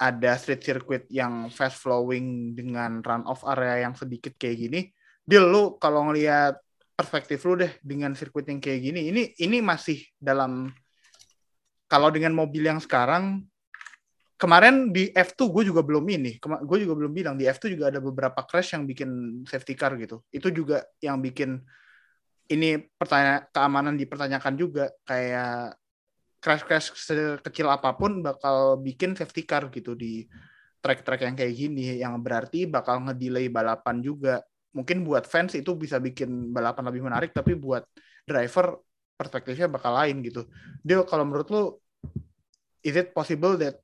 ada 0.00 0.32
street 0.40 0.64
circuit 0.64 1.04
yang 1.12 1.52
fast 1.52 1.76
flowing 1.76 2.56
dengan 2.56 3.04
run 3.04 3.28
off 3.28 3.44
area 3.44 3.84
yang 3.84 3.92
sedikit 3.92 4.32
kayak 4.40 4.56
gini, 4.56 4.80
deal 5.28 5.44
lu 5.44 5.76
kalau 5.76 6.08
ngelihat 6.08 6.56
perspektif 6.96 7.44
lu 7.44 7.60
deh 7.60 7.68
dengan 7.84 8.16
sirkuit 8.16 8.48
yang 8.48 8.64
kayak 8.64 8.80
gini, 8.80 9.12
ini 9.12 9.22
ini 9.36 9.60
masih 9.60 10.00
dalam 10.16 10.72
kalau 11.90 12.14
dengan 12.14 12.30
mobil 12.30 12.62
yang 12.62 12.78
sekarang 12.78 13.42
kemarin 14.38 14.94
di 14.94 15.10
F2 15.10 15.50
gue 15.50 15.64
juga 15.74 15.82
belum 15.82 16.06
ini, 16.06 16.38
gue 16.38 16.78
juga 16.80 16.94
belum 16.94 17.12
bilang 17.12 17.34
di 17.34 17.50
F2 17.50 17.74
juga 17.74 17.90
ada 17.90 17.98
beberapa 17.98 18.40
crash 18.46 18.78
yang 18.78 18.86
bikin 18.86 19.42
safety 19.44 19.74
car 19.74 19.98
gitu. 19.98 20.22
Itu 20.30 20.54
juga 20.54 20.86
yang 21.02 21.18
bikin 21.18 21.58
ini 22.50 22.78
pertanyaan 22.94 23.50
keamanan 23.50 23.94
dipertanyakan 23.98 24.54
juga 24.54 24.90
kayak 25.06 25.78
crash-crash 26.40 26.96
sekecil 26.96 27.68
apa 27.68 27.94
pun 27.94 28.24
bakal 28.24 28.80
bikin 28.80 29.12
safety 29.12 29.44
car 29.44 29.68
gitu 29.68 29.92
di 29.92 30.24
track-track 30.80 31.20
yang 31.20 31.36
kayak 31.36 31.52
gini 31.52 32.00
yang 32.00 32.16
berarti 32.24 32.64
bakal 32.64 33.04
ngedelay 33.04 33.52
balapan 33.52 34.00
juga. 34.00 34.40
Mungkin 34.72 35.04
buat 35.04 35.28
fans 35.28 35.52
itu 35.52 35.76
bisa 35.76 36.00
bikin 36.00 36.54
balapan 36.54 36.88
lebih 36.88 37.02
menarik 37.04 37.36
tapi 37.36 37.58
buat 37.58 37.84
driver 38.24 38.80
perspektifnya 39.20 39.68
bakal 39.68 39.92
lain 39.92 40.24
gitu. 40.24 40.48
Dia 40.80 41.04
kalau 41.04 41.28
menurut 41.28 41.48
lu 41.52 41.62
is 42.80 42.94
it 42.96 43.12
possible 43.12 43.56
that 43.60 43.78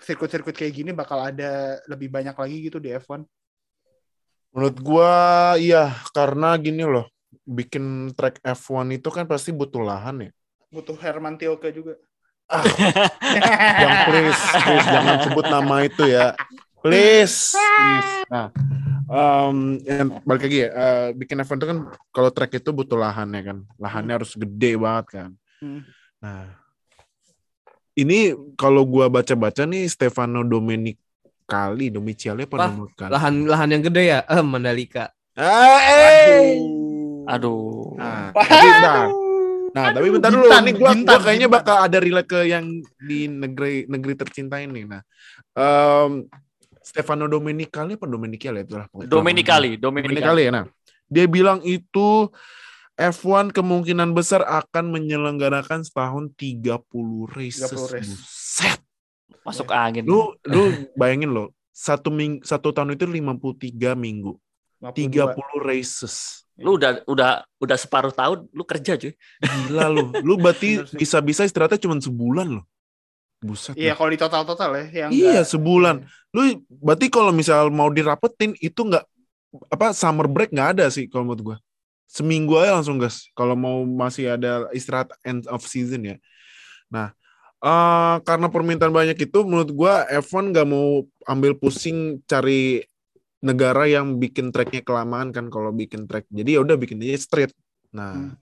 sirkuit-sirkuit 0.00 0.56
kayak 0.56 0.74
gini 0.74 0.90
bakal 0.90 1.20
ada 1.20 1.80
lebih 1.88 2.10
banyak 2.10 2.34
lagi 2.34 2.56
gitu 2.68 2.78
di 2.82 2.92
F1? 2.92 3.24
Menurut 4.54 4.76
gua 4.78 5.12
iya 5.58 5.90
karena 6.14 6.54
gini 6.60 6.86
loh, 6.86 7.10
bikin 7.42 8.14
track 8.14 8.38
F1 8.42 8.86
itu 8.94 9.08
kan 9.10 9.26
pasti 9.26 9.50
butuh 9.50 9.82
lahan 9.82 10.30
ya. 10.30 10.32
Butuh 10.70 10.94
Herman 10.98 11.38
Tioke 11.38 11.70
juga. 11.74 11.98
Yang 13.82 13.94
please, 14.06 14.42
please 14.62 14.86
jangan 14.86 15.16
sebut 15.26 15.44
nama 15.48 15.76
itu 15.82 16.04
ya. 16.06 16.26
Please. 16.84 17.56
please. 17.56 18.12
Nah, 18.28 18.52
em, 19.08 19.58
yang 19.82 20.08
balik 20.22 20.42
lagi 20.46 20.58
ya, 20.62 20.70
eh, 20.70 21.08
bikin 21.16 21.40
F1 21.40 21.56
itu 21.56 21.66
kan 21.72 21.78
kalau 22.12 22.30
track 22.30 22.52
itu 22.60 22.70
butuh 22.70 23.00
lahan 23.00 23.32
ya 23.32 23.42
kan. 23.42 23.58
Lahannya 23.80 24.14
harus 24.20 24.36
gede 24.36 24.76
banget 24.76 25.06
kan. 25.08 25.30
Hmm. 25.64 25.82
Nah, 26.20 26.63
ini 27.94 28.34
kalau 28.58 28.82
gua 28.82 29.06
baca-baca 29.06 29.62
nih 29.64 29.86
Stefano 29.86 30.42
Domenicali, 30.42 31.94
Domiciali 31.94 32.42
apa 32.46 32.54
Wah, 32.58 32.70
Domenicali? 32.70 33.10
lahan 33.10 33.34
lahan 33.46 33.68
yang 33.78 33.82
gede 33.86 34.02
ya, 34.10 34.18
eh 34.26 34.42
Mandalika. 34.42 35.10
Ah, 35.34 35.80
eh. 35.82 36.58
Aduh. 37.26 37.94
Nah, 37.98 38.30
tapi 38.34 38.68
bentar. 38.70 39.06
Nah, 39.74 39.84
tapi 39.90 40.06
bentar 40.06 40.30
dulu. 40.30 40.46
Ini 40.46 40.72
gua, 40.78 40.92
gua 40.94 41.18
kayaknya 41.18 41.48
bakal 41.50 41.76
ada 41.82 41.98
relate 41.98 42.30
ke 42.30 42.40
yang 42.46 42.66
di 43.02 43.26
negeri 43.26 43.90
negeri 43.90 44.14
tercinta 44.14 44.62
ini. 44.62 44.86
Nah, 44.86 45.02
em, 45.58 46.30
Stefano 46.78 47.26
Domenicali 47.26 47.98
apa 47.98 48.06
Domenicali 48.06 48.62
itu 48.62 48.78
lah. 48.78 48.86
Domenicali, 48.90 49.80
Domenicali. 49.80 50.14
Domenicali 50.20 50.42
ya. 50.46 50.52
Nah, 50.54 50.64
dia 51.10 51.26
bilang 51.26 51.58
itu 51.66 52.30
F1 52.94 53.50
kemungkinan 53.50 54.14
besar 54.14 54.46
akan 54.46 54.94
menyelenggarakan 54.94 55.82
setahun 55.82 56.30
30 56.38 56.78
races. 57.26 57.66
30 57.66 57.90
race. 57.90 58.10
Buset. 58.14 58.80
Masuk 59.42 59.68
angin. 59.70 60.06
Lu 60.06 60.30
lu 60.46 60.70
bayangin 60.94 61.28
loh, 61.28 61.50
satu 61.68 62.08
ming 62.08 62.38
satu 62.40 62.70
tahun 62.70 62.94
itu 62.94 63.04
53 63.04 63.92
minggu, 63.92 64.38
52. 64.78 65.34
30 65.34 65.58
races. 65.60 66.46
Lu 66.54 66.78
udah 66.78 67.02
udah 67.04 67.42
udah 67.58 67.76
separuh 67.76 68.14
tahun 68.14 68.46
lu 68.54 68.62
kerja 68.62 68.94
cuy. 68.94 69.10
Gila 69.42 69.90
lu. 69.90 70.14
Lu 70.22 70.38
berarti 70.38 70.86
bisa-bisa 70.94 71.42
istirahatnya 71.42 71.82
cuma 71.82 71.98
sebulan 71.98 72.62
loh. 72.62 72.64
Buset. 73.42 73.74
Iya 73.74 73.92
kalau 73.92 74.08
di 74.08 74.16
total-total 74.16 74.70
ya 74.72 74.84
yang 75.04 75.10
Iya, 75.10 75.42
enggak- 75.42 75.50
sebulan. 75.50 75.96
Lu 76.30 76.42
berarti 76.70 77.06
kalau 77.10 77.34
misal 77.34 77.68
mau 77.68 77.90
dirapetin 77.90 78.54
itu 78.56 78.80
nggak 78.80 79.02
apa 79.68 79.90
summer 79.92 80.24
break 80.24 80.54
nggak 80.54 80.78
ada 80.78 80.86
sih 80.88 81.10
kalau 81.10 81.26
menurut 81.26 81.42
gua. 81.42 81.56
Seminggu 82.06 82.56
aja 82.60 82.78
langsung 82.78 83.00
gas. 83.00 83.26
Kalau 83.34 83.58
mau 83.58 83.82
masih 83.82 84.36
ada 84.36 84.70
istirahat 84.70 85.10
end 85.26 85.48
of 85.50 85.64
season 85.66 86.14
ya. 86.14 86.16
Nah, 86.92 87.10
eh 87.64 88.16
karena 88.22 88.46
permintaan 88.52 88.92
banyak 88.94 89.18
itu 89.18 89.38
menurut 89.42 89.70
gua 89.74 90.06
F1 90.08 90.52
nggak 90.54 90.68
mau 90.68 91.08
ambil 91.26 91.56
pusing 91.58 92.20
cari 92.28 92.84
negara 93.44 93.84
yang 93.84 94.16
bikin 94.16 94.48
tracknya 94.48 94.80
kelamaan 94.80 95.28
kan 95.28 95.52
kalau 95.52 95.68
bikin 95.68 96.08
track. 96.08 96.24
Jadi 96.32 96.56
ya 96.56 96.60
udah 96.64 96.80
bikin 96.80 97.04
aja 97.04 97.20
street. 97.20 97.52
Nah, 97.92 98.32
Hmm. 98.32 98.36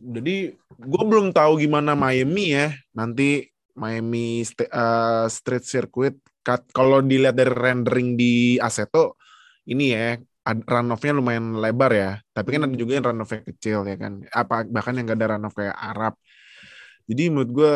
jadi 0.00 0.56
gue 0.72 1.02
belum 1.04 1.36
tahu 1.36 1.60
gimana 1.60 1.92
Miami 1.92 2.56
ya. 2.56 2.72
Nanti 2.96 3.52
Miami 3.76 4.40
st- 4.40 4.72
eh, 4.72 5.26
street 5.28 5.64
circuit 5.68 6.14
kalau 6.74 7.04
dilihat 7.04 7.36
dari 7.38 7.52
rendering 7.52 8.18
di 8.18 8.56
Assetto 8.58 9.20
ini 9.68 9.94
ya 9.94 10.18
runoff-nya 10.44 11.12
lumayan 11.14 11.54
lebar 11.56 11.92
ya. 11.94 12.10
Tapi 12.30 12.48
kan 12.50 12.66
ada 12.66 12.74
juga 12.74 12.98
yang 12.98 13.06
runoff-nya 13.06 13.42
kecil 13.46 13.86
ya 13.86 13.96
kan. 13.96 14.12
Apa 14.28 14.66
bahkan 14.66 14.98
yang 14.98 15.06
gak 15.06 15.18
ada 15.18 15.38
runoff 15.38 15.54
kayak 15.54 15.74
Arab. 15.74 16.14
Jadi 17.06 17.22
menurut 17.30 17.50
gue 17.50 17.72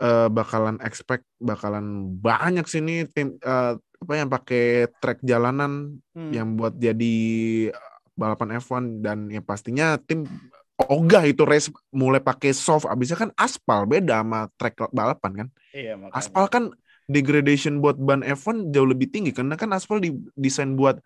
eh, 0.00 0.28
bakalan 0.28 0.76
expect 0.80 1.24
bakalan 1.36 2.08
banyak 2.16 2.64
sih 2.64 2.80
nih 2.80 3.08
tim 3.08 3.36
eh, 3.36 3.74
apa 3.76 4.12
yang 4.16 4.28
pakai 4.28 4.88
track 4.96 5.20
jalanan 5.20 6.00
Hmm. 6.10 6.32
yang 6.34 6.56
buat 6.56 6.74
jadi 6.74 7.16
uh, 7.70 7.96
balapan 8.12 8.56
F1 8.56 8.84
dan 9.00 9.28
ya 9.28 9.40
pastinya 9.40 9.94
tim 9.96 10.24
ogah 10.80 11.22
itu 11.24 11.44
race 11.44 11.68
mulai 11.92 12.18
pakai 12.18 12.50
soft 12.50 12.84
abisnya 12.84 13.16
kan 13.16 13.30
aspal 13.36 13.84
beda 13.84 14.20
sama 14.20 14.48
track 14.56 14.88
balapan 14.90 15.32
kan 15.44 15.48
Iya 15.70 15.96
makanya. 15.96 16.16
aspal 16.16 16.44
kan 16.48 16.64
degradation 17.06 17.78
buat 17.78 18.00
ban 18.00 18.24
F1 18.24 18.72
jauh 18.72 18.88
lebih 18.88 19.08
tinggi 19.08 19.30
karena 19.30 19.54
kan 19.54 19.68
aspal 19.70 20.00
didesain 20.00 20.74
buat 20.74 20.96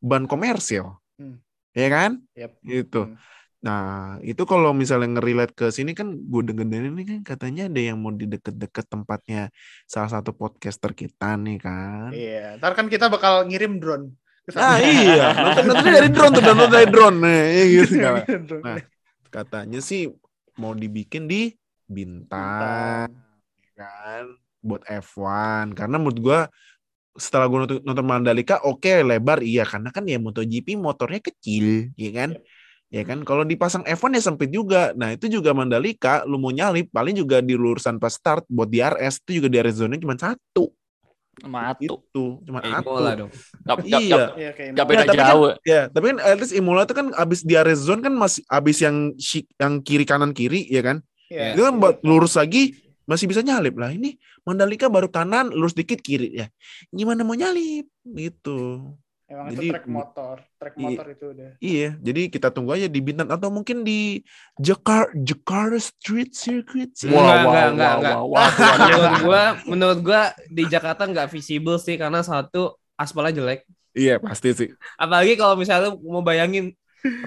ban 0.00 0.24
komersil 0.24 0.96
Hmm. 1.14 1.36
ya 1.70 1.86
kan 1.86 2.12
Yap. 2.32 2.56
gitu 2.64 3.04
Hmm. 3.04 3.16
nah 3.60 3.84
itu 4.24 4.40
kalau 4.42 4.72
misalnya 4.72 5.20
ngerelate 5.20 5.52
ke 5.52 5.68
sini 5.68 5.92
kan 5.92 6.16
gue 6.16 6.42
denger 6.48 6.64
ini 6.64 7.04
kan 7.04 7.20
katanya 7.20 7.68
ada 7.68 7.76
yang 7.76 8.00
mau 8.00 8.08
di 8.08 8.24
deket-deket 8.24 8.88
tempatnya 8.88 9.52
salah 9.84 10.08
satu 10.08 10.32
podcaster 10.32 10.96
kita 10.96 11.36
nih 11.36 11.60
kan 11.60 12.08
Iya, 12.10 12.56
ntar 12.56 12.72
kan 12.72 12.88
kita 12.88 13.06
bakal 13.06 13.44
ngirim 13.44 13.76
drone. 13.76 14.16
Ah 14.56 14.80
sana. 14.80 14.82
iya, 14.82 15.26
nonton 15.62 15.84
dari 15.84 16.08
drone 16.10 16.32
tuh, 16.32 16.42
download 16.42 16.72
dari 16.72 16.88
drone 16.90 17.18
nih, 17.22 17.44
ya 17.52 17.64
gitu 17.70 17.94
kan. 18.00 18.24
Nah, 18.64 18.76
katanya 19.30 19.78
sih 19.78 20.08
mau 20.56 20.72
dibikin 20.72 21.28
di 21.28 21.54
Bintang, 21.86 23.12
kan, 23.76 24.24
buat 24.58 24.82
F1. 24.86 25.70
Karena 25.74 25.96
menurut 25.98 26.18
gua 26.18 26.40
setelah 27.18 27.46
gua 27.50 27.58
nonton, 27.66 27.82
nonton 27.82 28.06
Mandalika, 28.06 28.62
oke 28.62 29.02
lebar 29.02 29.42
iya, 29.42 29.66
karena 29.66 29.90
kan 29.90 30.06
ya 30.06 30.18
MotoGP 30.22 30.78
motornya 30.78 31.20
kecil, 31.22 31.90
ya 31.98 32.10
kan. 32.14 32.30
Ya 32.90 33.06
kan, 33.06 33.22
kalau 33.22 33.46
dipasang 33.46 33.86
F1 33.86 34.18
ya 34.18 34.22
sempit 34.22 34.50
juga. 34.50 34.90
Nah 34.98 35.14
itu 35.14 35.30
juga 35.30 35.54
Mandalika, 35.54 36.26
lu 36.26 36.42
mau 36.42 36.50
nyalip 36.50 36.90
paling 36.90 37.14
juga 37.14 37.38
di 37.38 37.54
lurusan 37.54 38.02
pas 38.02 38.10
start 38.10 38.42
buat 38.50 38.66
DRS 38.66 39.22
itu 39.22 39.38
juga 39.38 39.46
DRS 39.46 39.78
zone 39.78 39.94
cuma 40.02 40.18
satu. 40.18 40.74
Matu. 41.46 42.02
Itu 42.02 42.24
cuma 42.42 42.58
Kayak 42.60 42.82
atu. 42.82 42.90
Imola 42.90 43.10
dong. 43.14 43.30
Gak, 43.62 43.76
Iya. 43.86 44.24
Iya 44.34 44.50
beda 44.74 44.74
tapi 44.74 44.92
kan- 44.98 45.30
jauh. 45.30 45.50
Ya, 45.62 45.86
tapi 45.86 46.04
kan 46.10 46.18
at 46.18 46.38
least 46.42 46.52
Imola 46.52 46.82
itu 46.82 46.94
kan 46.98 47.06
abis 47.14 47.40
di 47.46 47.54
area 47.54 47.78
zone 47.78 48.02
kan 48.02 48.12
masih 48.12 48.42
abis 48.50 48.76
yang 48.82 49.14
yang 49.56 49.72
kiri 49.80 50.02
kanan 50.02 50.34
kiri 50.34 50.66
ya 50.66 50.82
kan. 50.82 50.98
Iya. 51.30 51.54
Itu 51.54 51.62
kan 51.70 51.78
buat 51.78 52.02
lurus 52.02 52.34
lagi 52.34 52.74
masih 53.10 53.26
bisa 53.26 53.42
nyalip 53.42 53.74
lah. 53.74 53.90
Ini 53.90 54.14
Mandalika 54.46 54.86
baru 54.86 55.10
kanan, 55.10 55.50
lurus 55.50 55.74
dikit 55.74 55.98
kiri 55.98 56.38
ya. 56.38 56.46
Gimana 56.94 57.26
mau 57.26 57.34
nyalip? 57.34 57.90
Gitu. 58.06 58.86
Emang 59.30 59.46
Jadi- 59.54 59.70
itu 59.70 59.74
trek 59.78 59.86
motor, 59.86 60.36
trek 60.58 60.74
Iya. 60.74 60.82
motor 60.90 61.06
itu 61.06 61.24
udah. 61.30 61.50
Iya, 61.62 61.88
jadi 62.02 62.22
kita 62.34 62.50
tunggu 62.50 62.74
aja 62.74 62.90
di 62.90 62.98
Bintan 62.98 63.30
atau 63.30 63.46
mungkin 63.46 63.86
di 63.86 64.26
Jakarta 64.58 65.14
Jakarta 65.14 65.78
Street 65.78 66.34
Circuit. 66.34 66.90
Enggak, 67.06 67.14
Wah, 67.14 67.30
enggak, 67.38 67.66
wah, 67.70 67.94
enggak, 67.94 68.16
wah. 68.26 68.50
menurut 68.90 69.14
gua, 69.22 69.42
menurut 69.70 69.98
gua 70.02 70.22
di 70.50 70.66
Jakarta 70.66 71.06
nggak 71.06 71.30
visible 71.30 71.78
sih 71.78 71.94
karena 71.94 72.26
satu 72.26 72.74
aspalnya 72.98 73.38
jelek. 73.38 73.62
Iya, 73.94 74.18
pasti 74.18 74.50
sih. 74.50 74.68
Apalagi 74.98 75.38
kalau 75.38 75.54
misalnya 75.54 75.94
mau 75.94 76.26
bayangin 76.26 76.74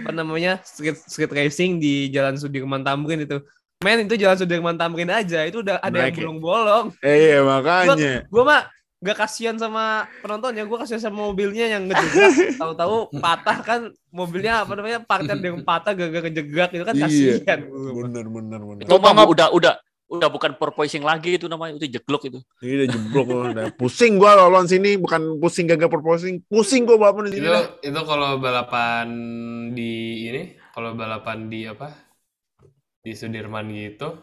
apa 0.04 0.12
namanya 0.12 0.60
street 0.68 1.00
street 1.08 1.32
racing 1.32 1.80
di 1.80 2.12
Jalan 2.12 2.36
Sudirman 2.36 2.84
Tamrin 2.84 3.24
itu. 3.24 3.40
Men 3.84 4.08
itu 4.08 4.16
Jalan 4.16 4.38
Sudirman 4.40 4.80
Tamrin 4.80 5.12
aja 5.12 5.44
itu 5.44 5.60
udah 5.60 5.78
ada 5.84 5.94
ya? 5.94 6.10
yang 6.10 6.16
bolong-bolong. 6.16 6.86
Eh, 7.04 7.16
iya, 7.36 7.40
makanya. 7.44 8.24
Gua 8.32 8.44
mah 8.48 8.62
gak 9.04 9.18
kasihan 9.20 9.60
sama 9.60 10.08
penontonnya, 10.24 10.64
gua 10.64 10.88
kasihan 10.88 11.04
sama 11.04 11.28
mobilnya 11.28 11.68
yang 11.68 11.92
ngejegak. 11.92 12.32
Tahu-tahu 12.64 13.12
patah 13.20 13.58
kan 13.60 13.80
mobilnya 14.10 14.64
apa 14.64 14.72
namanya 14.80 15.04
parter 15.04 15.36
yang 15.44 15.60
patah 15.68 15.92
gara-gara 15.92 16.32
kejegak 16.32 16.70
itu 16.72 16.84
kan 16.88 16.96
Iya. 16.96 17.04
kasihan. 17.04 17.60
gua 17.68 17.80
mah. 17.84 17.94
Bener, 18.08 18.26
bener, 18.32 18.60
bener. 18.64 18.84
Itu 18.88 18.96
mah 18.98 19.28
udah 19.28 19.48
udah 19.52 19.74
udah 20.14 20.30
bukan 20.30 20.54
porpoising 20.62 21.02
lagi 21.02 21.42
itu 21.42 21.50
namanya 21.50 21.82
itu 21.82 21.90
jeglok 21.90 22.30
itu. 22.30 22.40
Ini 22.62 22.86
udah 22.86 22.88
jeblok 22.94 23.28
loh, 23.34 23.44
udah 23.50 23.66
pusing 23.74 24.22
gua 24.22 24.38
lawan 24.38 24.70
sini, 24.70 24.96
bukan 25.02 25.42
pusing 25.42 25.66
gagal 25.66 25.90
pusing, 25.90 26.46
pusing 26.46 26.86
gua 26.86 27.02
balapan 27.02 27.34
di 27.34 27.42
sini. 27.42 27.48
Itu 27.50 27.62
itu 27.82 28.00
kalau 28.06 28.38
balapan 28.38 29.08
di 29.74 29.92
ini, 30.30 30.42
kalau 30.72 30.94
balapan 30.94 31.50
di 31.50 31.66
apa? 31.66 32.13
Di 33.04 33.12
Sudirman 33.12 33.68
gitu, 33.68 34.16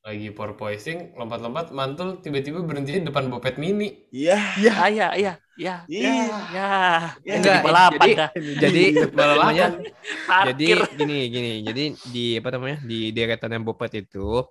lagi 0.00 0.32
porpoising, 0.32 1.12
lompat-lompat, 1.14 1.68
mantul, 1.68 2.16
tiba-tiba 2.16 2.64
berhenti 2.64 2.96
di 2.96 3.04
depan 3.04 3.28
Bopet 3.28 3.60
Mini. 3.60 4.08
Iya. 4.08 4.56
Iya, 4.56 4.72
iya, 4.88 5.08
iya. 5.12 5.32
Iya. 5.52 5.74
Ya. 5.84 6.08
Ya, 6.48 6.72
Jadi 7.20 7.36
enggak, 7.36 7.60
balapan 7.60 8.00
jadi- 8.00 8.16
dah. 8.16 8.30
Jadi 8.64 8.82
namanya 9.12 9.66
Parkir. 10.24 10.48
jadi 10.48 10.64
gini 10.96 11.18
gini 11.28 11.52
jadi 11.60 11.84
di 12.08 12.24
apa 12.40 12.48
namanya 12.56 12.80
di 12.80 13.12
deretan 13.12 13.52
yang 13.52 13.64
Bopet 13.68 14.00
itu 14.00 14.48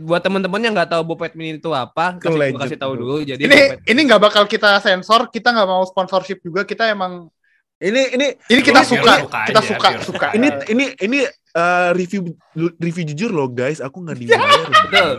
buat 0.00 0.24
teman-teman 0.24 0.64
yang 0.64 0.72
nggak 0.72 0.88
tahu 0.88 1.04
Bopet 1.04 1.36
Mini 1.36 1.60
itu 1.60 1.68
apa 1.76 2.16
kasih 2.16 2.56
kasih 2.56 2.80
tahu 2.80 2.96
dulu 2.96 3.20
jadi 3.20 3.36
Ini 3.36 3.52
Bopet- 3.52 3.84
ini 3.84 4.00
nggak 4.08 4.22
bakal 4.24 4.48
kita 4.48 4.80
sensor, 4.80 5.28
kita 5.28 5.52
nggak 5.52 5.68
mau 5.68 5.84
sponsorship 5.84 6.40
juga, 6.40 6.64
kita 6.64 6.88
emang 6.88 7.28
Ini 7.76 8.12
ini 8.12 8.26
ini 8.48 8.60
kita 8.60 8.80
suka, 8.84 9.24
suka 9.24 9.40
kita 9.48 9.60
aja, 9.60 9.68
suka, 9.72 9.88
biar 9.88 10.02
suka. 10.04 10.26
ini 10.36 10.48
ini 10.68 10.84
ini 11.00 11.18
eh, 11.52 11.90
review 11.92 12.34
review 12.76 13.04
jujur 13.10 13.30
loh 13.30 13.46
guys, 13.46 13.78
aku 13.78 14.00
nggak 14.00 14.18
dibayar. 14.18 14.66
Betul. 14.84 15.10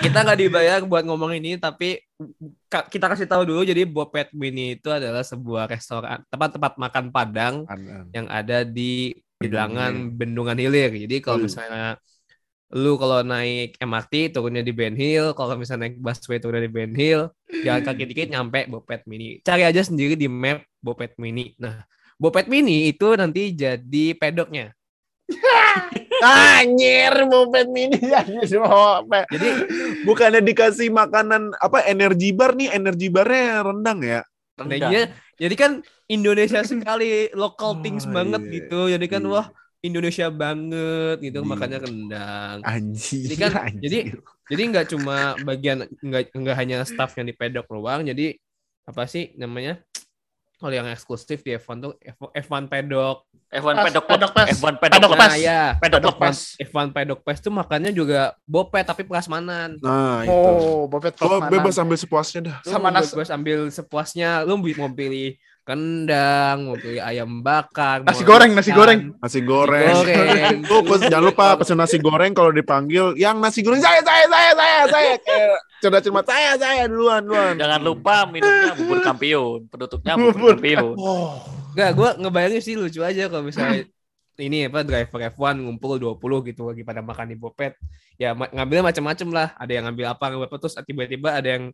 Kita 0.00 0.18
nggak 0.22 0.38
dibayar 0.38 0.78
buat 0.82 1.04
ngomong 1.04 1.36
ini 1.36 1.56
tapi 1.56 2.00
kita 2.88 3.06
kasih 3.10 3.26
tahu 3.26 3.42
dulu 3.44 3.62
jadi 3.62 3.82
Bopet 3.84 4.30
Mini 4.32 4.78
itu 4.78 4.88
adalah 4.88 5.20
sebuah 5.20 5.66
restoran 5.66 6.22
tempat-tempat 6.28 6.78
makan 6.78 7.04
Padang 7.10 7.54
An- 7.66 7.84
an. 7.84 8.04
yang 8.14 8.26
ada 8.30 8.62
di 8.62 9.12
bilangan 9.36 10.14
Bendungan 10.14 10.54
Hilir 10.54 10.94
jadi 11.04 11.18
kalau 11.18 11.42
Hmm. 11.42 11.46
misalnya 11.50 11.86
lu 12.72 12.96
kalau 12.96 13.20
naik 13.20 13.76
MRT 13.76 14.32
turunnya 14.32 14.64
di 14.64 14.72
Ben 14.72 14.96
Hill, 14.96 15.36
kalau 15.36 15.60
misalnya 15.60 15.92
naik 15.92 16.00
busway 16.00 16.40
turunnya 16.40 16.64
di 16.64 16.72
Ben 16.72 16.96
Hill, 16.96 17.28
jalan 17.60 17.84
kaki 17.84 18.08
dikit 18.08 18.32
nyampe 18.32 18.64
Bopet 18.64 19.04
Mini. 19.04 19.44
Cari 19.44 19.68
aja 19.68 19.84
sendiri 19.84 20.16
di 20.16 20.24
map 20.24 20.64
Bopet 20.80 21.12
Mini. 21.20 21.52
Nah, 21.60 21.84
Bopet 22.16 22.48
Mini 22.48 22.88
itu 22.88 23.12
nanti 23.12 23.52
jadi 23.52 24.16
pedoknya. 24.16 24.72
Anjir, 26.22 27.12
bopet 27.26 27.66
mini 27.68 27.98
anjir 28.10 28.58
bopet. 28.58 29.26
Jadi 29.30 29.48
Bukannya 30.02 30.40
dikasih 30.40 30.88
makanan 30.88 31.54
apa 31.56 31.82
energi 31.84 32.30
bar 32.30 32.54
nih, 32.54 32.70
energi 32.70 33.08
barnya 33.08 33.62
rendang 33.62 34.00
ya? 34.00 34.20
Jadinya, 34.54 35.02
jadi 35.34 35.54
kan 35.56 35.72
Indonesia 36.06 36.60
sekali 36.62 37.32
local 37.32 37.78
Oh, 37.78 37.80
things 37.80 38.04
banget 38.04 38.42
iya. 38.44 38.52
gitu. 38.60 38.80
Jadi 38.88 39.06
kan 39.08 39.22
Iya. 39.22 39.32
wah 39.32 39.46
Indonesia 39.80 40.26
banget 40.30 41.16
gitu 41.18 41.38
Iya. 41.42 41.48
makanya 41.48 41.78
rendang. 41.80 42.56
Anjir. 42.62 43.22
Jadi 43.26 43.34
kan- 43.36 43.56
anjir. 43.66 43.80
jadi 43.82 43.98
Jadi 44.42 44.62
nggak 44.68 44.86
cuma 44.92 45.16
bagian 45.40 45.88
nggak 45.98 46.30
nggak 46.30 46.56
hanya 46.58 46.84
staff 46.84 47.16
yang 47.16 47.24
di 47.24 47.32
pedok 47.32 47.64
doang. 47.66 48.04
Jadi 48.04 48.36
apa 48.84 49.08
sih 49.08 49.32
namanya? 49.34 49.80
Kalau 50.60 50.70
yang 50.70 50.86
eksklusif 50.86 51.40
di 51.40 51.56
F1 51.56 51.80
tuh 51.80 51.92
F- 51.98 52.30
F1 52.36 52.68
pedok. 52.68 53.24
F1 53.52 53.68
Pas, 53.68 53.84
pedok 53.84 54.04
pedok 54.08 54.32
pas. 54.32 54.46
F1 54.48 54.74
pedok 54.80 55.10
pas. 55.12 55.28
Nah, 55.28 55.36
ya. 55.36 55.76
Pedok 55.76 56.16
pas. 56.16 56.36
F1 56.56 56.86
pedok 56.88 57.20
pes 57.20 57.38
tuh 57.38 57.52
makannya 57.52 57.92
juga 57.92 58.32
bopet 58.42 58.80
tapi 58.82 59.04
prasmanan. 59.04 59.76
Nah, 59.76 60.24
itu. 60.24 60.32
Oh, 60.32 60.88
Bobet 60.88 61.12
Oh, 61.18 61.36
Prasmanan. 61.36 61.52
bebas 61.52 61.76
ambil 61.76 61.96
sepuasnya 61.96 62.40
dah. 62.42 62.56
Lu 62.58 62.70
Sama 62.70 62.88
nas- 62.88 63.12
bebas 63.12 63.28
ambil 63.28 63.68
sepuasnya. 63.68 64.42
Lu 64.42 64.56
mau 64.56 64.64
pilih 64.90 65.36
kendang, 65.62 66.64
mau 66.64 66.74
pilih 66.74 66.98
ayam 66.98 67.38
bakar, 67.38 68.02
Nasi 68.02 68.24
goreng, 68.24 68.50
nasi 68.50 68.72
goreng. 68.72 69.14
Nasi 69.16 69.40
goreng. 69.40 69.94
goreng. 69.94 70.56
Lu 70.66 70.76
pes- 70.82 71.06
jangan 71.06 71.24
lupa 71.24 71.46
pesen 71.54 71.76
nasi 71.76 71.96
goreng 71.96 72.32
kalau 72.32 72.50
dipanggil 72.50 73.12
yang 73.14 73.36
nasi 73.36 73.60
goreng 73.60 73.78
saya 73.78 74.00
saya 74.00 74.26
saya 74.26 74.50
saya 74.50 74.80
saya 74.88 75.12
cerdas 75.78 76.00
cermat 76.00 76.24
saya 76.24 76.56
saya 76.56 76.88
duluan 76.88 77.20
duluan. 77.20 77.54
Jangan 77.54 77.80
lupa 77.80 78.24
minumnya 78.26 78.72
bubur 78.74 78.98
kampiun. 78.98 79.68
Penutupnya 79.68 80.16
bubur 80.16 80.34
Bubur 80.34 80.52
kampiun. 80.56 80.96
Oh. 80.96 81.36
Enggak, 81.72 81.90
gue 81.96 82.08
ngebayangin 82.20 82.62
sih 82.62 82.74
lucu 82.76 83.00
aja 83.00 83.32
kalau 83.32 83.44
misalnya 83.44 83.88
ini 84.40 84.68
apa 84.68 84.80
driver 84.80 85.20
F1 85.32 85.60
ngumpul 85.60 86.00
20 86.00 86.48
gitu 86.48 86.62
lagi 86.72 86.82
pada 86.84 87.04
makan 87.04 87.32
di 87.32 87.36
Bopet. 87.36 87.76
Ya 88.16 88.32
ngambilnya 88.32 88.84
macam-macam 88.92 89.28
lah. 89.32 89.48
Ada 89.56 89.72
yang 89.76 89.84
ngambil 89.88 90.06
apa, 90.12 90.24
ngambil 90.32 90.48
apa 90.48 90.56
terus 90.60 90.74
tiba-tiba 90.84 91.28
ada 91.36 91.48
yang 91.48 91.64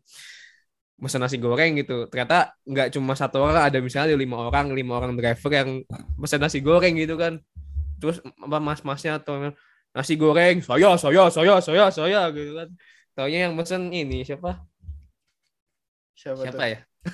pesan 0.99 1.23
nasi 1.23 1.39
goreng 1.39 1.79
gitu. 1.79 2.11
Ternyata 2.11 2.51
nggak 2.67 2.95
cuma 2.95 3.15
satu 3.15 3.43
orang, 3.47 3.63
ada 3.71 3.79
misalnya 3.79 4.15
lima 4.19 4.51
orang, 4.51 4.75
lima 4.75 4.99
orang 4.99 5.15
driver 5.15 5.51
yang 5.51 5.83
pesan 6.19 6.39
nasi 6.43 6.59
goreng 6.59 6.99
gitu 6.99 7.15
kan. 7.15 7.39
Terus 7.99 8.19
apa 8.23 8.57
mas-masnya 8.59 9.19
atau 9.19 9.55
nasi 9.95 10.19
goreng, 10.19 10.59
saya, 10.59 10.99
saya, 10.99 11.31
saya, 11.31 11.53
saya, 11.63 11.83
saya 11.91 12.21
gitu 12.35 12.51
kan. 12.55 12.69
Taunya 13.15 13.47
yang 13.47 13.55
pesen 13.55 13.91
ini 13.91 14.23
siapa? 14.23 14.63
Siapa, 16.15 16.43
Siapa 16.43 16.59
tuh? 16.59 16.67
ya? 16.67 16.79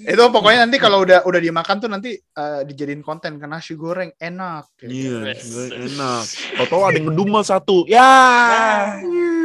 itu 0.00 0.24
pokoknya 0.32 0.68
nanti 0.68 0.76
kalau 0.76 1.00
udah 1.00 1.24
udah 1.24 1.40
dimakan 1.40 1.80
tuh 1.80 1.88
nanti 1.88 2.12
eh, 2.16 2.60
dijadiin 2.68 3.00
konten 3.00 3.40
kan 3.40 3.48
nasi 3.48 3.72
goreng 3.72 4.12
enak. 4.20 4.68
Iya, 4.84 5.32
Yes. 5.32 5.48
enak. 5.72 6.24
Tau-tau 6.60 6.84
ada 6.88 6.96
yang 7.00 7.08
ngedumel 7.08 7.40
satu. 7.40 7.88
Ya. 7.88 9.00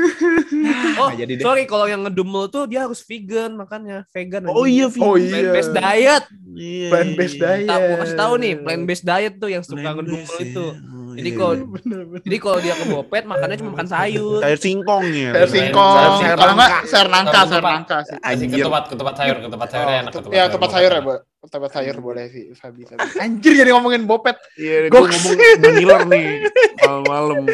Oh, 0.97 1.09
jadi 1.11 1.33
deh. 1.33 1.43
sorry 1.43 1.63
kalau 1.65 1.85
yang 1.85 2.01
ngedumel 2.01 2.47
tuh 2.47 2.65
dia 2.65 2.83
harus 2.83 3.01
vegan 3.01 3.53
makanya 3.53 4.05
vegan. 4.09 4.45
Oh 4.47 4.63
iya, 4.63 4.87
Oh 4.95 5.15
Vin. 5.15 5.27
Plant 5.27 5.43
iya. 5.43 5.51
based 5.51 5.73
diet. 5.73 6.23
Iya, 6.51 6.87
Plant 6.89 7.11
based 7.13 7.35
iya. 7.35 7.43
diet. 7.51 7.67
Tak 7.67 7.77
gua 7.81 7.97
kasih 7.99 8.15
tahu 8.15 8.33
nih, 8.37 8.53
plant 8.57 8.83
based 8.85 9.03
diet 9.03 9.33
tuh 9.35 9.49
yang 9.49 9.61
suka 9.61 9.81
Plant 9.81 9.95
ngedumel 9.99 10.21
based, 10.21 10.39
itu. 10.41 10.65
ya. 10.65 10.93
Oh, 11.05 11.13
Jadi 11.15 11.29
iya, 11.29 11.37
kalau 11.37 11.53
iya. 11.53 11.65
Bener-bener. 11.65 12.21
jadi 12.21 12.37
kalau 12.37 12.57
dia 12.59 12.73
ke 12.73 12.85
Bopet 12.85 13.23
makannya 13.23 13.55
cuma 13.55 13.71
makan 13.71 13.87
sayur. 13.87 14.39
sayur 14.41 14.59
singkong 14.59 15.03
ya. 15.07 15.31
Sayur 15.31 15.49
singkong, 15.49 15.95
Sayur 15.95 16.11
nggak 16.11 16.19
sayur 16.19 16.39
nangka, 16.43 16.67
Sayur 16.75 16.89
sayur 16.91 17.07
nangka. 17.07 17.39
nangka. 17.71 17.97
Kasih 17.97 18.17
Anjir. 18.21 18.47
ketupat, 18.53 18.83
ketupat 18.91 19.13
sayur, 19.15 19.35
ketupat 19.39 19.67
sayurnya 19.69 19.97
enak. 20.01 20.13
Ya, 20.29 20.43
tempat 20.45 20.69
sayur 20.69 20.91
ya, 20.91 20.99
Bu. 20.99 21.13
Tempat 21.45 21.71
sayur 21.77 21.97
boleh 22.01 22.25
sih, 22.31 22.45
Fabi, 22.57 22.85
Fabi. 22.85 23.01
Anjir 23.23 23.53
jadi 23.53 23.71
ngomongin 23.75 24.05
Bopet. 24.09 24.37
Iya, 24.57 24.89
gue 24.89 25.01
ngomong 25.01 25.33
Daniler 25.61 26.01
nih 26.13 26.27
malam-malam. 26.81 27.45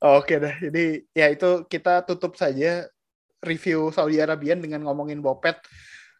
Oke 0.00 0.40
dah. 0.40 0.54
Jadi 0.58 1.04
ya 1.12 1.26
itu 1.30 1.64
kita 1.68 2.04
tutup 2.08 2.34
saja 2.34 2.88
review 3.44 3.92
Saudi 3.92 4.18
Arabian 4.18 4.60
dengan 4.60 4.84
ngomongin 4.84 5.20
Bopet. 5.20 5.60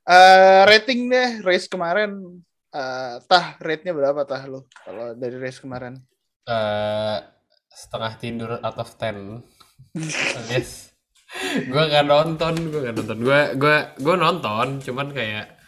Eh 0.07 0.63
rating 0.69 1.11
deh 1.11 1.43
race 1.43 1.67
kemarin 1.67 2.23
eh 2.77 3.17
tah 3.25 3.57
rate-nya 3.59 3.97
berapa 3.97 4.23
tah 4.29 4.45
lo 4.45 4.69
kalau 4.85 5.17
dari 5.17 5.41
race 5.41 5.59
kemarin? 5.59 5.97
Eh, 6.47 7.19
setengah 7.77 8.13
tidur 8.17 8.51
out 8.57 8.79
of 8.81 8.89
10 8.97 9.45
yes 10.49 10.97
gue 11.69 11.83
gak 11.93 12.09
nonton 12.09 12.57
gue 12.73 12.81
gak 12.89 12.97
nonton 12.97 13.19
gue 13.21 13.41
gue 13.61 13.77
gue 14.01 14.15
nonton 14.17 14.81
cuman 14.81 15.13
kayak 15.13 15.61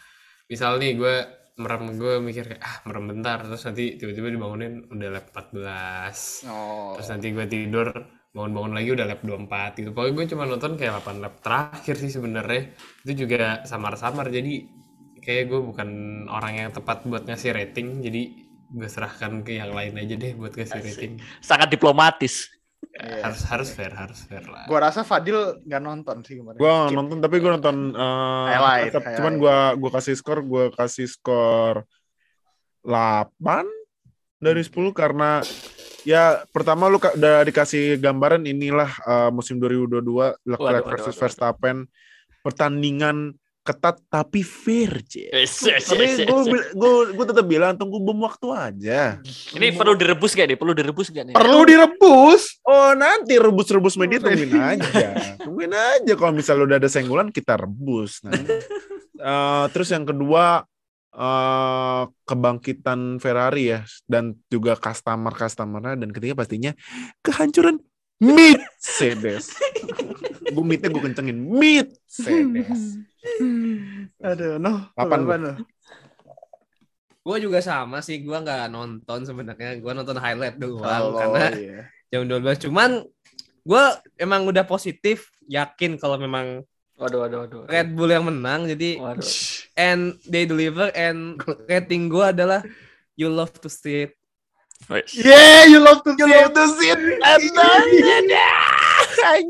misal 0.49 0.81
nih 0.81 0.97
gue 0.97 1.15
merem 1.59 1.99
gue 1.99 2.13
mikir 2.23 2.43
kayak 2.47 2.61
ah 2.63 2.75
merem 2.87 3.05
bentar 3.11 3.43
terus 3.43 3.61
nanti 3.67 3.99
tiba-tiba 3.99 4.31
dibangunin 4.31 4.87
udah 4.87 5.09
lap 5.11 5.25
14 5.35 6.47
Oh. 6.47 6.95
terus 6.95 7.07
nanti 7.11 7.27
gue 7.35 7.45
tidur 7.45 7.87
bangun-bangun 8.29 8.73
lagi 8.77 8.89
udah 8.93 9.05
lap 9.09 9.21
24 9.25 9.79
gitu 9.81 9.89
pokoknya 9.91 10.13
gue 10.15 10.25
cuma 10.31 10.43
nonton 10.47 10.71
kayak 10.77 11.03
8 11.03 11.19
lap 11.23 11.35
terakhir 11.43 11.95
sih 11.97 12.11
sebenarnya 12.13 12.61
itu 13.03 13.25
juga 13.25 13.65
samar-samar 13.65 14.29
jadi 14.29 14.53
kayak 15.19 15.43
gue 15.51 15.59
bukan 15.59 15.89
orang 16.31 16.53
yang 16.55 16.69
tepat 16.71 17.03
buat 17.03 17.27
ngasih 17.27 17.51
rating 17.51 17.99
jadi 17.99 18.21
gue 18.69 18.85
serahkan 18.87 19.41
ke 19.41 19.57
yang 19.57 19.73
lain 19.73 19.97
aja 19.97 20.13
deh 20.15 20.37
buat 20.37 20.53
ngasih 20.53 20.77
Asik. 20.77 20.87
rating 20.93 21.11
Sangat 21.41 21.73
diplomatis. 21.73 22.53
Iya. 22.89 23.23
harus 23.23 23.41
harus 23.47 23.69
fair 23.71 23.95
harus 23.95 24.19
fair 24.21 24.43
lah 24.43 24.67
Gua 24.67 24.79
rasa 24.83 25.07
Fadil 25.07 25.63
nggak 25.63 25.79
nonton 25.79 26.19
sih 26.19 26.35
kemarin. 26.35 26.59
Gua 26.59 26.73
Skip. 26.83 26.95
nonton 26.99 27.17
tapi 27.19 27.35
gue 27.37 27.47
nonton 27.49 27.77
eh, 27.95 28.45
Highlight, 28.49 28.83
tetap- 28.91 29.15
cuman 29.15 29.33
highlight. 29.35 29.39
gua 29.39 29.55
gua 29.79 29.91
kasih 29.95 30.15
skor 30.15 30.39
gua 30.43 30.63
kasih 30.69 31.07
skor 31.07 31.75
8 32.83 33.63
dari 34.37 34.59
10 34.59 34.91
karena 34.91 35.39
ya 36.03 36.43
pertama 36.49 36.87
lu 36.87 36.99
udah 36.99 37.43
dikasih 37.43 37.95
gambaran 37.97 38.43
inilah 38.43 38.91
eh, 38.99 39.29
musim 39.31 39.59
2022 39.59 40.03
Leclerc 40.43 40.59
waduh, 40.83 40.91
versus 40.91 41.15
waduh, 41.15 41.19
Verstappen 41.21 41.77
pertandingan 42.39 43.35
ketat 43.59 44.01
tapi 44.09 44.41
fair 44.41 45.03
J. 45.05 45.29
Yes, 45.29 45.61
yes, 45.61 45.91
Tapi 45.91 46.25
gue 46.25 46.41
gue 46.73 46.91
gue 47.13 47.25
tetap 47.27 47.45
bilang 47.45 47.75
tunggu 47.77 48.01
bom 48.01 48.17
waktu 48.25 48.47
aja. 48.49 49.19
Ini 49.53 49.75
perlu 49.75 49.93
direbus 49.93 50.33
gak 50.33 50.47
nih? 50.49 50.57
Perlu 50.57 50.73
direbus 50.73 51.07
gak 51.13 51.29
nih? 51.29 51.35
perlu 51.35 51.61
direbus. 51.67 52.63
Oh 52.65 52.95
nanti 52.97 53.37
rebus-rebus 53.37 53.95
media 53.99 54.17
tungguin 54.23 54.53
aja, 54.57 55.07
tungguin 55.43 55.73
aja 55.75 56.13
kalau 56.17 56.33
misalnya 56.33 56.63
udah 56.65 56.77
ada 56.81 56.89
senggolan 56.89 57.29
kita 57.29 57.59
rebus. 57.59 58.23
Nah. 58.25 58.33
Eh, 59.19 59.65
terus 59.75 59.91
yang 59.91 60.07
kedua 60.07 60.63
eh 61.09 62.03
kebangkitan 62.23 63.19
Ferrari 63.19 63.75
ya 63.75 63.83
dan 64.07 64.39
juga 64.47 64.79
customer 64.79 65.35
customernya 65.35 65.99
dan 65.99 66.15
ketiga 66.15 66.39
pastinya 66.39 66.71
kehancuran 67.19 67.83
Mercedes. 68.23 69.51
gue 70.51 70.65
mitnya 70.65 70.89
gue 70.89 71.03
kencengin 71.03 71.37
Mercedes. 71.39 72.99
Aduh, 74.19 74.55
no. 74.59 74.89
Lu? 74.95 75.35
no? 75.37 75.53
Gue 77.19 77.37
juga 77.43 77.59
sama 77.61 77.99
sih, 78.01 78.23
gue 78.23 78.37
nggak 78.37 78.71
nonton 78.73 79.27
sebenarnya. 79.27 79.77
Gue 79.77 79.91
nonton 79.93 80.17
highlight 80.17 80.57
doang 80.57 80.81
Kalau 80.81 81.11
karena 81.13 81.45
iya. 81.53 81.79
jam 82.09 82.25
12. 82.25 82.65
Cuman 82.69 83.05
gue 83.61 83.83
emang 84.17 84.47
udah 84.49 84.65
positif, 84.65 85.29
yakin 85.45 85.99
kalau 85.99 86.17
memang 86.17 86.65
Waduh, 86.99 87.23
waduh, 87.23 87.39
waduh. 87.47 87.63
Red 87.71 87.95
Bull 87.95 88.11
yang 88.11 88.27
menang. 88.27 88.67
Jadi 88.67 88.99
Waduh. 88.99 89.23
and 89.79 90.19
they 90.27 90.43
deliver 90.43 90.91
and 90.91 91.39
rating 91.71 92.11
gue 92.11 92.25
adalah 92.27 92.59
you 93.15 93.31
love 93.31 93.55
to 93.63 93.71
see 93.71 94.03
it. 94.07 94.11
Yeah, 95.11 95.67
you 95.67 95.79
love 95.83 96.03
to 96.07 96.15
You 96.15 96.27
see 96.27 96.35
love 96.39 96.51
it. 96.51 96.55
to 96.55 96.65
see 96.75 96.89
it. 96.91 96.99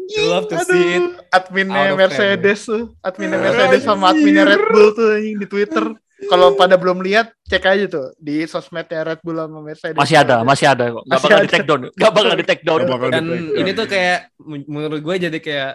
You 0.10 0.24
love 0.28 0.48
to 0.50 0.58
see 0.64 0.98
it. 0.98 1.06
Adminnya 1.30 1.94
Mercedes 1.94 2.60
tuh, 2.66 2.94
adminnya 3.00 3.38
Mercedes 3.38 3.82
sama 3.84 4.12
adminnya 4.12 4.44
Red 4.46 4.64
Bull 4.68 4.90
tuh 4.92 5.08
anjing 5.16 5.38
di 5.38 5.48
Twitter. 5.48 5.86
Kalau 6.20 6.52
pada 6.54 6.76
belum 6.76 7.00
lihat, 7.00 7.32
cek 7.48 7.64
aja 7.64 7.86
tuh 7.88 8.12
di 8.20 8.44
sosmednya 8.44 9.08
Red 9.08 9.22
Bull 9.24 9.40
sama 9.40 9.64
Mercedes. 9.64 9.96
Masih 9.96 10.20
ada, 10.20 10.44
masih 10.44 10.68
ada 10.68 10.84
kok. 10.92 11.04
Gak 11.04 11.10
Masih 11.10 11.24
bakal 11.24 11.38
ada. 11.38 11.46
di 11.46 11.52
take 11.56 11.68
down. 11.68 11.82
Gak 11.96 12.12
bakal 12.12 12.34
di 12.36 12.46
take 12.46 12.64
down. 12.68 12.80
Gak 12.84 12.92
bakal 12.92 13.08
Dan 13.14 13.26
ini 13.56 13.72
tuh 13.72 13.86
kayak 13.88 14.20
men- 14.36 14.68
menurut 14.68 15.00
gue 15.00 15.16
jadi 15.16 15.40
kayak 15.40 15.72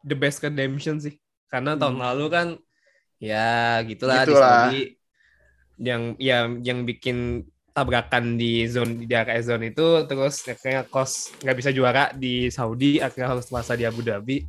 the 0.00 0.16
best 0.16 0.40
redemption 0.40 0.96
sih. 0.96 1.20
Karena 1.52 1.76
tahun 1.76 2.00
lalu 2.00 2.24
kan 2.32 2.46
ya 3.20 3.78
gitulah, 3.84 4.24
Gitulah. 4.24 4.72
di 4.72 4.96
yang 5.76 6.16
yang 6.16 6.64
yang 6.64 6.78
bikin 6.82 7.44
tabrakan 7.72 8.36
di 8.36 8.68
zone 8.68 9.00
di 9.00 9.08
DRS 9.08 9.48
zone 9.48 9.72
itu 9.72 10.04
terus 10.04 10.44
akhirnya 10.44 10.84
kos 10.84 11.32
nggak 11.40 11.56
bisa 11.56 11.70
juara 11.72 12.12
di 12.12 12.52
Saudi 12.52 13.00
akhirnya 13.00 13.32
harus 13.32 13.48
puasa 13.48 13.72
di 13.72 13.88
Abu 13.88 14.04
Dhabi. 14.04 14.44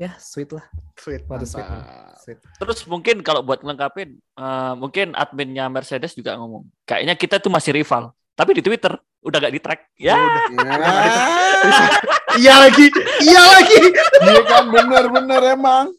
Ya, 0.00 0.18
sweet 0.18 0.50
lah. 0.50 0.66
Sweet, 0.98 1.22
sweet. 1.46 1.62
Sweet. 2.18 2.38
Terus 2.58 2.78
mungkin 2.90 3.22
kalau 3.22 3.46
buat 3.46 3.62
ngelengkapin, 3.62 4.18
eh, 4.18 4.72
mungkin 4.74 5.14
adminnya 5.14 5.70
Mercedes 5.70 6.18
juga 6.18 6.34
ngomong, 6.34 6.66
kayaknya 6.82 7.14
kita 7.14 7.38
tuh 7.38 7.54
masih 7.54 7.70
rival. 7.70 8.10
Tapi 8.34 8.58
di 8.58 8.66
Twitter 8.66 8.98
udah 9.22 9.38
gak 9.38 9.54
di 9.54 9.62
track. 9.62 9.80
Ya, 10.02 10.18
Iya 12.42 12.66
lagi, 12.66 12.86
iya 13.22 13.42
lagi. 13.46 13.82
Iya 14.26 14.42
kan 14.42 14.64
bener-bener 14.74 15.54
emang. 15.54 15.94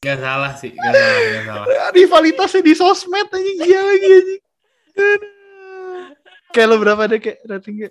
Gak 0.00 0.16
salah 0.22 0.56
sih, 0.56 0.72
gak 0.72 0.92
salah, 0.96 1.20
gak 1.20 1.44
salah. 1.44 1.66
Rivalitasnya 1.92 2.62
di 2.64 2.72
sosmed 2.72 3.28
anjing, 3.28 3.58
iya 3.68 3.80
lagi 3.84 4.06
anjing. 4.06 4.42
Kayak 6.56 6.68
lo 6.72 6.76
berapa 6.80 7.02
deh 7.04 7.20
kayak 7.20 7.38
ratingnya? 7.44 7.90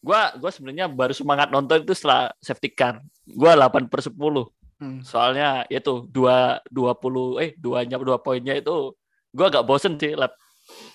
gua 0.00 0.32
gua 0.38 0.48
sebenarnya 0.48 0.88
baru 0.88 1.12
semangat 1.12 1.50
nonton 1.52 1.82
itu 1.84 1.92
setelah 1.92 2.30
safety 2.40 2.70
car. 2.72 3.02
Gua 3.26 3.52
8 3.58 3.90
per 3.90 4.00
10. 4.00 4.48
Hmm. 4.80 5.04
Soalnya 5.04 5.68
itu 5.68 6.08
dua 6.08 6.62
dua 6.72 6.96
puluh 6.96 7.36
eh 7.36 7.52
duanya 7.58 8.00
dua 8.00 8.16
poinnya 8.16 8.56
itu 8.56 8.96
gua 9.28 9.52
agak 9.52 9.66
bosen 9.66 10.00
sih 10.00 10.16
lap 10.16 10.32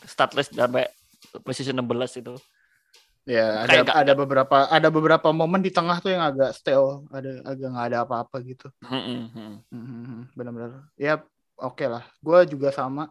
start 0.09 0.33
list 0.33 0.57
sampai 0.57 0.89
posisi 1.43 1.69
16 1.69 2.17
itu. 2.17 2.33
Ya, 3.25 3.65
ada 3.65 3.81
nggak- 3.81 3.97
ada 4.05 4.13
beberapa 4.13 4.57
ada 4.69 4.87
beberapa 4.93 5.27
momen 5.33 5.61
di 5.61 5.73
tengah 5.73 5.97
tuh 5.97 6.13
yang 6.13 6.21
agak 6.21 6.53
stale, 6.53 7.05
ada 7.09 7.41
agak 7.41 7.67
nggak 7.73 7.87
ada 7.93 7.97
apa-apa 8.05 8.37
gitu. 8.45 8.69
Hmm, 8.85 9.29
hmm. 9.33 9.53
Hmm, 9.73 10.19
benar-benar. 10.37 10.89
Ya, 10.93 11.21
oke 11.57 11.85
lah. 11.89 12.05
Gue 12.21 12.45
juga 12.45 12.69
sama. 12.69 13.09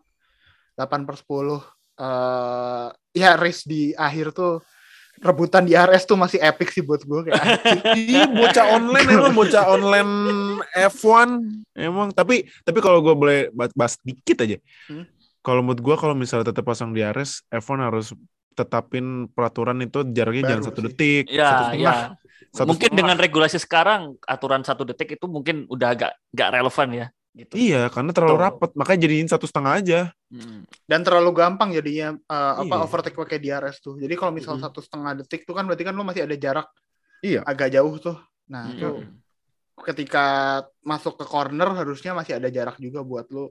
8 0.78 1.02
per 1.06 1.18
10. 1.18 1.62
Eh 1.96 2.86
ya, 3.12 3.30
race 3.34 3.62
di 3.62 3.92
akhir 3.92 4.30
tuh 4.30 4.58
rebutan 5.16 5.62
di 5.62 5.72
RS 5.72 6.04
tuh 6.04 6.18
masih 6.18 6.36
epic 6.38 6.68
sih 6.68 6.82
buat 6.82 7.00
gue 7.00 7.20
kayak 7.24 7.38
Iya, 7.96 8.26
bocah 8.26 8.66
online 8.68 9.08
emang 9.08 9.32
bocah 9.32 9.64
online 9.68 10.12
F1 10.74 11.28
emang 11.72 12.10
tapi 12.10 12.44
tapi 12.60 12.78
kalau 12.78 12.98
gue 12.98 13.14
boleh 13.14 13.38
bahas, 13.50 13.70
bahas 13.72 13.94
dikit 14.00 14.42
aja. 14.42 14.58
Hmm. 14.84 15.06
Kalau 15.40 15.60
menurut 15.60 15.80
gue 15.80 15.96
kalau 15.96 16.12
misalnya 16.12 16.50
tetap 16.50 16.64
pasang 16.64 16.90
di 16.90 17.00
RS, 17.00 17.46
F1 17.48 17.78
harus 17.78 18.10
tetapin 18.50 19.26
peraturan 19.28 19.76
itu 19.78 20.02
jaraknya 20.08 20.42
Baru 20.42 20.50
jangan 20.50 20.64
satu 20.64 20.80
sih. 20.80 20.86
detik, 20.88 21.24
Ya, 21.28 21.46
satu 21.46 21.62
setengah. 21.68 21.84
ya. 21.84 21.96
Satu 22.50 22.66
mungkin 22.66 22.80
setengah. 22.86 22.98
dengan 22.98 23.16
regulasi 23.16 23.58
sekarang 23.58 24.00
aturan 24.24 24.62
satu 24.62 24.82
detik 24.82 25.14
itu 25.14 25.26
mungkin 25.26 25.66
udah 25.66 25.88
agak 25.90 26.10
nggak 26.30 26.50
relevan 26.50 26.88
ya. 26.92 27.06
Gitu. 27.34 27.50
Iya, 27.58 27.90
karena 27.90 28.14
terlalu 28.14 28.38
rapet, 28.46 28.70
makanya 28.78 29.00
jadiin 29.10 29.26
satu 29.26 29.50
setengah 29.50 29.72
aja. 29.82 30.00
Dan 30.86 31.02
terlalu 31.02 31.34
gampang 31.34 31.74
jadinya 31.74 32.14
apa 32.30 32.62
Iya. 32.62 32.84
overtake 32.86 33.18
pakai 33.18 33.42
di 33.42 33.50
RS 33.50 33.82
tuh. 33.82 33.98
Jadi 33.98 34.14
kalau 34.14 34.30
misal 34.30 34.54
Hmm. 34.54 34.62
satu 34.62 34.78
setengah 34.78 35.18
detik 35.18 35.42
tuh 35.42 35.50
kan 35.58 35.66
berarti 35.66 35.82
kan 35.82 35.98
lo 35.98 36.06
masih 36.06 36.30
ada 36.30 36.38
jarak 36.38 36.70
Iya. 37.26 37.42
agak 37.42 37.74
jauh 37.74 37.98
tuh. 37.98 38.14
Nah, 38.46 38.70
Hmm. 38.70 38.74
itu 38.78 38.88
ketika 39.82 40.24
masuk 40.86 41.18
ke 41.18 41.26
corner 41.26 41.74
harusnya 41.74 42.14
masih 42.14 42.38
ada 42.38 42.46
jarak 42.54 42.78
juga 42.78 43.02
buat 43.02 43.26
lo 43.34 43.50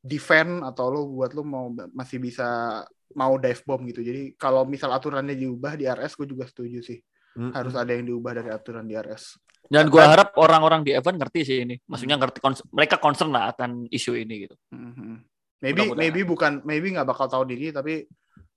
defend 0.00 0.64
atau 0.64 0.88
lo 0.88 1.00
buat 1.12 1.36
lo 1.36 1.44
mau 1.44 1.68
masih 1.92 2.16
bisa 2.16 2.80
mau 3.12 3.36
dive 3.36 3.60
bomb 3.68 3.84
gitu. 3.92 4.00
Jadi 4.00 4.32
kalau 4.40 4.64
misal 4.64 4.88
aturannya 4.96 5.36
diubah 5.36 5.76
di 5.76 5.84
RS 5.84 6.16
gue 6.16 6.24
juga 6.24 6.48
setuju 6.48 6.80
sih. 6.80 6.96
Mm-mm. 7.36 7.52
Harus 7.52 7.76
ada 7.76 7.92
yang 7.92 8.08
diubah 8.08 8.32
dari 8.32 8.48
aturan 8.48 8.88
di 8.88 8.96
RS. 8.96 9.36
Dan 9.70 9.86
gua 9.86 10.10
harap 10.10 10.34
orang-orang 10.34 10.82
di 10.82 10.90
F1 10.90 11.14
ngerti 11.14 11.40
sih 11.46 11.58
ini. 11.62 11.78
Maksudnya 11.86 12.18
ngerti 12.18 12.42
cons- 12.42 12.66
mereka 12.74 12.98
concern 12.98 13.30
lah 13.30 13.54
akan 13.54 13.86
isu 13.86 14.18
ini 14.18 14.50
gitu. 14.50 14.56
Mhm. 14.74 15.22
Maybe 15.62 15.86
Mudah-mudahan. 15.86 16.00
maybe 16.00 16.20
bukan 16.26 16.52
maybe 16.66 16.86
nggak 16.90 17.06
bakal 17.06 17.30
tahun 17.30 17.54
ini 17.54 17.70
tapi 17.70 17.94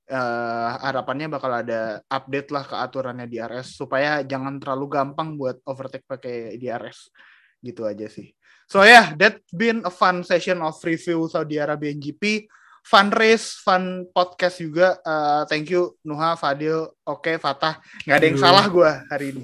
eh, 0.04 0.70
harapannya 0.82 1.28
bakal 1.30 1.52
ada 1.54 2.02
update 2.08 2.50
lah 2.50 2.64
ke 2.66 2.76
aturannya 2.76 3.28
di 3.30 3.38
RS 3.40 3.78
supaya 3.78 4.20
jangan 4.26 4.58
terlalu 4.60 4.88
gampang 4.90 5.38
buat 5.38 5.62
overtake 5.64 6.04
pakai 6.04 6.58
di 6.58 6.68
RS 6.68 7.14
gitu 7.62 7.86
aja 7.86 8.10
sih. 8.10 8.34
So 8.68 8.82
yeah, 8.82 9.14
that 9.22 9.44
been 9.54 9.84
a 9.86 9.92
fun 9.94 10.26
session 10.26 10.60
of 10.66 10.76
review 10.82 11.30
Saudi 11.30 11.62
Arabia 11.62 11.94
GP. 11.94 12.50
Fun 12.84 13.16
race, 13.16 13.64
fun 13.64 14.04
podcast 14.12 14.60
juga. 14.60 15.00
Eh, 15.00 15.44
thank 15.48 15.72
you 15.72 15.96
Nuha, 16.04 16.36
Fadil, 16.36 16.90
oke 17.08 17.38
Fatah. 17.40 17.80
Nggak 18.04 18.18
ada 18.18 18.26
yang 18.28 18.40
salah 18.42 18.66
gue 18.68 18.92
hari 19.08 19.26
ini. 19.32 19.44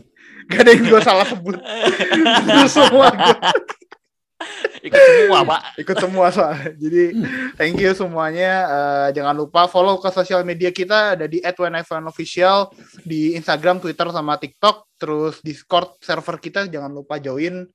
Nggak 0.50 0.62
ada 0.66 0.72
yang 0.74 0.86
gue 0.90 1.02
salah 1.02 1.26
sebut. 1.30 1.58
Itu 1.60 2.68
semua 2.72 3.08
gue 3.14 3.36
Ikut 4.80 4.96
semua, 5.04 5.40
Pak. 5.44 5.62
ikut 5.76 5.98
semua 6.00 6.28
soalnya. 6.32 6.72
Jadi 6.80 7.04
thank 7.60 7.76
you 7.76 7.92
semuanya. 7.92 8.52
Eh, 8.66 9.08
jangan 9.20 9.36
lupa 9.36 9.68
follow 9.68 10.00
ke 10.00 10.08
sosial 10.16 10.48
media 10.48 10.72
kita 10.72 11.20
ada 11.20 11.28
di 11.28 11.44
@1official 11.44 12.72
di 13.04 13.36
Instagram, 13.36 13.84
Twitter 13.84 14.08
sama 14.16 14.40
TikTok. 14.40 14.88
Terus 14.96 15.44
Discord 15.44 16.00
server 16.00 16.40
kita 16.40 16.72
jangan 16.72 16.92
lupa 16.96 17.20
join. 17.20 17.68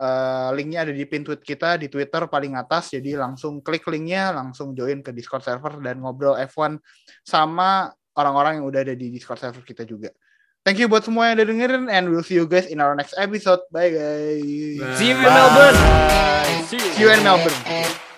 Eh, 0.00 0.48
linknya 0.56 0.84
ada 0.84 0.92
di 0.92 1.04
pin 1.08 1.24
tweet 1.24 1.40
kita 1.40 1.80
di 1.80 1.88
Twitter 1.88 2.28
paling 2.28 2.52
atas. 2.56 2.92
Jadi 2.92 3.16
langsung 3.16 3.64
klik 3.64 3.88
linknya, 3.88 4.36
langsung 4.36 4.76
join 4.76 5.00
ke 5.00 5.16
Discord 5.16 5.44
server 5.44 5.80
dan 5.80 6.04
ngobrol 6.04 6.36
F1 6.36 6.76
sama 7.24 7.88
orang-orang 8.16 8.60
yang 8.60 8.66
udah 8.68 8.80
ada 8.84 8.92
di 8.92 9.08
Discord 9.08 9.40
server 9.40 9.64
kita 9.64 9.88
juga. 9.88 10.12
Thank 10.60 10.76
you 10.76 10.92
buat 10.92 11.08
semua 11.08 11.32
yang 11.32 11.40
udah 11.40 11.46
dengerin 11.48 11.84
and 11.88 12.12
we'll 12.12 12.20
see 12.20 12.36
you 12.36 12.44
guys 12.44 12.68
in 12.68 12.84
our 12.84 12.92
next 12.92 13.16
episode. 13.16 13.64
Bye 13.72 13.96
guys. 13.96 14.44
See 15.00 15.08
you 15.08 15.16
in 15.16 15.24
Melbourne. 15.24 15.78
You. 16.68 16.78
See 16.92 17.00
you 17.00 17.08
in 17.08 17.24
Melbourne. 17.24 18.09